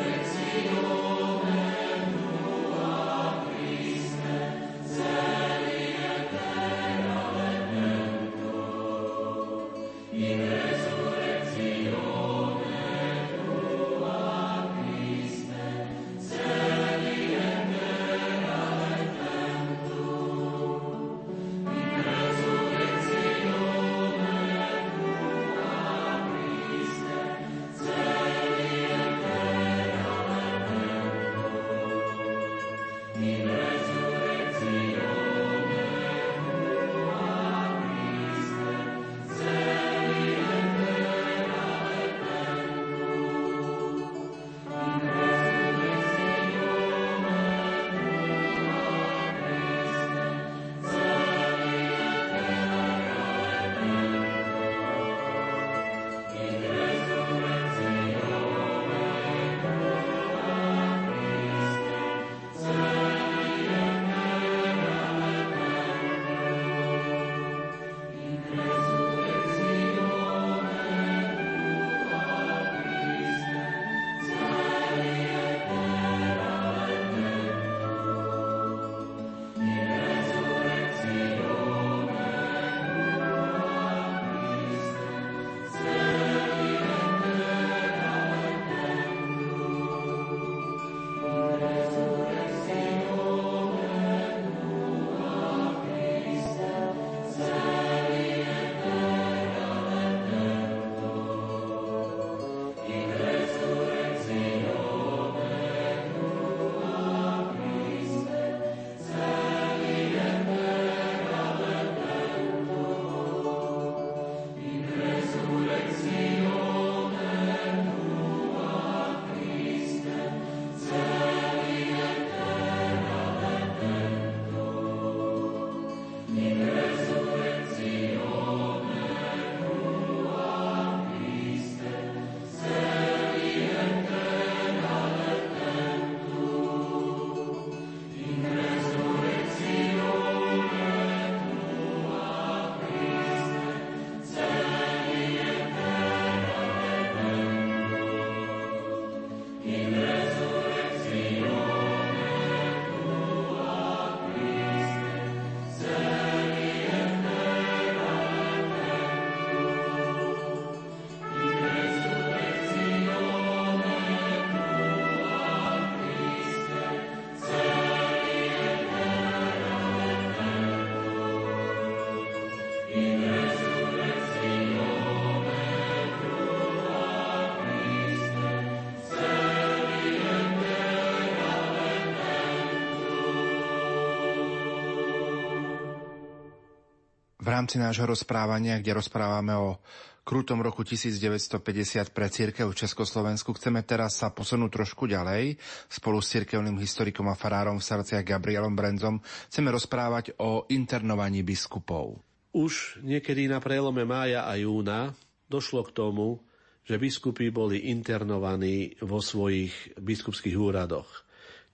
V 187.49 187.57
rámci 187.57 187.81
nášho 187.81 188.05
rozprávania, 188.05 188.77
kde 188.77 189.01
rozprávame 189.01 189.57
o 189.57 189.81
krutom 190.21 190.61
roku 190.61 190.85
1950 190.85 192.13
pre 192.13 192.29
církev 192.29 192.69
v 192.69 192.77
Československu, 192.77 193.57
chceme 193.57 193.81
teraz 193.89 194.21
sa 194.21 194.29
posunúť 194.29 194.77
trošku 194.77 195.09
ďalej. 195.09 195.57
Spolu 195.89 196.21
s 196.21 196.29
cirkevným 196.37 196.77
historikom 196.77 197.25
a 197.33 197.41
farárom 197.41 197.81
v 197.81 197.89
Sarciach 197.89 198.21
Gabrielom 198.21 198.77
Brenzom 198.77 199.25
chceme 199.49 199.73
rozprávať 199.73 200.37
o 200.37 200.69
internovaní 200.69 201.41
biskupov. 201.41 202.21
Už 202.53 203.01
niekedy 203.01 203.49
na 203.49 203.65
prelome 203.65 204.05
mája 204.05 204.45
a 204.45 204.53
júna 204.61 205.17
došlo 205.49 205.89
k 205.89 205.97
tomu, 205.97 206.45
že 206.85 207.01
biskupy 207.01 207.49
boli 207.49 207.89
internovaní 207.89 208.93
vo 209.01 209.25
svojich 209.25 209.97
biskupských 209.97 210.53
úradoch 210.53 211.25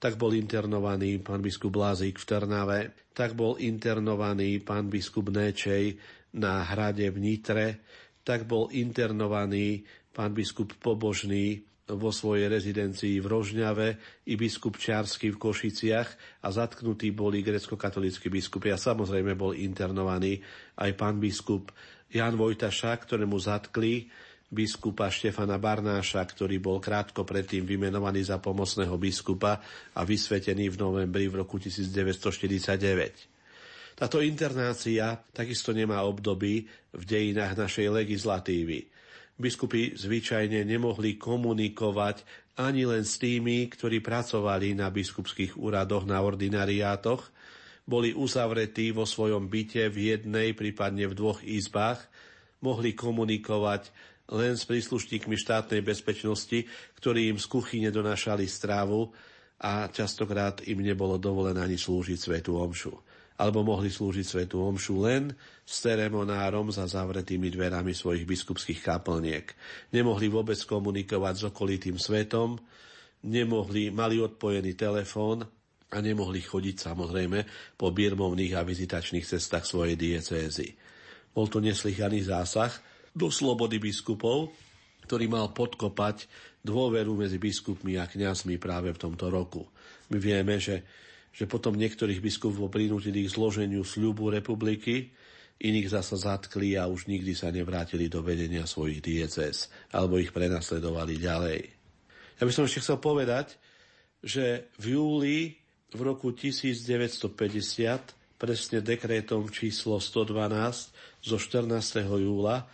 tak 0.04 0.20
bol 0.20 0.36
internovaný 0.36 1.16
pán 1.24 1.40
biskup 1.40 1.80
Lázik 1.80 2.20
v 2.20 2.28
Trnave, 2.28 2.80
tak 3.16 3.32
bol 3.32 3.56
internovaný 3.56 4.60
pán 4.60 4.92
biskup 4.92 5.32
Néčej 5.32 5.96
na 6.36 6.60
hrade 6.60 7.08
v 7.08 7.16
Nitre, 7.24 7.80
tak 8.20 8.44
bol 8.44 8.68
internovaný 8.68 9.80
pán 10.12 10.36
biskup 10.36 10.76
Pobožný 10.76 11.64
vo 11.88 12.12
svojej 12.12 12.52
rezidencii 12.52 13.16
v 13.16 13.26
Rožňave 13.32 13.88
i 14.28 14.36
biskup 14.36 14.76
Čársky 14.76 15.32
v 15.32 15.40
Košiciach 15.40 16.08
a 16.44 16.52
zatknutí 16.52 17.08
boli 17.16 17.40
grecko-katolícky 17.40 18.28
biskupy 18.28 18.76
a 18.76 18.80
samozrejme 18.80 19.32
bol 19.32 19.56
internovaný 19.56 20.36
aj 20.84 21.00
pán 21.00 21.16
biskup 21.16 21.72
Jan 22.12 22.36
Vojtaša, 22.36 22.92
ktorému 22.92 23.40
zatkli 23.40 24.12
biskupa 24.54 25.10
Štefana 25.10 25.58
Barnáša, 25.58 26.22
ktorý 26.22 26.62
bol 26.62 26.78
krátko 26.78 27.26
predtým 27.26 27.66
vymenovaný 27.66 28.22
za 28.22 28.38
pomocného 28.38 28.94
biskupa 28.94 29.58
a 29.92 30.00
vysvetený 30.06 30.70
v 30.70 30.76
novembri 30.78 31.26
v 31.26 31.42
roku 31.42 31.58
1949. 31.58 33.98
Táto 33.98 34.22
internácia 34.22 35.18
takisto 35.34 35.74
nemá 35.74 36.06
obdoby 36.06 36.62
v 36.94 37.02
dejinách 37.02 37.58
našej 37.58 37.90
legislatívy. 37.90 38.86
Biskupy 39.34 39.98
zvyčajne 39.98 40.62
nemohli 40.62 41.18
komunikovať 41.18 42.22
ani 42.54 42.86
len 42.86 43.02
s 43.02 43.18
tými, 43.18 43.66
ktorí 43.66 43.98
pracovali 43.98 44.78
na 44.78 44.94
biskupských 44.94 45.58
úradoch 45.58 46.06
na 46.06 46.22
ordinariátoch, 46.22 47.34
boli 47.84 48.14
uzavretí 48.14 48.94
vo 48.94 49.04
svojom 49.04 49.50
byte 49.50 49.90
v 49.90 50.14
jednej, 50.14 50.54
prípadne 50.54 51.10
v 51.10 51.18
dvoch 51.18 51.42
izbách, 51.42 52.00
mohli 52.64 52.96
komunikovať 52.96 53.92
len 54.32 54.56
s 54.56 54.64
príslušníkmi 54.64 55.36
štátnej 55.36 55.84
bezpečnosti, 55.84 56.64
ktorí 56.96 57.28
im 57.28 57.36
z 57.36 57.46
kuchyne 57.48 57.90
donášali 57.92 58.48
strávu 58.48 59.12
a 59.60 59.88
častokrát 59.92 60.64
im 60.64 60.80
nebolo 60.80 61.20
dovolené 61.20 61.60
ani 61.60 61.76
slúžiť 61.76 62.18
svetú 62.18 62.56
omšu. 62.56 62.92
Alebo 63.34 63.66
mohli 63.66 63.90
slúžiť 63.90 64.24
svetú 64.24 64.62
omšu 64.62 65.02
len 65.02 65.34
s 65.66 65.82
ceremonárom 65.82 66.70
za 66.70 66.86
zavretými 66.86 67.50
dverami 67.50 67.90
svojich 67.90 68.24
biskupských 68.24 68.80
kaplniek. 68.80 69.50
Nemohli 69.90 70.30
vôbec 70.30 70.56
komunikovať 70.62 71.34
s 71.34 71.42
okolitým 71.50 71.98
svetom, 71.98 72.62
nemohli, 73.26 73.90
mali 73.90 74.22
odpojený 74.22 74.78
telefón 74.78 75.42
a 75.90 75.96
nemohli 75.98 76.40
chodiť 76.42 76.76
samozrejme 76.90 77.38
po 77.74 77.90
birmovných 77.90 78.54
a 78.54 78.62
vizitačných 78.62 79.26
cestách 79.26 79.66
svojej 79.66 79.98
diecézy. 79.98 80.78
Bol 81.34 81.50
to 81.50 81.58
neslychaný 81.58 82.22
zásah, 82.22 82.70
do 83.14 83.30
slobody 83.30 83.78
biskupov, 83.78 84.50
ktorý 85.06 85.30
mal 85.30 85.54
podkopať 85.54 86.26
dôveru 86.66 87.14
medzi 87.14 87.38
biskupmi 87.38 87.94
a 88.00 88.10
kňazmi 88.10 88.58
práve 88.58 88.90
v 88.90 89.00
tomto 89.00 89.30
roku. 89.30 89.62
My 90.10 90.18
vieme, 90.18 90.58
že, 90.58 90.82
že 91.30 91.46
potom 91.46 91.78
niektorých 91.78 92.18
biskupov 92.18 92.72
prinútili 92.74 93.22
k 93.22 93.32
zloženiu 93.32 93.86
sľubu 93.86 94.34
republiky, 94.34 95.14
iných 95.62 95.92
zasa 95.94 96.18
zatkli 96.18 96.74
a 96.74 96.90
už 96.90 97.06
nikdy 97.06 97.30
sa 97.36 97.54
nevrátili 97.54 98.10
do 98.10 98.24
vedenia 98.24 98.66
svojich 98.66 98.98
diecez, 98.98 99.70
alebo 99.94 100.18
ich 100.18 100.34
prenasledovali 100.34 101.14
ďalej. 101.20 101.60
Ja 102.40 102.42
by 102.42 102.52
som 102.52 102.66
ešte 102.66 102.82
chcel 102.82 102.98
povedať, 102.98 103.54
že 104.18 104.66
v 104.82 104.98
júli 104.98 105.38
v 105.94 106.00
roku 106.02 106.34
1950 106.34 107.30
presne 108.34 108.82
dekrétom 108.82 109.46
číslo 109.46 110.02
112 110.02 111.22
zo 111.22 111.36
14. 111.38 112.02
júla 112.02 112.66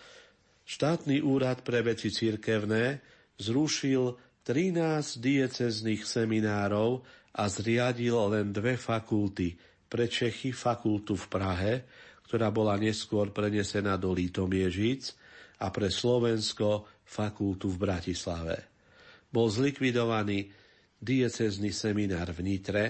štátny 0.70 1.18
úrad 1.26 1.66
pre 1.66 1.82
veci 1.82 2.14
cirkevné 2.14 3.02
zrušil 3.42 4.14
13 4.46 5.18
diecezných 5.18 6.06
seminárov 6.06 7.02
a 7.34 7.42
zriadil 7.50 8.14
len 8.30 8.54
dve 8.54 8.78
fakulty. 8.78 9.58
Pre 9.90 10.06
Čechy 10.06 10.54
fakultu 10.54 11.18
v 11.18 11.26
Prahe, 11.26 11.74
ktorá 12.30 12.54
bola 12.54 12.78
neskôr 12.78 13.34
prenesená 13.34 13.98
do 13.98 14.14
Lítomiežic, 14.14 15.18
a 15.60 15.68
pre 15.68 15.92
Slovensko 15.92 16.88
fakultu 17.04 17.68
v 17.68 17.76
Bratislave. 17.76 18.56
Bol 19.28 19.50
zlikvidovaný 19.52 20.48
diecezný 20.96 21.74
seminár 21.74 22.32
v 22.32 22.40
Nitre, 22.46 22.84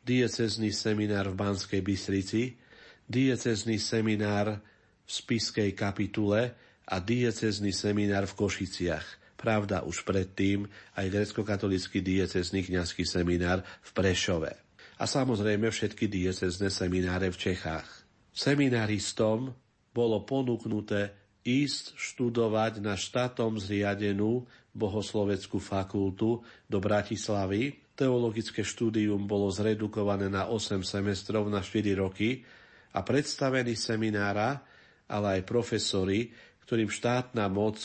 diecezný 0.00 0.72
seminár 0.72 1.34
v 1.34 1.36
Banskej 1.36 1.82
Bystrici, 1.84 2.56
diecezný 3.04 3.76
seminár 3.76 4.56
v 5.04 5.10
Spiskej 5.10 5.76
kapitule 5.76 6.56
a 6.88 7.00
diecezný 7.00 7.72
seminár 7.72 8.28
v 8.28 8.36
Košiciach. 8.44 9.06
Pravda, 9.34 9.84
už 9.84 10.08
predtým 10.08 10.64
aj 10.96 11.06
grecko-katolický 11.12 12.00
diecezný 12.00 12.64
kňazský 12.64 13.04
seminár 13.04 13.60
v 13.84 13.90
Prešove. 13.92 14.52
A 14.96 15.04
samozrejme 15.04 15.68
všetky 15.68 16.08
diecezné 16.08 16.70
semináre 16.70 17.28
v 17.28 17.36
Čechách. 17.36 17.86
Seminaristom 18.32 19.52
bolo 19.92 20.22
ponúknuté 20.24 21.12
ísť 21.44 21.94
študovať 21.94 22.80
na 22.80 22.96
štátom 22.96 23.60
zriadenú 23.60 24.48
bohosloveckú 24.72 25.60
fakultu 25.60 26.40
do 26.66 26.78
Bratislavy. 26.80 27.84
Teologické 27.94 28.66
štúdium 28.66 29.28
bolo 29.28 29.52
zredukované 29.52 30.26
na 30.26 30.50
8 30.50 30.82
semestrov 30.82 31.46
na 31.46 31.62
4 31.62 31.94
roky 31.94 32.42
a 32.90 33.04
predstavení 33.06 33.78
seminára, 33.78 34.66
ale 35.06 35.38
aj 35.38 35.42
profesori 35.46 36.32
ktorým 36.64 36.90
štátna 36.90 37.46
moc 37.52 37.78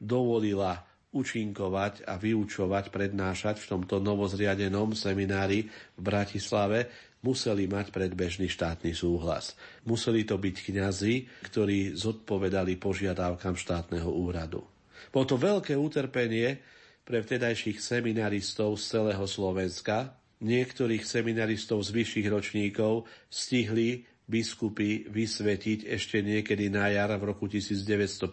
dovolila 0.00 0.84
učinkovať 1.14 2.04
a 2.10 2.18
vyučovať, 2.18 2.90
prednášať 2.90 3.62
v 3.62 3.68
tomto 3.78 4.02
novozriadenom 4.02 4.98
seminári 4.98 5.70
v 5.94 6.00
Bratislave, 6.02 6.90
museli 7.22 7.64
mať 7.70 7.94
predbežný 7.94 8.50
štátny 8.50 8.92
súhlas. 8.92 9.56
Museli 9.86 10.26
to 10.28 10.36
byť 10.36 10.56
kňazi, 10.60 11.14
ktorí 11.48 11.94
zodpovedali 11.96 12.76
požiadavkám 12.76 13.56
štátneho 13.56 14.10
úradu. 14.10 14.66
Bolo 15.14 15.24
to 15.24 15.38
veľké 15.38 15.78
utrpenie 15.78 16.58
pre 17.06 17.22
vtedajších 17.22 17.78
seminaristov 17.78 18.76
z 18.76 18.98
celého 18.98 19.24
Slovenska. 19.24 20.18
Niektorých 20.44 21.06
seminaristov 21.06 21.80
z 21.86 21.94
vyšších 21.94 22.26
ročníkov 22.28 23.08
stihli 23.30 24.04
biskupy 24.24 25.04
vysvetiť 25.08 25.84
ešte 25.88 26.24
niekedy 26.24 26.72
na 26.72 26.88
jar 26.88 27.12
v 27.20 27.28
roku 27.28 27.44
1950. 27.44 28.32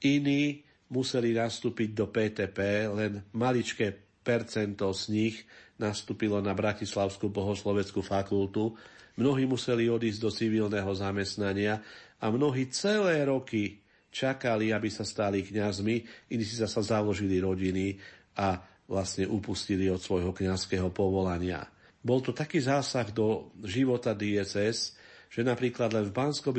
Iní 0.00 0.64
museli 0.88 1.36
nastúpiť 1.36 1.88
do 1.92 2.08
PTP, 2.08 2.58
len 2.88 3.12
maličké 3.36 3.92
percento 4.24 4.88
z 4.92 5.02
nich 5.12 5.36
nastúpilo 5.80 6.40
na 6.44 6.52
Bratislavskú 6.52 7.32
bohosloveckú 7.32 8.04
fakultu. 8.04 8.76
Mnohí 9.16 9.44
museli 9.48 9.88
odísť 9.88 10.20
do 10.20 10.30
civilného 10.32 10.92
zamestnania 10.96 11.80
a 12.20 12.28
mnohí 12.28 12.68
celé 12.72 13.24
roky 13.24 13.80
čakali, 14.12 14.72
aby 14.74 14.88
sa 14.90 15.06
stali 15.06 15.44
kňazmi, 15.46 15.96
iní 16.34 16.44
si 16.44 16.58
zasa 16.58 16.82
založili 16.82 17.40
rodiny 17.40 17.96
a 18.36 18.58
vlastne 18.90 19.24
upustili 19.30 19.86
od 19.86 20.02
svojho 20.02 20.34
kňazského 20.34 20.90
povolania. 20.90 21.62
Bol 22.00 22.24
to 22.24 22.32
taký 22.32 22.60
zásah 22.60 23.12
do 23.12 23.52
života 23.64 24.14
DSS, 24.16 24.96
že 25.30 25.44
napríklad 25.46 25.92
len 25.92 26.04
v 26.08 26.16
bansko 26.16 26.52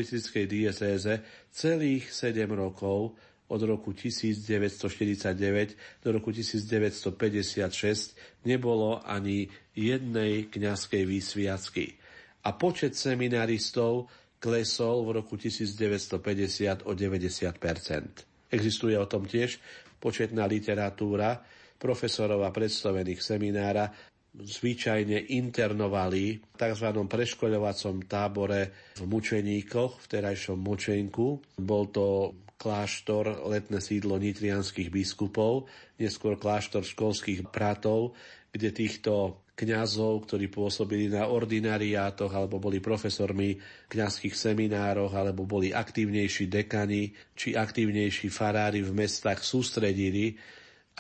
diecéze 0.47 1.21
celých 1.51 2.13
7 2.13 2.47
rokov 2.53 3.17
od 3.51 3.61
roku 3.67 3.91
1949 3.91 5.75
do 5.99 6.09
roku 6.15 6.31
1956 6.31 8.47
nebolo 8.47 9.03
ani 9.03 9.51
jednej 9.75 10.47
kňazskej 10.47 11.03
výsviacky. 11.03 11.99
A 12.47 12.55
počet 12.55 12.95
seminaristov 12.95 14.07
klesol 14.39 15.03
v 15.03 15.19
roku 15.19 15.35
1950 15.35 16.87
o 16.87 16.95
90% 16.95 18.31
Existuje 18.51 18.99
o 18.99 19.07
tom 19.07 19.23
tiež 19.23 19.63
početná 20.03 20.43
literatúra 20.43 21.39
profesorov 21.79 22.43
a 22.43 22.51
predstavených 22.51 23.23
seminára 23.23 23.87
zvyčajne 24.31 25.27
internovali 25.35 26.39
v 26.39 26.55
tzv. 26.55 26.87
preškoľovacom 26.87 27.95
tábore 28.07 28.93
v 28.95 29.03
Mučeníkoch, 29.03 29.99
v 29.99 30.05
terajšom 30.07 30.55
Močenku. 30.55 31.43
Bol 31.59 31.91
to 31.91 32.31
kláštor, 32.55 33.49
letné 33.49 33.81
sídlo 33.81 34.21
nitrianských 34.21 34.93
biskupov, 34.93 35.65
neskôr 35.97 36.37
kláštor 36.37 36.85
školských 36.85 37.49
bratov, 37.49 38.13
kde 38.53 38.69
týchto 38.69 39.41
kňazov, 39.57 40.25
ktorí 40.25 40.47
pôsobili 40.47 41.11
na 41.11 41.27
ordinariátoch 41.29 42.31
alebo 42.31 42.57
boli 42.57 42.81
profesormi 42.81 43.59
kňazských 43.91 44.33
seminároch 44.33 45.11
alebo 45.11 45.45
boli 45.45 45.75
aktívnejší 45.75 46.47
dekani 46.49 47.13
či 47.35 47.53
aktívnejší 47.53 48.31
farári 48.31 48.81
v 48.81 48.95
mestách 48.95 49.43
sústredili 49.43 50.33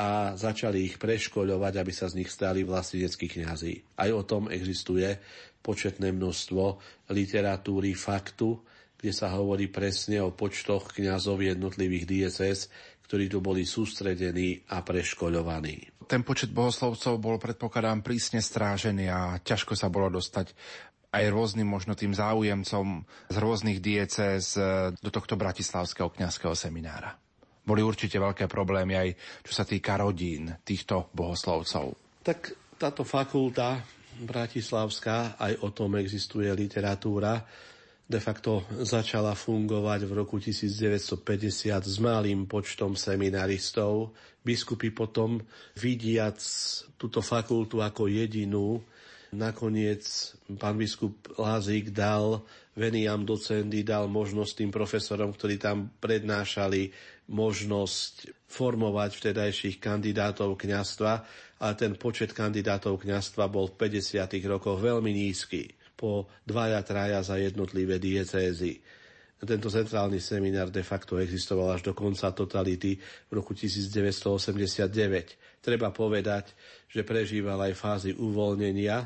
a 0.01 0.33
začali 0.33 0.89
ich 0.89 0.97
preškoľovať, 0.97 1.73
aby 1.77 1.93
sa 1.93 2.09
z 2.09 2.25
nich 2.25 2.33
stali 2.33 2.65
vlasteneckí 2.65 3.29
kňazi. 3.29 4.01
Aj 4.01 4.09
o 4.09 4.25
tom 4.25 4.49
existuje 4.49 5.21
početné 5.61 6.09
množstvo 6.09 6.81
literatúry, 7.13 7.93
faktu, 7.93 8.57
kde 8.97 9.13
sa 9.13 9.29
hovorí 9.37 9.69
presne 9.69 10.25
o 10.25 10.33
počtoch 10.33 10.97
kňazov 10.97 11.45
jednotlivých 11.45 12.05
diecéz, 12.09 12.73
ktorí 13.05 13.29
tu 13.29 13.45
boli 13.45 13.61
sústredení 13.61 14.65
a 14.73 14.81
preškoľovaní. 14.81 16.01
Ten 16.09 16.25
počet 16.25 16.49
bohoslovcov 16.49 17.21
bol 17.21 17.37
predpokladám 17.37 18.01
prísne 18.01 18.41
strážený 18.41 19.05
a 19.05 19.37
ťažko 19.37 19.77
sa 19.77 19.93
bolo 19.93 20.17
dostať 20.17 20.49
aj 21.11 21.29
rôznym 21.29 21.67
možno 21.67 21.93
tým 21.93 22.15
záujemcom 22.15 23.05
z 23.29 23.35
rôznych 23.37 23.83
diecéz 23.83 24.57
do 24.97 25.09
tohto 25.11 25.37
bratislavského 25.37 26.09
kňazského 26.09 26.55
seminára. 26.55 27.19
Boli 27.61 27.85
určite 27.85 28.17
veľké 28.17 28.49
problémy 28.49 28.93
aj 28.97 29.09
čo 29.45 29.53
sa 29.53 29.63
týka 29.65 29.97
rodín 30.01 30.49
týchto 30.65 31.13
bohoslovcov. 31.13 31.93
Tak 32.25 32.39
táto 32.81 33.05
fakulta 33.05 33.81
bratislavská, 34.21 35.37
aj 35.37 35.53
o 35.65 35.69
tom 35.69 35.97
existuje 35.97 36.49
literatúra, 36.53 37.41
de 38.11 38.19
facto 38.19 38.67
začala 38.83 39.31
fungovať 39.31 40.03
v 40.03 40.11
roku 40.11 40.35
1950 40.35 41.23
s 41.79 41.95
malým 42.03 42.43
počtom 42.43 42.99
seminaristov. 42.99 44.11
Biskupy 44.43 44.91
potom, 44.91 45.39
vidiac 45.79 46.43
túto 46.99 47.23
fakultu 47.23 47.79
ako 47.79 48.11
jedinú, 48.11 48.83
nakoniec 49.31 50.03
pán 50.59 50.75
biskup 50.75 51.15
Lázik 51.39 51.95
dal 51.95 52.43
veniam 52.75 53.23
docendy, 53.23 53.83
dal 53.83 54.11
možnosť 54.11 54.63
tým 54.63 54.71
profesorom, 54.75 55.31
ktorí 55.31 55.55
tam 55.55 55.87
prednášali, 56.03 56.91
možnosť 57.31 58.27
formovať 58.51 59.15
vtedajších 59.15 59.79
kandidátov 59.79 60.59
kňastva, 60.59 61.13
ale 61.63 61.73
ten 61.79 61.95
počet 61.95 62.35
kandidátov 62.35 63.07
kňastva 63.07 63.47
bol 63.47 63.71
v 63.71 63.87
50. 63.87 64.19
rokoch 64.51 64.83
veľmi 64.83 65.15
nízky 65.15 65.71
po 65.95 66.27
dvaja, 66.43 66.83
traja 66.83 67.23
za 67.23 67.39
jednotlivé 67.39 68.01
diecézy. 68.01 68.83
Tento 69.41 69.73
centrálny 69.73 70.21
seminár 70.21 70.69
de 70.69 70.85
facto 70.85 71.17
existoval 71.17 71.73
až 71.73 71.89
do 71.89 71.97
konca 71.97 72.29
totality 72.29 73.01
v 73.01 73.31
roku 73.33 73.57
1989. 73.57 74.93
Treba 75.61 75.89
povedať, 75.89 76.53
že 76.85 77.01
prežíval 77.01 77.57
aj 77.65 77.73
fázy 77.73 78.13
uvoľnenia. 78.13 79.01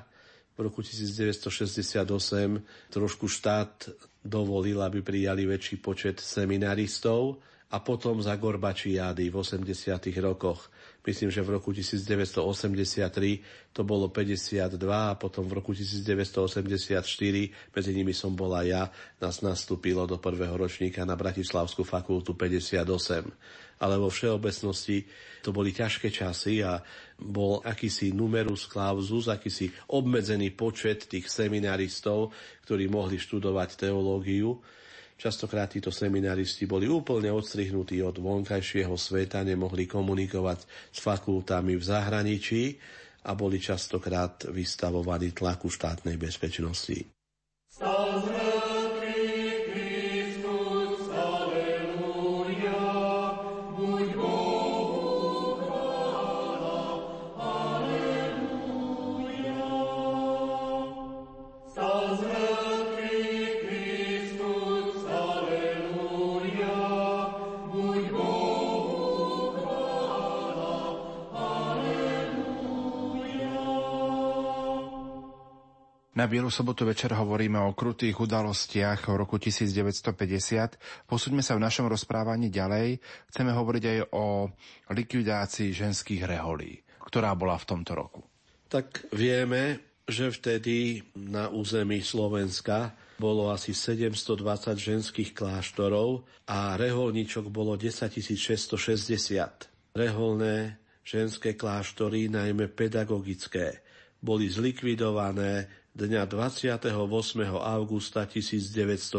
V 0.56 0.60
roku 0.60 0.84
1968 0.84 2.04
trošku 2.92 3.32
štát 3.32 3.92
dovolil, 4.24 4.80
aby 4.84 5.00
prijali 5.00 5.48
väčší 5.48 5.80
počet 5.80 6.20
seminaristov 6.20 7.40
a 7.72 7.78
potom 7.82 8.22
za 8.22 8.36
Gorbačiády 8.38 9.30
v 9.30 9.36
80. 9.42 9.74
rokoch 10.22 10.70
Myslím, 11.06 11.30
že 11.30 11.46
v 11.46 11.62
roku 11.62 11.70
1983 11.70 12.42
to 13.70 13.82
bolo 13.86 14.10
52 14.10 14.82
a 14.90 15.14
potom 15.14 15.46
v 15.46 15.62
roku 15.62 15.70
1984, 15.70 17.06
medzi 17.78 17.92
nimi 17.94 18.10
som 18.10 18.34
bola 18.34 18.66
ja, 18.66 18.90
nás 19.22 19.46
nastúpilo 19.46 20.10
do 20.10 20.18
prvého 20.18 20.58
ročníka 20.58 21.06
na 21.06 21.14
Bratislavskú 21.14 21.86
fakultu 21.86 22.34
58. 22.34 23.22
Ale 23.86 23.96
vo 24.02 24.10
všeobecnosti 24.10 25.06
to 25.46 25.54
boli 25.54 25.70
ťažké 25.70 26.10
časy 26.10 26.66
a 26.66 26.82
bol 27.22 27.62
akýsi 27.62 28.10
numerus 28.10 28.66
clausus, 28.66 29.30
akýsi 29.30 29.70
obmedzený 29.94 30.58
počet 30.58 31.06
tých 31.06 31.30
seminaristov, 31.30 32.34
ktorí 32.66 32.90
mohli 32.90 33.22
študovať 33.22 33.78
teológiu 33.78 34.58
Častokrát 35.16 35.72
títo 35.72 35.96
seminaristi 35.96 36.68
boli 36.68 36.92
úplne 36.92 37.32
odstrihnutí 37.32 38.04
od 38.04 38.20
vonkajšieho 38.20 39.00
sveta, 39.00 39.48
nemohli 39.48 39.88
komunikovať 39.88 40.92
s 40.92 41.00
fakultami 41.00 41.80
v 41.80 41.84
zahraničí 41.84 42.64
a 43.26 43.32
boli 43.34 43.58
častokrát 43.58 44.52
vystavovaní 44.52 45.32
tlaku 45.32 45.72
štátnej 45.72 46.20
bezpečnosti. 46.20 47.08
Stavme. 47.72 48.55
Na 76.26 76.34
Bielu 76.34 76.50
sobotu 76.50 76.90
večer 76.90 77.14
hovoríme 77.14 77.62
o 77.62 77.78
krutých 77.78 78.18
udalostiach 78.18 79.14
v 79.14 79.14
roku 79.14 79.38
1950. 79.38 81.06
Posúďme 81.06 81.46
sa 81.46 81.54
v 81.54 81.62
našom 81.62 81.86
rozprávaní 81.86 82.50
ďalej. 82.50 82.98
Chceme 83.30 83.54
hovoriť 83.54 83.84
aj 83.86 84.00
o 84.10 84.50
likvidácii 84.90 85.70
ženských 85.70 86.26
reholí, 86.26 86.82
ktorá 87.06 87.38
bola 87.38 87.62
v 87.62 87.70
tomto 87.70 87.94
roku. 87.94 88.26
Tak 88.74 89.06
vieme, 89.14 89.86
že 90.10 90.34
vtedy 90.34 91.06
na 91.14 91.54
území 91.54 92.02
Slovenska 92.02 92.98
bolo 93.22 93.54
asi 93.54 93.78
720 93.78 94.82
ženských 94.82 95.30
kláštorov 95.30 96.26
a 96.50 96.74
reholníčok 96.74 97.54
bolo 97.54 97.78
10 97.78 98.10
660. 98.10 99.94
Reholné 99.94 100.82
ženské 101.06 101.54
kláštory, 101.54 102.34
najmä 102.34 102.74
pedagogické, 102.74 103.86
boli 104.26 104.50
zlikvidované 104.50 105.85
dňa 105.96 106.28
28. 106.28 106.92
augusta 107.56 108.28
1950. 108.28 109.16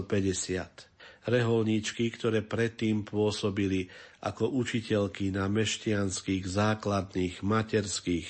Reholníčky, 1.24 2.05
ktoré 2.12 2.44
predtým 2.44 3.01
pôsobili 3.01 3.89
ako 4.20 4.53
učiteľky 4.61 5.32
na 5.32 5.48
mešťanských, 5.48 6.44
základných, 6.44 7.40
materských, 7.40 8.28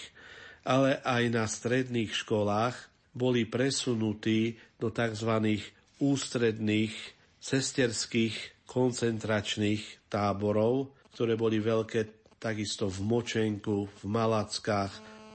ale 0.62 1.02
aj 1.02 1.23
na 1.27 1.44
stredných 1.51 2.14
školách, 2.14 2.78
boli 3.10 3.51
presunutí 3.51 4.62
do 4.78 4.94
tzv. 4.94 5.59
ústredných 5.98 6.94
sesterských 7.43 8.62
koncentračných 8.70 10.06
táborov, 10.06 10.94
ktoré 11.18 11.35
boli 11.35 11.59
veľké 11.59 12.31
takisto 12.39 12.86
v 12.86 12.98
Močenku, 13.10 13.90
v 13.90 14.02
Malackách, 14.06 14.93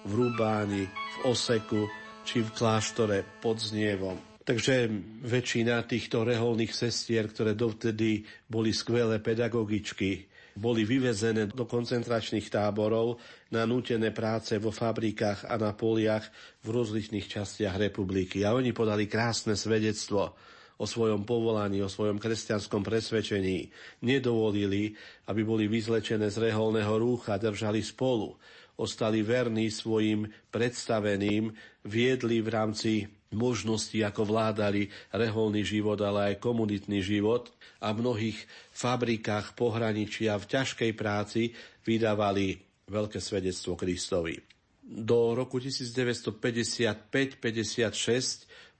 v 0.07 0.11
Rubáni, 0.15 0.87
v 0.87 1.15
Oseku, 1.27 2.00
či 2.25 2.45
v 2.45 2.49
kláštore 2.53 3.25
pod 3.41 3.57
Znievom. 3.61 4.17
Takže 4.41 4.89
väčšina 5.21 5.85
týchto 5.85 6.25
reholných 6.25 6.73
sestier, 6.73 7.29
ktoré 7.29 7.53
dovtedy 7.53 8.25
boli 8.49 8.73
skvelé 8.73 9.21
pedagogičky, 9.21 10.25
boli 10.57 10.83
vyvezené 10.83 11.47
do 11.47 11.63
koncentračných 11.63 12.51
táborov 12.51 13.21
na 13.53 13.63
nútené 13.63 14.11
práce 14.11 14.57
vo 14.59 14.73
fabrikách 14.73 15.47
a 15.47 15.55
na 15.55 15.71
poliach 15.71 16.27
v 16.65 16.67
rozličných 16.73 17.29
častiach 17.29 17.79
republiky. 17.79 18.43
A 18.43 18.57
oni 18.57 18.75
podali 18.75 19.07
krásne 19.07 19.55
svedectvo 19.55 20.35
o 20.81 20.85
svojom 20.89 21.23
povolaní, 21.23 21.85
o 21.85 21.87
svojom 21.87 22.17
kresťanskom 22.17 22.81
presvedčení. 22.81 23.69
Nedovolili, 24.01 24.97
aby 25.29 25.45
boli 25.45 25.69
vyzlečené 25.69 26.33
z 26.33 26.49
reholného 26.49 26.97
rúcha, 26.97 27.37
držali 27.37 27.85
spolu 27.85 28.33
ostali 28.81 29.21
verní 29.21 29.69
svojim 29.69 30.25
predstaveným, 30.49 31.53
viedli 31.85 32.41
v 32.41 32.49
rámci 32.49 33.05
možnosti, 33.31 33.95
ako 34.03 34.27
vládali 34.27 34.91
reholný 35.15 35.63
život, 35.63 36.01
ale 36.03 36.35
aj 36.35 36.43
komunitný 36.43 36.99
život 36.99 37.53
a 37.79 37.95
v 37.95 38.03
mnohých 38.03 38.43
fabrikách 38.75 39.55
pohraničia 39.55 40.35
v 40.35 40.49
ťažkej 40.51 40.91
práci 40.97 41.55
vydávali 41.87 42.59
veľké 42.91 43.23
svedectvo 43.23 43.79
Kristovi. 43.79 44.35
Do 44.83 45.31
roku 45.31 45.63
1955-56 45.63 47.39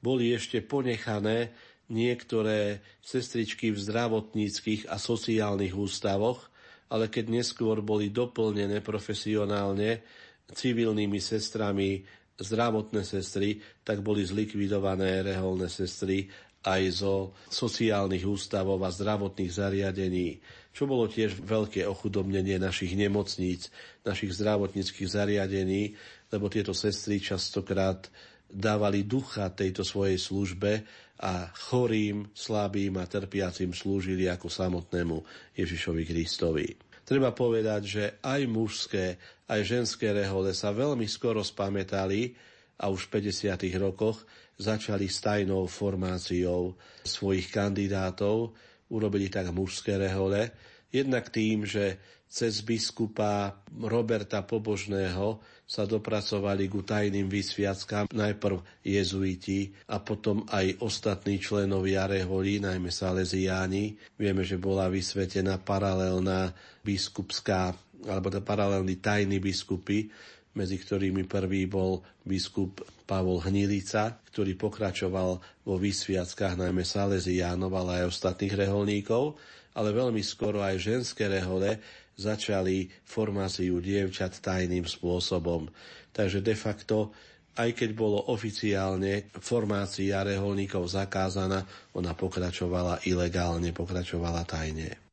boli 0.03 0.35
ešte 0.35 0.59
ponechané 0.59 1.55
niektoré 1.87 2.83
sestričky 2.99 3.71
v 3.71 3.79
zdravotníckých 3.79 4.91
a 4.91 4.99
sociálnych 4.99 5.71
ústavoch, 5.71 6.50
ale 6.91 7.07
keď 7.07 7.31
neskôr 7.31 7.79
boli 7.79 8.11
doplnené 8.11 8.83
profesionálne 8.83 10.03
civilnými 10.51 11.17
sestrami 11.23 12.03
zdravotné 12.35 13.07
sestry, 13.07 13.63
tak 13.87 14.03
boli 14.03 14.27
zlikvidované 14.27 15.23
reholné 15.23 15.71
sestry 15.71 16.27
aj 16.61 16.81
zo 16.93 17.33
sociálnych 17.49 18.21
ústavov 18.21 18.77
a 18.85 18.93
zdravotných 18.93 19.49
zariadení, 19.49 20.37
čo 20.69 20.85
bolo 20.85 21.09
tiež 21.09 21.41
veľké 21.41 21.89
ochudobnenie 21.89 22.61
našich 22.61 22.93
nemocníc, 22.93 23.73
našich 24.05 24.37
zdravotníckých 24.37 25.09
zariadení, 25.09 25.97
lebo 26.29 26.53
tieto 26.53 26.77
sestry 26.77 27.17
častokrát 27.17 28.05
dávali 28.51 29.07
ducha 29.07 29.49
tejto 29.49 29.81
svojej 29.81 30.19
službe 30.21 30.85
a 31.21 31.53
chorým, 31.53 32.33
slabým 32.33 32.97
a 32.97 33.05
trpiacim 33.05 33.69
slúžili 33.71 34.25
ako 34.25 34.49
samotnému 34.49 35.17
Ježišovi 35.53 36.03
Kristovi. 36.09 36.67
Treba 37.05 37.29
povedať, 37.29 37.81
že 37.85 38.03
aj 38.25 38.41
mužské, 38.49 39.05
aj 39.45 39.61
ženské 39.61 40.09
rehole 40.09 40.55
sa 40.57 40.73
veľmi 40.73 41.05
skoro 41.05 41.45
spamätali 41.45 42.33
a 42.81 42.89
už 42.89 43.07
v 43.07 43.29
50. 43.29 43.53
rokoch 43.77 44.25
začali 44.57 45.05
s 45.05 45.21
tajnou 45.21 45.69
formáciou 45.69 46.73
svojich 47.05 47.53
kandidátov. 47.53 48.57
Urobili 48.89 49.29
tak 49.29 49.53
mužské 49.53 50.01
rehole, 50.01 50.51
jednak 50.89 51.29
tým, 51.29 51.63
že 51.63 52.01
cez 52.31 52.63
biskupa 52.63 53.59
Roberta 53.75 54.41
Pobožného 54.47 55.43
sa 55.71 55.87
dopracovali 55.87 56.67
ku 56.67 56.83
tajným 56.83 57.31
vysviackám 57.31 58.11
najprv 58.11 58.59
jezuiti 58.83 59.71
a 59.87 60.03
potom 60.03 60.43
aj 60.51 60.83
ostatní 60.83 61.39
členovia 61.39 62.11
reholí, 62.11 62.59
najmä 62.59 62.91
Salesiáni. 62.91 63.95
Vieme, 64.19 64.43
že 64.43 64.59
bola 64.59 64.91
vysvetená 64.91 65.63
paralelná 65.63 66.51
biskupská 66.83 67.71
alebo 68.03 68.27
paralelní 68.43 68.99
tajní 68.99 69.39
biskupy, 69.39 70.11
medzi 70.59 70.75
ktorými 70.75 71.23
prvý 71.23 71.71
bol 71.71 72.03
biskup 72.27 72.83
Pavol 73.07 73.39
Hnilica, 73.39 74.19
ktorý 74.27 74.59
pokračoval 74.59 75.39
vo 75.63 75.75
vysviackách 75.79 76.59
najmä 76.59 76.83
Salesiánov, 76.83 77.71
ale 77.71 78.03
aj 78.03 78.11
ostatných 78.11 78.67
reholníkov, 78.67 79.39
ale 79.71 79.95
veľmi 79.95 80.19
skoro 80.19 80.59
aj 80.59 80.83
ženské 80.83 81.31
rehole 81.31 81.79
začali 82.21 82.85
formáciu 83.01 83.81
dievčat 83.81 84.37
tajným 84.37 84.85
spôsobom. 84.85 85.65
Takže 86.13 86.45
de 86.45 86.53
facto, 86.53 87.09
aj 87.57 87.75
keď 87.75 87.89
bolo 87.97 88.31
oficiálne 88.31 89.27
formácia 89.41 90.23
reholníkov 90.23 90.87
zakázaná, 90.87 91.65
ona 91.97 92.15
pokračovala 92.15 93.03
ilegálne, 93.03 93.73
pokračovala 93.75 94.45
tajne. 94.47 95.10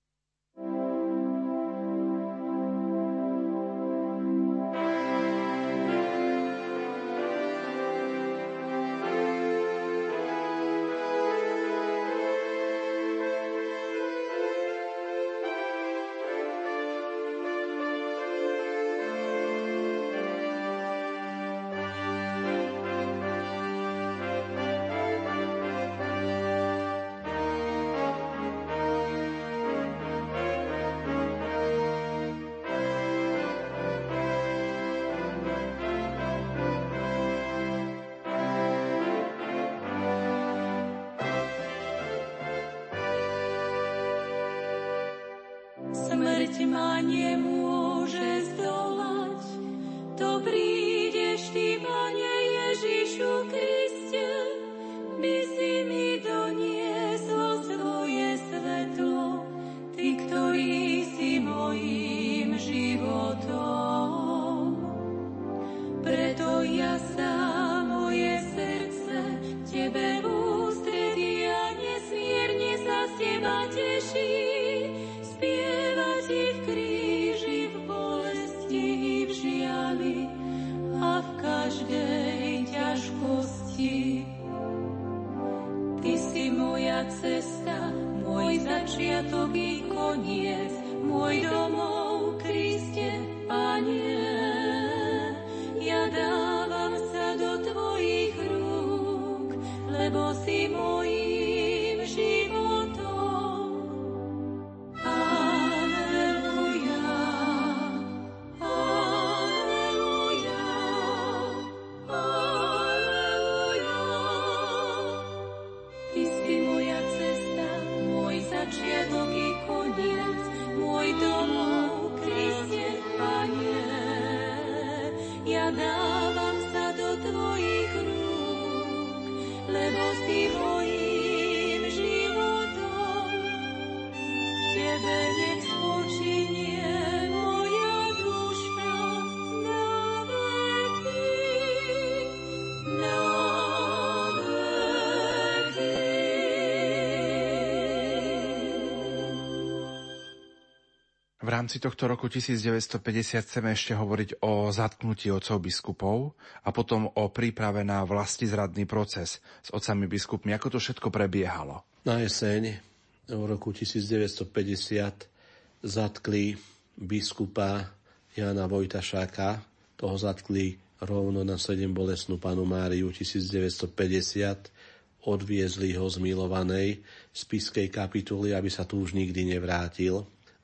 Rámci 151.58 151.82
tohto 151.82 152.06
roku 152.06 152.30
1950 152.30 153.02
chceme 153.42 153.74
ešte 153.74 153.98
hovoriť 153.98 154.46
o 154.46 154.70
zatknutí 154.70 155.26
otcov 155.34 155.58
biskupov 155.58 156.38
a 156.62 156.70
potom 156.70 157.10
o 157.10 157.34
príprave 157.34 157.82
na 157.82 158.06
vlastizradný 158.06 158.86
proces 158.86 159.42
s 159.42 159.68
otcami 159.74 160.06
biskupmi. 160.06 160.54
Ako 160.54 160.70
to 160.70 160.78
všetko 160.78 161.10
prebiehalo? 161.10 161.82
Na 162.06 162.22
jeseň 162.22 162.78
v 163.26 163.42
roku 163.42 163.74
1950 163.74 165.82
zatkli 165.82 166.54
biskupa 166.94 167.90
Jana 168.38 168.70
Vojtašáka. 168.70 169.58
Toho 169.98 170.14
zatkli 170.14 170.78
rovno 171.02 171.42
na 171.42 171.58
7 171.58 171.90
bolesnú 171.90 172.38
panu 172.38 172.70
Máriu 172.70 173.10
1950 173.10 175.26
odviezli 175.26 175.98
ho 175.98 176.06
z 176.06 176.22
milovanej 176.22 177.02
spiskej 177.34 177.90
kapituly, 177.90 178.54
aby 178.54 178.70
sa 178.70 178.86
tu 178.86 179.02
už 179.02 179.18
nikdy 179.18 179.58
nevrátil 179.58 180.22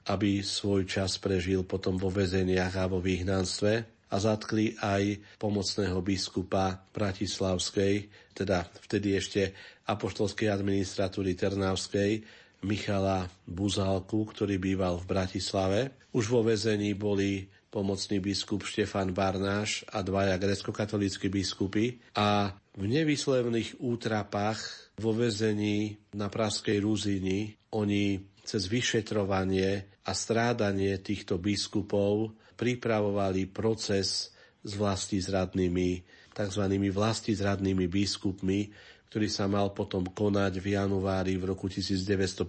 aby 0.08 0.44
svoj 0.44 0.84
čas 0.84 1.16
prežil 1.16 1.64
potom 1.64 1.96
vo 1.96 2.12
väzeniach 2.12 2.74
a 2.76 2.84
vo 2.90 3.00
vyhnanstve. 3.00 3.72
A 4.14 4.16
zatkli 4.22 4.78
aj 4.78 5.18
pomocného 5.42 5.98
biskupa 5.98 6.86
Bratislavskej, 6.94 8.06
teda 8.30 8.62
vtedy 8.86 9.18
ešte 9.18 9.50
apoštolskej 9.90 10.54
administratúry 10.54 11.34
Trnavskej, 11.34 12.22
Michala 12.62 13.26
Buzálku, 13.44 14.30
ktorý 14.30 14.56
býval 14.56 15.02
v 15.02 15.08
Bratislave. 15.10 15.80
Už 16.14 16.30
vo 16.30 16.46
väzení 16.46 16.94
boli 16.94 17.50
pomocný 17.74 18.22
biskup 18.22 18.62
Štefan 18.62 19.10
Barnáš 19.10 19.82
a 19.90 19.98
dvaja 20.06 20.38
grecko-katolíckí 20.38 21.26
biskupy 21.26 21.98
a 22.14 22.54
v 22.78 22.84
nevyslevných 22.86 23.82
útrapách 23.82 24.94
vo 25.02 25.10
väzení 25.10 25.98
na 26.14 26.30
Praskej 26.30 26.78
Rúzini 26.78 27.50
oni 27.74 28.22
cez 28.46 28.70
vyšetrovanie 28.70 29.93
a 30.04 30.12
strádanie 30.12 31.00
týchto 31.00 31.40
biskupov 31.40 32.36
pripravovali 32.54 33.48
proces 33.48 34.30
s 34.64 34.72
vlastizradnými, 34.76 36.04
tzv. 36.32 36.64
vlastizradnými 36.92 37.88
biskupmi, 37.88 38.68
ktorý 39.08 39.28
sa 39.28 39.48
mal 39.48 39.72
potom 39.72 40.10
konať 40.10 40.58
v 40.60 40.66
januári 40.76 41.38
v 41.40 41.54
roku 41.54 41.70
1951 41.70 42.44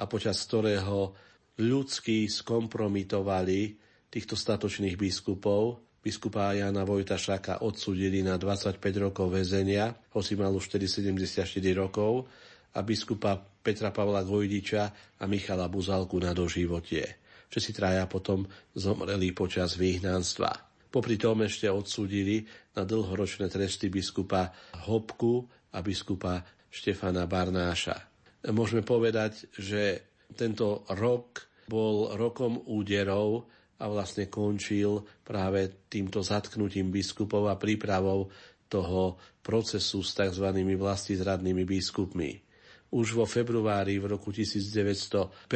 a 0.00 0.04
počas 0.08 0.38
ktorého 0.46 1.12
ľudsky 1.60 2.30
skompromitovali 2.30 3.76
týchto 4.08 4.38
statočných 4.38 4.96
biskupov. 4.96 5.84
Biskupa 6.00 6.56
Jana 6.56 6.88
Vojtašaka 6.88 7.60
odsudili 7.60 8.24
na 8.24 8.40
25 8.40 8.80
rokov 8.96 9.36
väzenia, 9.36 9.92
hoci 10.16 10.32
mal 10.32 10.56
už 10.56 10.72
74 10.72 11.44
rokov, 11.76 12.24
a 12.70 12.80
biskupa 12.86 13.49
Petra 13.60 13.92
Pavla 13.92 14.24
Gojdiča 14.24 14.82
a 15.20 15.24
Michala 15.28 15.68
Buzalku 15.68 16.16
na 16.16 16.32
doživotie. 16.32 17.20
Všetci 17.50 17.70
traja 17.76 18.04
potom 18.06 18.46
zomreli 18.72 19.34
počas 19.36 19.76
vyhnanstva. 19.76 20.48
Popri 20.90 21.14
tom 21.20 21.46
ešte 21.46 21.70
odsúdili 21.70 22.42
na 22.74 22.82
dlhoročné 22.82 23.46
tresty 23.46 23.92
biskupa 23.92 24.50
Hopku 24.86 25.46
a 25.70 25.78
biskupa 25.82 26.42
Štefana 26.70 27.26
Barnáša. 27.30 28.10
Môžeme 28.50 28.82
povedať, 28.82 29.50
že 29.54 30.14
tento 30.34 30.86
rok 30.94 31.50
bol 31.70 32.14
rokom 32.18 32.58
úderov 32.66 33.46
a 33.80 33.84
vlastne 33.86 34.26
končil 34.26 35.06
práve 35.22 35.86
týmto 35.86 36.24
zatknutím 36.24 36.90
biskupov 36.90 37.50
a 37.50 37.60
prípravou 37.60 38.30
toho 38.70 39.18
procesu 39.42 40.02
s 40.02 40.14
tzv. 40.14 40.46
vlastizradnými 40.54 41.66
biskupmi. 41.66 42.49
Už 42.90 43.14
vo 43.14 43.22
februári 43.22 44.02
v 44.02 44.10
roku 44.10 44.34
1950 44.34 45.46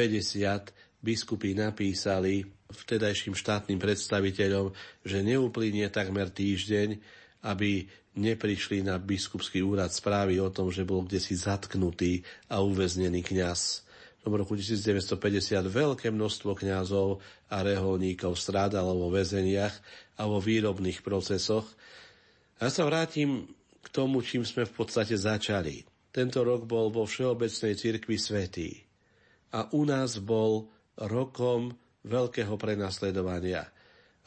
biskupy 1.02 1.52
napísali 1.52 2.46
vtedajším 2.70 3.34
štátnym 3.34 3.76
predstaviteľom, 3.76 4.70
že 5.02 5.18
neuplynie 5.20 5.90
takmer 5.90 6.30
týždeň, 6.30 6.96
aby 7.44 7.90
neprišli 8.14 8.86
na 8.86 8.96
biskupský 8.96 9.60
úrad 9.60 9.90
správy 9.90 10.38
o 10.38 10.48
tom, 10.48 10.70
že 10.70 10.86
bol 10.86 11.02
kdesi 11.02 11.34
zatknutý 11.34 12.22
a 12.46 12.62
uväznený 12.62 13.20
kňaz. 13.26 13.82
V 14.24 14.32
roku 14.32 14.56
1950 14.56 15.20
veľké 15.68 16.08
množstvo 16.08 16.56
kňazov 16.56 17.20
a 17.52 17.60
reholníkov 17.60 18.40
strádalo 18.40 18.96
vo 18.96 19.12
väzeniach 19.12 19.74
a 20.16 20.24
vo 20.24 20.40
výrobných 20.40 21.04
procesoch. 21.04 21.68
Ja 22.56 22.72
sa 22.72 22.88
vrátim 22.88 23.52
k 23.84 23.86
tomu, 23.92 24.24
čím 24.24 24.48
sme 24.48 24.64
v 24.64 24.72
podstate 24.72 25.12
začali. 25.12 25.84
Tento 26.14 26.46
rok 26.46 26.62
bol 26.62 26.94
vo 26.94 27.10
Všeobecnej 27.10 27.74
cirkvi 27.74 28.14
svetý. 28.14 28.70
A 29.50 29.66
u 29.74 29.82
nás 29.82 30.22
bol 30.22 30.70
rokom 30.94 31.74
veľkého 32.06 32.54
prenasledovania. 32.54 33.66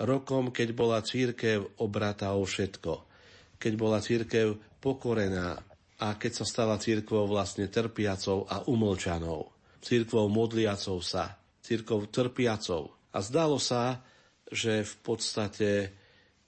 Rokom, 0.04 0.52
keď 0.52 0.70
bola 0.76 1.00
církev 1.00 1.80
obratá 1.80 2.36
o 2.36 2.44
všetko. 2.44 3.08
Keď 3.56 3.74
bola 3.80 4.04
církev 4.04 4.60
pokorená 4.84 5.64
a 6.04 6.08
keď 6.20 6.44
sa 6.44 6.46
stala 6.46 6.76
církvou 6.76 7.24
vlastne 7.26 7.72
trpiacou 7.72 8.44
a 8.52 8.68
umlčanou. 8.68 9.48
Církvou 9.80 10.28
modliacou 10.28 11.00
sa. 11.00 11.40
Církvou 11.64 12.12
trpiacou. 12.12 12.92
A 13.16 13.24
zdalo 13.24 13.64
sa, 13.64 14.04
že 14.52 14.84
v 14.84 14.96
podstate 15.08 15.70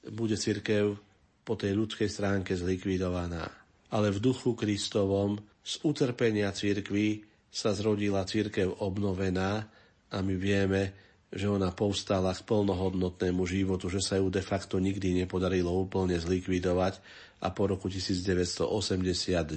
bude 0.03 0.35
církev 0.35 0.99
po 1.47 1.55
tej 1.55 1.79
ľudskej 1.79 2.11
stránke 2.11 2.53
zlikvidovaná. 2.59 3.58
Ale 3.89 4.13
v 4.13 4.19
duchu 4.21 4.53
Kristovom 4.53 5.41
z 5.65 5.73
utrpenia 5.81 6.53
církvy 6.53 7.25
sa 7.49 7.73
zrodila 7.73 8.25
církev 8.25 8.85
obnovená 8.85 9.65
a 10.13 10.17
my 10.21 10.35
vieme, 10.37 10.93
že 11.29 11.45
ona 11.45 11.69
povstala 11.69 12.33
k 12.33 12.41
plnohodnotnému 12.41 13.45
životu, 13.45 13.85
že 13.89 14.01
sa 14.01 14.17
ju 14.17 14.33
de 14.33 14.41
facto 14.41 14.81
nikdy 14.81 15.13
nepodarilo 15.25 15.69
úplne 15.69 16.17
zlikvidovať 16.17 16.97
a 17.45 17.53
po 17.53 17.69
roku 17.69 17.85
1989 17.85 19.53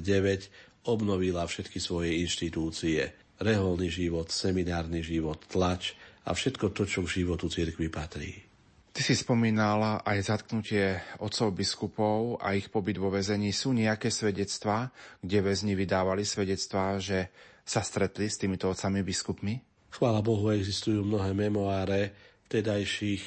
obnovila 0.85 1.49
všetky 1.49 1.81
svoje 1.81 2.21
inštitúcie. 2.21 3.13
Reholný 3.41 3.89
život, 3.89 4.29
seminárny 4.29 5.01
život, 5.01 5.41
tlač 5.49 5.97
a 6.29 6.37
všetko 6.37 6.77
to, 6.77 6.85
čo 6.85 7.01
k 7.03 7.25
životu 7.25 7.49
cirkvi 7.49 7.89
patrí. 7.89 8.52
Ty 8.93 9.01
si 9.01 9.17
spomínala 9.17 10.05
aj 10.05 10.19
zatknutie 10.29 11.01
otcov 11.17 11.57
biskupov 11.57 12.37
a 12.45 12.53
ich 12.53 12.69
pobyt 12.69 13.01
vo 13.01 13.09
väzení. 13.09 13.49
Sú 13.49 13.73
nejaké 13.73 14.13
svedectvá, 14.13 14.93
kde 15.25 15.41
väzni 15.41 15.73
vydávali 15.73 16.29
svedectvá, 16.29 17.01
že 17.01 17.33
sa 17.65 17.81
stretli 17.81 18.29
s 18.29 18.37
týmito 18.37 18.69
otcami 18.69 19.01
biskupmi? 19.01 19.57
Chvála 19.89 20.21
Bohu, 20.21 20.53
existujú 20.53 21.09
mnohé 21.09 21.33
memoáre 21.33 22.13
vtedajších 22.53 23.25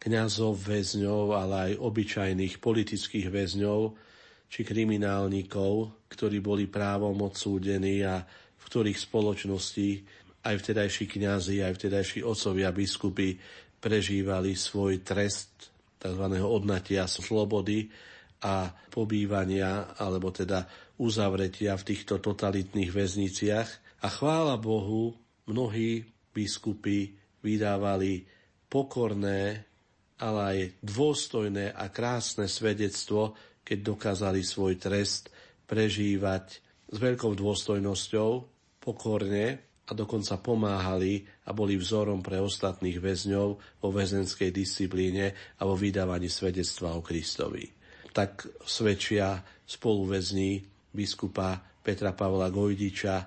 kňazov, 0.00 0.56
väzňov, 0.56 1.36
ale 1.36 1.54
aj 1.68 1.72
obyčajných 1.84 2.56
politických 2.56 3.28
väzňov 3.28 3.92
či 4.48 4.64
kriminálnikov, 4.64 5.92
ktorí 6.08 6.40
boli 6.40 6.72
právom 6.72 7.20
odsúdení 7.20 8.00
a 8.00 8.24
v 8.56 8.62
ktorých 8.64 8.96
spoločnosti 8.96 9.88
aj 10.40 10.54
vtedajší 10.56 11.04
kňazi, 11.04 11.60
aj 11.60 11.72
vtedajší 11.76 12.24
otcovia 12.24 12.72
biskupy 12.72 13.36
prežívali 13.82 14.54
svoj 14.54 15.02
trest 15.02 15.74
tzv. 15.98 16.24
odnatia 16.38 17.10
slobody 17.10 17.90
a 18.46 18.70
pobývania, 18.90 19.98
alebo 19.98 20.30
teda 20.30 20.66
uzavretia 21.02 21.74
v 21.74 21.86
týchto 21.94 22.22
totalitných 22.22 22.90
väzniciach. 22.94 23.68
A 24.02 24.06
chvála 24.06 24.58
Bohu, 24.58 25.14
mnohí 25.50 26.06
biskupy 26.30 27.14
vydávali 27.42 28.26
pokorné, 28.70 29.66
ale 30.22 30.40
aj 30.42 30.58
dôstojné 30.82 31.74
a 31.74 31.90
krásne 31.90 32.46
svedectvo, 32.46 33.34
keď 33.62 33.78
dokázali 33.94 34.42
svoj 34.42 34.78
trest 34.78 35.30
prežívať 35.66 36.46
s 36.90 36.96
veľkou 36.98 37.34
dôstojnosťou, 37.34 38.30
pokorne 38.82 39.71
a 39.82 39.90
dokonca 39.92 40.38
pomáhali 40.38 41.26
a 41.46 41.50
boli 41.50 41.74
vzorom 41.74 42.22
pre 42.22 42.38
ostatných 42.38 43.02
väzňov 43.02 43.48
vo 43.82 43.88
väzenskej 43.90 44.54
disciplíne 44.54 45.34
a 45.58 45.62
vo 45.66 45.74
vydávaní 45.74 46.30
svedectva 46.30 46.94
o 46.94 47.02
Kristovi. 47.02 47.66
Tak 48.14 48.62
svedčia 48.62 49.42
spoluväzni 49.66 50.62
biskupa 50.94 51.58
Petra 51.82 52.14
Pavla 52.14 52.52
Gojdiča, 52.52 53.26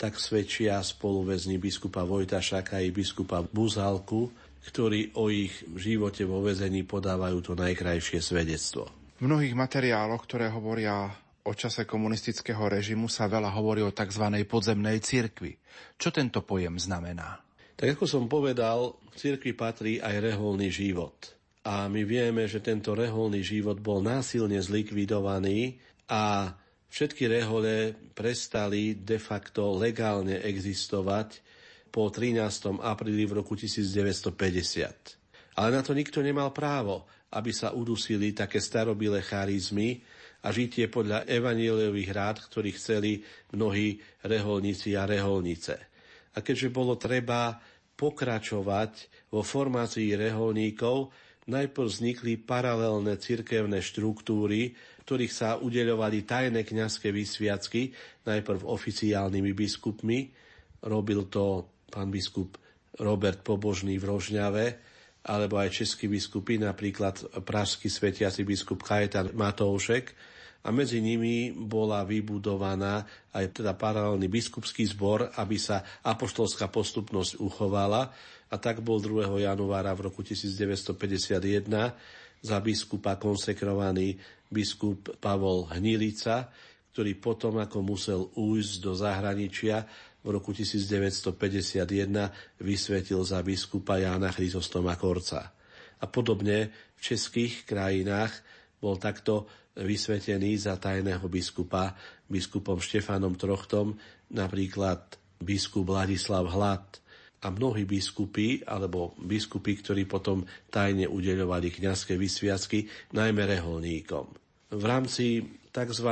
tak 0.00 0.16
svedčia 0.16 0.80
spoluväzni 0.80 1.60
biskupa 1.60 2.02
Vojtašaka 2.08 2.80
i 2.80 2.88
biskupa 2.88 3.44
Buzalku, 3.44 4.32
ktorí 4.62 5.12
o 5.18 5.28
ich 5.28 5.52
živote 5.74 6.24
vo 6.24 6.40
väzení 6.40 6.86
podávajú 6.86 7.38
to 7.42 7.52
najkrajšie 7.58 8.22
svedectvo. 8.22 8.88
V 9.18 9.26
mnohých 9.26 9.54
materiáloch, 9.54 10.22
ktoré 10.26 10.50
hovoria 10.50 11.10
o 11.42 11.52
čase 11.52 11.86
komunistického 11.86 12.70
režimu, 12.70 13.10
sa 13.10 13.26
veľa 13.26 13.50
hovorí 13.54 13.82
o 13.82 13.94
tzv. 13.94 14.24
podzemnej 14.46 15.02
cirkvi. 15.02 15.58
Čo 15.98 16.14
tento 16.14 16.42
pojem 16.46 16.78
znamená? 16.78 17.42
Tak 17.74 17.98
ako 17.98 18.04
som 18.06 18.24
povedal, 18.30 18.94
v 19.10 19.16
cirkvi 19.18 19.52
patrí 19.56 19.92
aj 19.98 20.32
reholný 20.32 20.70
život. 20.70 21.34
A 21.66 21.86
my 21.86 22.02
vieme, 22.02 22.46
že 22.46 22.62
tento 22.62 22.94
reholný 22.94 23.42
život 23.42 23.78
bol 23.78 24.02
násilne 24.02 24.58
zlikvidovaný 24.58 25.78
a 26.10 26.54
Všetky 26.92 27.24
rehole 27.24 27.96
prestali 28.12 29.00
de 29.00 29.16
facto 29.16 29.72
legálne 29.80 30.44
existovať 30.44 31.40
po 31.88 32.12
13. 32.12 32.36
apríli 32.84 33.24
v 33.24 33.40
roku 33.40 33.56
1950. 33.56 34.36
Ale 35.56 35.68
na 35.72 35.80
to 35.80 35.96
nikto 35.96 36.20
nemal 36.20 36.52
právo, 36.52 37.08
aby 37.32 37.48
sa 37.48 37.72
udusili 37.72 38.36
také 38.36 38.60
starobilé 38.60 39.24
charizmy 39.24 40.04
a 40.42 40.48
žitie 40.50 40.90
podľa 40.90 41.24
evanieliových 41.30 42.10
rád, 42.10 42.36
ktorých 42.50 42.76
chceli 42.78 43.22
mnohí 43.54 43.98
reholníci 44.26 44.98
a 44.98 45.06
reholnice. 45.06 45.74
A 46.34 46.42
keďže 46.42 46.74
bolo 46.74 46.98
treba 46.98 47.62
pokračovať 47.94 48.92
vo 49.30 49.46
formácii 49.46 50.18
reholníkov, 50.18 51.14
najprv 51.46 51.86
vznikli 51.86 52.38
paralelné 52.38 53.18
cirkevné 53.18 53.78
štruktúry, 53.82 54.74
ktorých 55.06 55.32
sa 55.34 55.58
udeľovali 55.58 56.26
tajné 56.26 56.62
kňazské 56.62 57.10
vysviacky, 57.10 57.94
najprv 58.26 58.66
oficiálnymi 58.66 59.52
biskupmi. 59.54 60.30
Robil 60.86 61.26
to 61.30 61.66
pán 61.90 62.10
biskup 62.10 62.58
Robert 62.98 63.42
Pobožný 63.42 63.98
v 63.98 64.08
Rožňave 64.10 64.66
alebo 65.22 65.54
aj 65.62 65.70
českí 65.70 66.10
biskupy, 66.10 66.58
napríklad 66.58 67.46
pražský 67.46 67.86
svetiaci 67.86 68.42
biskup 68.42 68.82
Kajetan 68.82 69.30
Matoušek, 69.38 70.31
a 70.62 70.70
medzi 70.70 71.02
nimi 71.02 71.50
bola 71.50 72.06
vybudovaná 72.06 73.02
aj 73.34 73.62
teda 73.62 73.74
paralelný 73.74 74.30
biskupský 74.30 74.86
zbor, 74.86 75.34
aby 75.34 75.58
sa 75.58 75.82
apoštolská 76.06 76.70
postupnosť 76.70 77.42
uchovala 77.42 78.14
a 78.52 78.56
tak 78.60 78.78
bol 78.78 79.02
2. 79.02 79.42
januára 79.42 79.90
v 79.98 80.12
roku 80.12 80.22
1951 80.22 81.42
za 82.42 82.56
biskupa 82.62 83.18
konsekrovaný 83.18 84.14
biskup 84.52 85.18
Pavol 85.18 85.66
Hnilica, 85.72 86.52
ktorý 86.92 87.16
potom, 87.16 87.56
ako 87.58 87.78
musel 87.80 88.20
újsť 88.36 88.72
do 88.84 88.92
zahraničia, 88.92 89.88
v 90.22 90.38
roku 90.38 90.54
1951 90.54 91.82
vysvetil 92.62 93.26
za 93.26 93.42
biskupa 93.42 93.98
Jána 93.98 94.30
Chrysostoma 94.30 94.94
Korca. 94.94 95.50
A 95.98 96.06
podobne 96.06 96.70
v 96.94 97.00
českých 97.02 97.66
krajinách 97.66 98.30
bol 98.82 98.98
takto 98.98 99.46
vysvetený 99.78 100.58
za 100.58 100.74
tajného 100.76 101.22
biskupa, 101.30 101.94
biskupom 102.26 102.82
Štefanom 102.82 103.38
Trochtom, 103.38 103.94
napríklad 104.34 105.16
biskup 105.38 105.86
Ladislav 105.86 106.50
Hlad 106.50 106.98
a 107.42 107.50
mnohí 107.50 107.86
biskupy, 107.86 108.62
alebo 108.66 109.14
biskupy, 109.18 109.78
ktorí 109.78 110.06
potom 110.06 110.46
tajne 110.70 111.06
udeľovali 111.06 111.70
kňazské 111.74 112.14
vysviacky, 112.18 112.86
najmä 113.14 113.46
reholníkom. 113.46 114.26
V 114.74 114.82
rámci 114.82 115.42
tzv. 115.70 116.08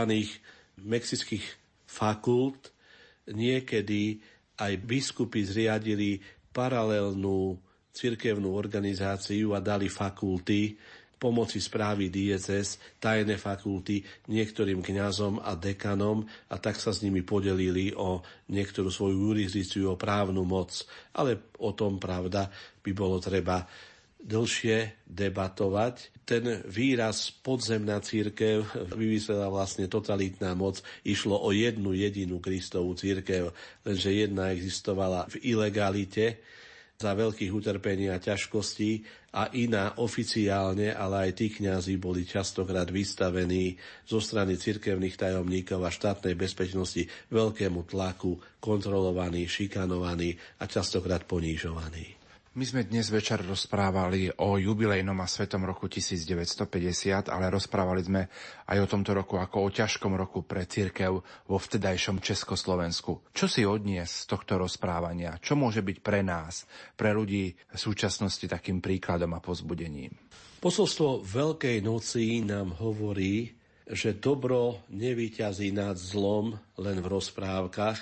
mexických 0.81 1.47
fakult 1.87 2.75
niekedy 3.31 4.19
aj 4.59 4.73
biskupy 4.83 5.47
zriadili 5.47 6.19
paralelnú 6.51 7.57
cirkevnú 7.91 8.55
organizáciu 8.55 9.55
a 9.55 9.63
dali 9.63 9.87
fakulty, 9.91 10.75
pomoci 11.21 11.61
správy 11.61 12.09
diecez, 12.09 12.81
tajné 12.97 13.37
fakulty 13.37 14.01
niektorým 14.33 14.81
kňazom 14.81 15.45
a 15.45 15.53
dekanom 15.53 16.25
a 16.49 16.57
tak 16.57 16.81
sa 16.81 16.97
s 16.97 17.05
nimi 17.05 17.21
podelili 17.21 17.93
o 17.93 18.25
niektorú 18.49 18.89
svoju 18.89 19.29
jurisdikciu, 19.29 19.93
o 19.93 20.01
právnu 20.01 20.49
moc. 20.49 20.73
Ale 21.13 21.53
o 21.61 21.77
tom, 21.77 22.01
pravda, 22.01 22.49
by 22.81 22.91
bolo 22.97 23.21
treba 23.21 23.69
dlhšie 24.21 25.05
debatovať. 25.09 26.25
Ten 26.25 26.65
výraz 26.69 27.33
podzemná 27.33 28.01
církev 28.01 28.65
vymyslela 28.93 29.53
vlastne 29.53 29.89
totalitná 29.89 30.57
moc. 30.57 30.81
Išlo 31.05 31.37
o 31.37 31.53
jednu 31.53 31.97
jedinú 31.97 32.41
Kristovú 32.41 32.97
církev, 32.97 33.53
lenže 33.85 34.13
jedna 34.13 34.53
existovala 34.57 35.29
v 35.29 35.57
ilegalite, 35.57 36.41
za 37.01 37.17
veľkých 37.17 37.49
utrpení 37.49 38.13
a 38.13 38.21
ťažkostí 38.21 39.01
a 39.33 39.49
iná 39.57 39.97
oficiálne, 39.97 40.93
ale 40.93 41.33
aj 41.33 41.41
tí 41.41 41.49
kňazi 41.49 41.97
boli 41.97 42.29
častokrát 42.29 42.93
vystavení 42.93 43.73
zo 44.05 44.21
strany 44.21 44.61
cirkevných 44.61 45.17
tajomníkov 45.17 45.81
a 45.81 45.89
štátnej 45.89 46.37
bezpečnosti 46.37 47.09
veľkému 47.33 47.89
tlaku, 47.89 48.37
kontrolovaní, 48.61 49.49
šikanovaní 49.49 50.37
a 50.61 50.69
častokrát 50.69 51.25
ponížovaní. 51.25 52.20
My 52.51 52.67
sme 52.67 52.83
dnes 52.83 53.07
večer 53.15 53.47
rozprávali 53.47 54.27
o 54.43 54.59
jubilejnom 54.59 55.15
a 55.23 55.31
svetom 55.31 55.63
roku 55.63 55.87
1950, 55.87 57.31
ale 57.31 57.47
rozprávali 57.47 58.03
sme 58.03 58.27
aj 58.67 58.79
o 58.83 58.91
tomto 58.91 59.15
roku 59.15 59.39
ako 59.39 59.57
o 59.63 59.69
ťažkom 59.71 60.19
roku 60.19 60.43
pre 60.43 60.67
církev 60.67 61.23
vo 61.23 61.59
vtedajšom 61.63 62.19
Československu. 62.19 63.31
Čo 63.31 63.47
si 63.47 63.63
odnies 63.63 64.27
z 64.27 64.35
tohto 64.35 64.59
rozprávania? 64.59 65.39
Čo 65.39 65.55
môže 65.55 65.79
byť 65.79 66.03
pre 66.03 66.27
nás, 66.27 66.67
pre 66.99 67.15
ľudí 67.15 67.55
v 67.55 67.79
súčasnosti 67.79 68.51
takým 68.51 68.83
príkladom 68.83 69.31
a 69.31 69.39
pozbudením? 69.39 70.11
Posolstvo 70.59 71.23
Veľkej 71.23 71.87
noci 71.87 72.43
nám 72.43 72.75
hovorí, 72.83 73.47
že 73.87 74.19
dobro 74.19 74.83
nevyťazí 74.91 75.71
nad 75.71 75.95
zlom 75.95 76.59
len 76.83 76.99
v 76.99 77.15
rozprávkach, 77.15 78.01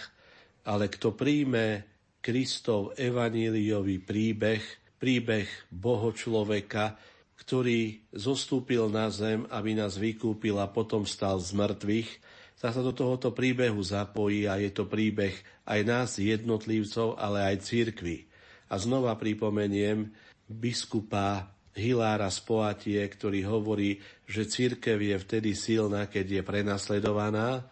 ale 0.64 0.88
kto 0.88 1.12
príjme 1.12 1.97
Kristov 2.19 2.99
evaníliový 2.99 4.03
príbeh, 4.03 4.62
príbeh 4.99 5.49
Boho 5.70 6.11
človeka, 6.11 6.99
ktorý 7.39 8.03
zostúpil 8.11 8.90
na 8.90 9.09
zem, 9.09 9.47
aby 9.49 9.78
nás 9.78 9.95
vykúpil 9.95 10.59
a 10.59 10.66
potom 10.66 11.07
stal 11.07 11.39
z 11.39 11.55
mŕtvych, 11.55 12.11
sa 12.59 12.74
sa 12.74 12.82
do 12.82 12.90
tohoto 12.90 13.31
príbehu 13.31 13.78
zapojí 13.78 14.51
a 14.51 14.59
je 14.59 14.74
to 14.74 14.90
príbeh 14.90 15.31
aj 15.62 15.81
nás 15.86 16.11
jednotlivcov, 16.19 17.15
ale 17.15 17.55
aj 17.55 17.62
církvy. 17.62 18.27
A 18.66 18.74
znova 18.82 19.15
pripomeniem 19.15 20.11
biskupa 20.51 21.55
Hilára 21.78 22.27
z 22.27 22.43
Poatie, 22.43 22.99
ktorý 22.99 23.47
hovorí, 23.47 24.03
že 24.27 24.51
církev 24.51 24.99
je 24.99 25.16
vtedy 25.23 25.55
silná, 25.55 26.11
keď 26.11 26.40
je 26.40 26.43
prenasledovaná, 26.43 27.62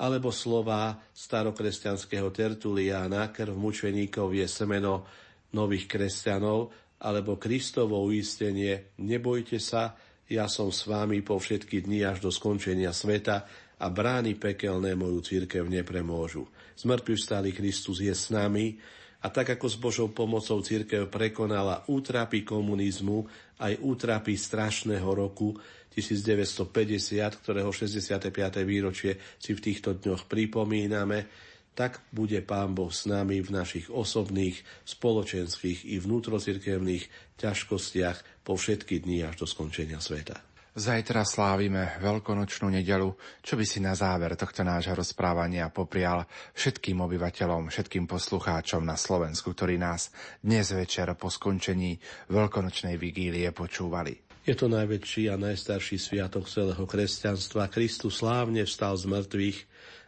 alebo 0.00 0.34
slova 0.34 0.98
starokresťanského 1.14 2.28
Tertuliána, 2.34 3.30
krv 3.30 3.54
mučeníkov 3.54 4.34
je 4.34 4.46
semeno 4.50 5.06
nových 5.54 5.86
kresťanov, 5.86 6.74
alebo 7.04 7.38
Kristovo 7.38 8.02
uistenie, 8.02 8.96
nebojte 8.98 9.60
sa, 9.60 9.94
ja 10.24 10.48
som 10.48 10.72
s 10.72 10.88
vámi 10.88 11.20
po 11.20 11.36
všetky 11.36 11.84
dni 11.84 12.08
až 12.08 12.24
do 12.24 12.30
skončenia 12.32 12.90
sveta 12.96 13.44
a 13.76 13.86
brány 13.92 14.40
pekelné 14.40 14.96
moju 14.96 15.20
církev 15.20 15.68
nepremôžu. 15.68 16.48
Zmrtvý 16.74 17.14
vstály 17.14 17.50
Kristus 17.52 18.00
je 18.00 18.10
s 18.10 18.32
nami 18.32 18.80
a 19.20 19.28
tak 19.28 19.56
ako 19.56 19.66
s 19.68 19.76
Božou 19.76 20.08
pomocou 20.12 20.60
církev 20.64 21.08
prekonala 21.12 21.84
útrapy 21.88 22.44
komunizmu, 22.44 23.24
aj 23.60 23.80
útrapy 23.80 24.36
strašného 24.36 25.06
roku, 25.06 25.56
1950, 25.94 27.40
ktorého 27.40 27.70
65. 27.70 28.28
výročie 28.66 29.16
si 29.38 29.54
v 29.54 29.60
týchto 29.62 29.94
dňoch 29.94 30.26
pripomíname, 30.26 31.30
tak 31.74 32.06
bude 32.14 32.38
Pán 32.46 32.74
Boh 32.74 32.90
s 32.90 33.06
nami 33.10 33.42
v 33.42 33.50
našich 33.50 33.90
osobných, 33.90 34.62
spoločenských 34.86 35.90
i 35.90 35.98
vnútrocirkevných 35.98 37.36
ťažkostiach 37.38 38.46
po 38.46 38.54
všetky 38.54 39.02
dni 39.02 39.26
až 39.26 39.42
do 39.42 39.46
skončenia 39.50 39.98
sveta. 39.98 40.38
Zajtra 40.74 41.22
slávime 41.22 42.02
veľkonočnú 42.02 42.66
nedelu. 42.66 43.14
Čo 43.46 43.54
by 43.54 43.62
si 43.62 43.78
na 43.78 43.94
záver 43.94 44.34
tohto 44.34 44.66
nášho 44.66 44.98
rozprávania 44.98 45.70
poprial 45.70 46.26
všetkým 46.50 46.98
obyvateľom, 46.98 47.70
všetkým 47.70 48.10
poslucháčom 48.10 48.82
na 48.82 48.98
Slovensku, 48.98 49.54
ktorí 49.54 49.78
nás 49.78 50.10
dnes 50.42 50.74
večer 50.74 51.06
po 51.14 51.30
skončení 51.30 51.94
veľkonočnej 52.26 52.98
vigílie 52.98 53.54
počúvali? 53.54 54.23
Je 54.44 54.52
to 54.52 54.68
najväčší 54.68 55.32
a 55.32 55.40
najstarší 55.40 55.96
sviatok 55.96 56.44
celého 56.52 56.84
kresťanstva. 56.84 57.72
Kristus 57.72 58.20
slávne 58.20 58.68
vstal 58.68 58.92
z 58.92 59.08
mŕtvych 59.08 59.58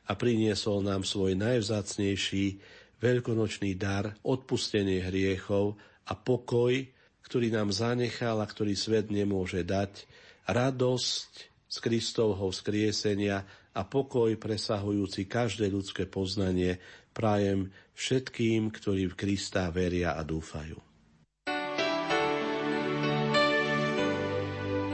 a 0.04 0.12
priniesol 0.12 0.84
nám 0.84 1.08
svoj 1.08 1.32
najvzácnejší 1.40 2.60
veľkonočný 3.00 3.72
dar, 3.80 4.12
odpustenie 4.20 5.00
hriechov 5.08 5.80
a 6.04 6.12
pokoj, 6.12 6.84
ktorý 7.24 7.48
nám 7.48 7.72
zanechal 7.72 8.36
a 8.36 8.44
ktorý 8.44 8.76
svet 8.76 9.08
nemôže 9.08 9.64
dať, 9.64 10.04
radosť 10.44 11.30
z 11.64 11.76
Kristovho 11.80 12.52
vzkriesenia 12.52 13.40
a 13.72 13.82
pokoj 13.88 14.36
presahujúci 14.36 15.24
každé 15.24 15.72
ľudské 15.72 16.04
poznanie 16.04 16.76
prajem 17.16 17.72
všetkým, 17.96 18.68
ktorí 18.68 19.08
v 19.08 19.16
Krista 19.16 19.72
veria 19.72 20.12
a 20.12 20.20
dúfajú. 20.20 20.95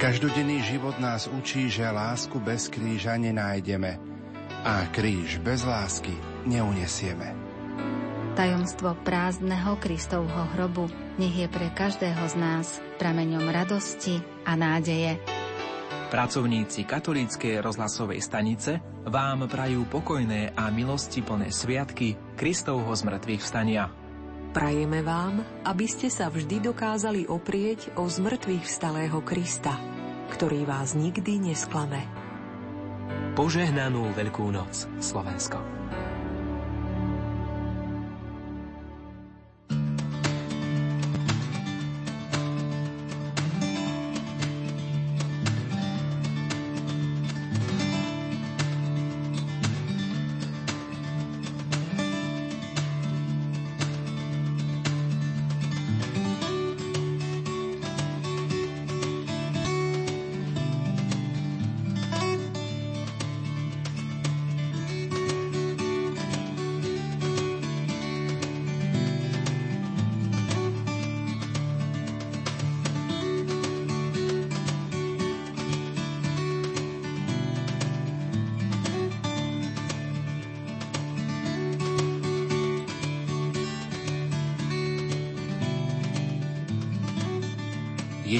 Každodenný 0.02 0.66
život 0.66 0.98
nás 0.98 1.30
učí, 1.30 1.70
že 1.70 1.86
lásku 1.86 2.34
bez 2.42 2.66
kríža 2.66 3.14
nenájdeme 3.14 4.02
a 4.66 4.90
kríž 4.90 5.38
bez 5.38 5.62
lásky 5.62 6.10
neunesieme. 6.42 7.30
Tajomstvo 8.34 8.98
prázdneho 9.06 9.78
Kristovho 9.78 10.50
hrobu 10.58 10.90
nech 11.22 11.46
je 11.46 11.46
pre 11.46 11.70
každého 11.70 12.18
z 12.18 12.34
nás 12.34 12.82
prameňom 12.98 13.46
radosti 13.46 14.18
a 14.42 14.58
nádeje. 14.58 15.22
Pracovníci 16.10 16.82
katolíckej 16.82 17.62
rozhlasovej 17.62 18.26
stanice 18.26 18.82
vám 19.06 19.46
prajú 19.46 19.86
pokojné 19.86 20.50
a 20.58 20.66
milosti 20.74 21.22
plné 21.22 21.54
sviatky 21.54 22.18
Kristovho 22.34 22.90
zmrtvých 22.90 23.38
vstania. 23.38 23.86
Prajeme 24.50 25.00
vám, 25.06 25.46
aby 25.62 25.86
ste 25.86 26.10
sa 26.10 26.26
vždy 26.26 26.74
dokázali 26.74 27.24
oprieť 27.30 27.94
o 27.96 28.04
zmrtvých 28.04 28.66
vstalého 28.66 29.22
Krista, 29.24 29.91
ktorý 30.32 30.64
vás 30.64 30.96
nikdy 30.96 31.52
nesklame. 31.52 32.08
Požehnanú 33.36 34.16
Veľkú 34.16 34.48
noc, 34.48 34.88
Slovensko. 34.96 35.81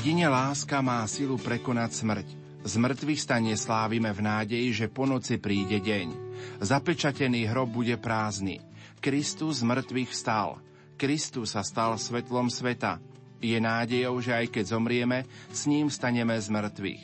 Jedine 0.02 0.26
láska 0.26 0.82
má 0.82 1.06
silu 1.06 1.38
prekonať 1.38 2.02
smrť. 2.02 2.28
Z 2.66 2.74
mŕtvych 2.74 3.22
stane 3.22 3.54
slávime 3.54 4.10
v 4.10 4.26
nádeji, 4.26 4.74
že 4.74 4.86
po 4.90 5.06
noci 5.06 5.38
príde 5.38 5.78
deň. 5.78 6.10
Zapečatený 6.58 7.46
hrob 7.46 7.70
bude 7.70 7.94
prázdny. 8.02 8.58
Kristus 8.98 9.62
z 9.62 9.70
mŕtvych 9.70 10.10
vstal. 10.10 10.58
Kristus 10.98 11.54
sa 11.54 11.62
stal 11.62 11.94
svetlom 12.02 12.50
sveta. 12.50 12.98
Je 13.38 13.54
nádejou, 13.62 14.18
že 14.18 14.34
aj 14.34 14.50
keď 14.50 14.74
zomrieme, 14.74 15.22
s 15.54 15.70
ním 15.70 15.86
staneme 15.86 16.34
z 16.34 16.50
mŕtvych. 16.50 17.02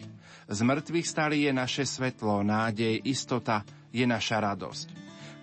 Z 0.51 0.59
mŕtvych 0.59 1.07
stali 1.07 1.47
je 1.47 1.55
naše 1.55 1.87
svetlo, 1.87 2.43
nádej, 2.43 2.99
istota, 3.07 3.63
je 3.95 4.11
naša 4.11 4.43
radosť. 4.43 4.98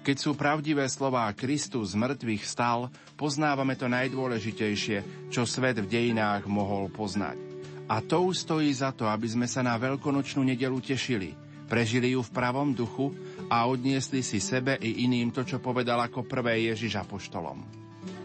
Keď 0.06 0.22
sú 0.22 0.38
pravdivé 0.38 0.86
slová 0.86 1.26
Kristus 1.34 1.98
z 1.98 1.98
mŕtvych 1.98 2.46
stal, 2.46 2.94
poznávame 3.18 3.74
to 3.74 3.90
najdôležitejšie, 3.90 5.28
čo 5.34 5.50
svet 5.50 5.82
v 5.82 5.90
dejinách 5.90 6.46
mohol 6.46 6.94
poznať. 6.94 7.42
A 7.90 8.06
to 8.06 8.30
stojí 8.30 8.70
za 8.70 8.94
to, 8.94 9.10
aby 9.10 9.26
sme 9.26 9.50
sa 9.50 9.66
na 9.66 9.74
veľkonočnú 9.82 10.46
nedelu 10.46 10.78
tešili, 10.78 11.34
prežili 11.66 12.14
ju 12.14 12.22
v 12.22 12.34
pravom 12.38 12.70
duchu 12.70 13.18
a 13.50 13.66
odniesli 13.66 14.22
si 14.22 14.38
sebe 14.38 14.78
i 14.78 15.10
iným 15.10 15.34
to, 15.34 15.42
čo 15.42 15.58
povedal 15.58 15.98
ako 15.98 16.22
prvé 16.22 16.70
Ježiš 16.70 17.02
apoštolom. 17.02 17.66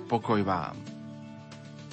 Pokoj 0.04 0.44
vám. 0.44 0.76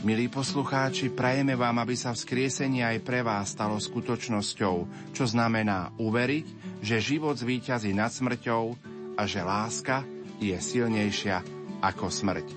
Milí 0.04 0.28
poslucháči, 0.28 1.16
prajeme 1.16 1.56
vám, 1.56 1.80
aby 1.80 1.96
sa 1.96 2.12
vzkriesenie 2.12 2.84
aj 2.84 3.08
pre 3.08 3.24
vás 3.24 3.56
stalo 3.56 3.80
skutočnosťou, 3.80 4.76
čo 5.16 5.24
znamená 5.24 5.96
uveriť, 5.96 6.48
že 6.84 7.00
život 7.00 7.40
zvíťazí 7.40 7.96
nad 7.96 8.12
smrťou 8.12 8.97
a 9.18 9.26
že 9.26 9.41
láska 9.41 10.06
je 10.38 10.53
silnejšia 10.53 11.41
ako 11.81 12.07
smrť. 12.07 12.48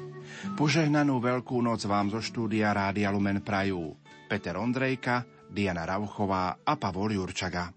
Požehnanú 0.56 1.18
veľkú 1.18 1.56
noc 1.64 1.84
vám 1.88 2.12
zo 2.12 2.20
štúdia 2.20 2.76
Rádia 2.76 3.08
Lumen 3.08 3.40
prajú 3.40 3.96
Peter 4.28 4.54
Ondrejka, 4.60 5.24
Diana 5.50 5.88
Rauchová 5.88 6.60
a 6.62 6.72
Pavol 6.76 7.16
Jurčaga. 7.16 7.72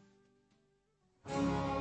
thank 1.23 1.39
you 1.39 1.72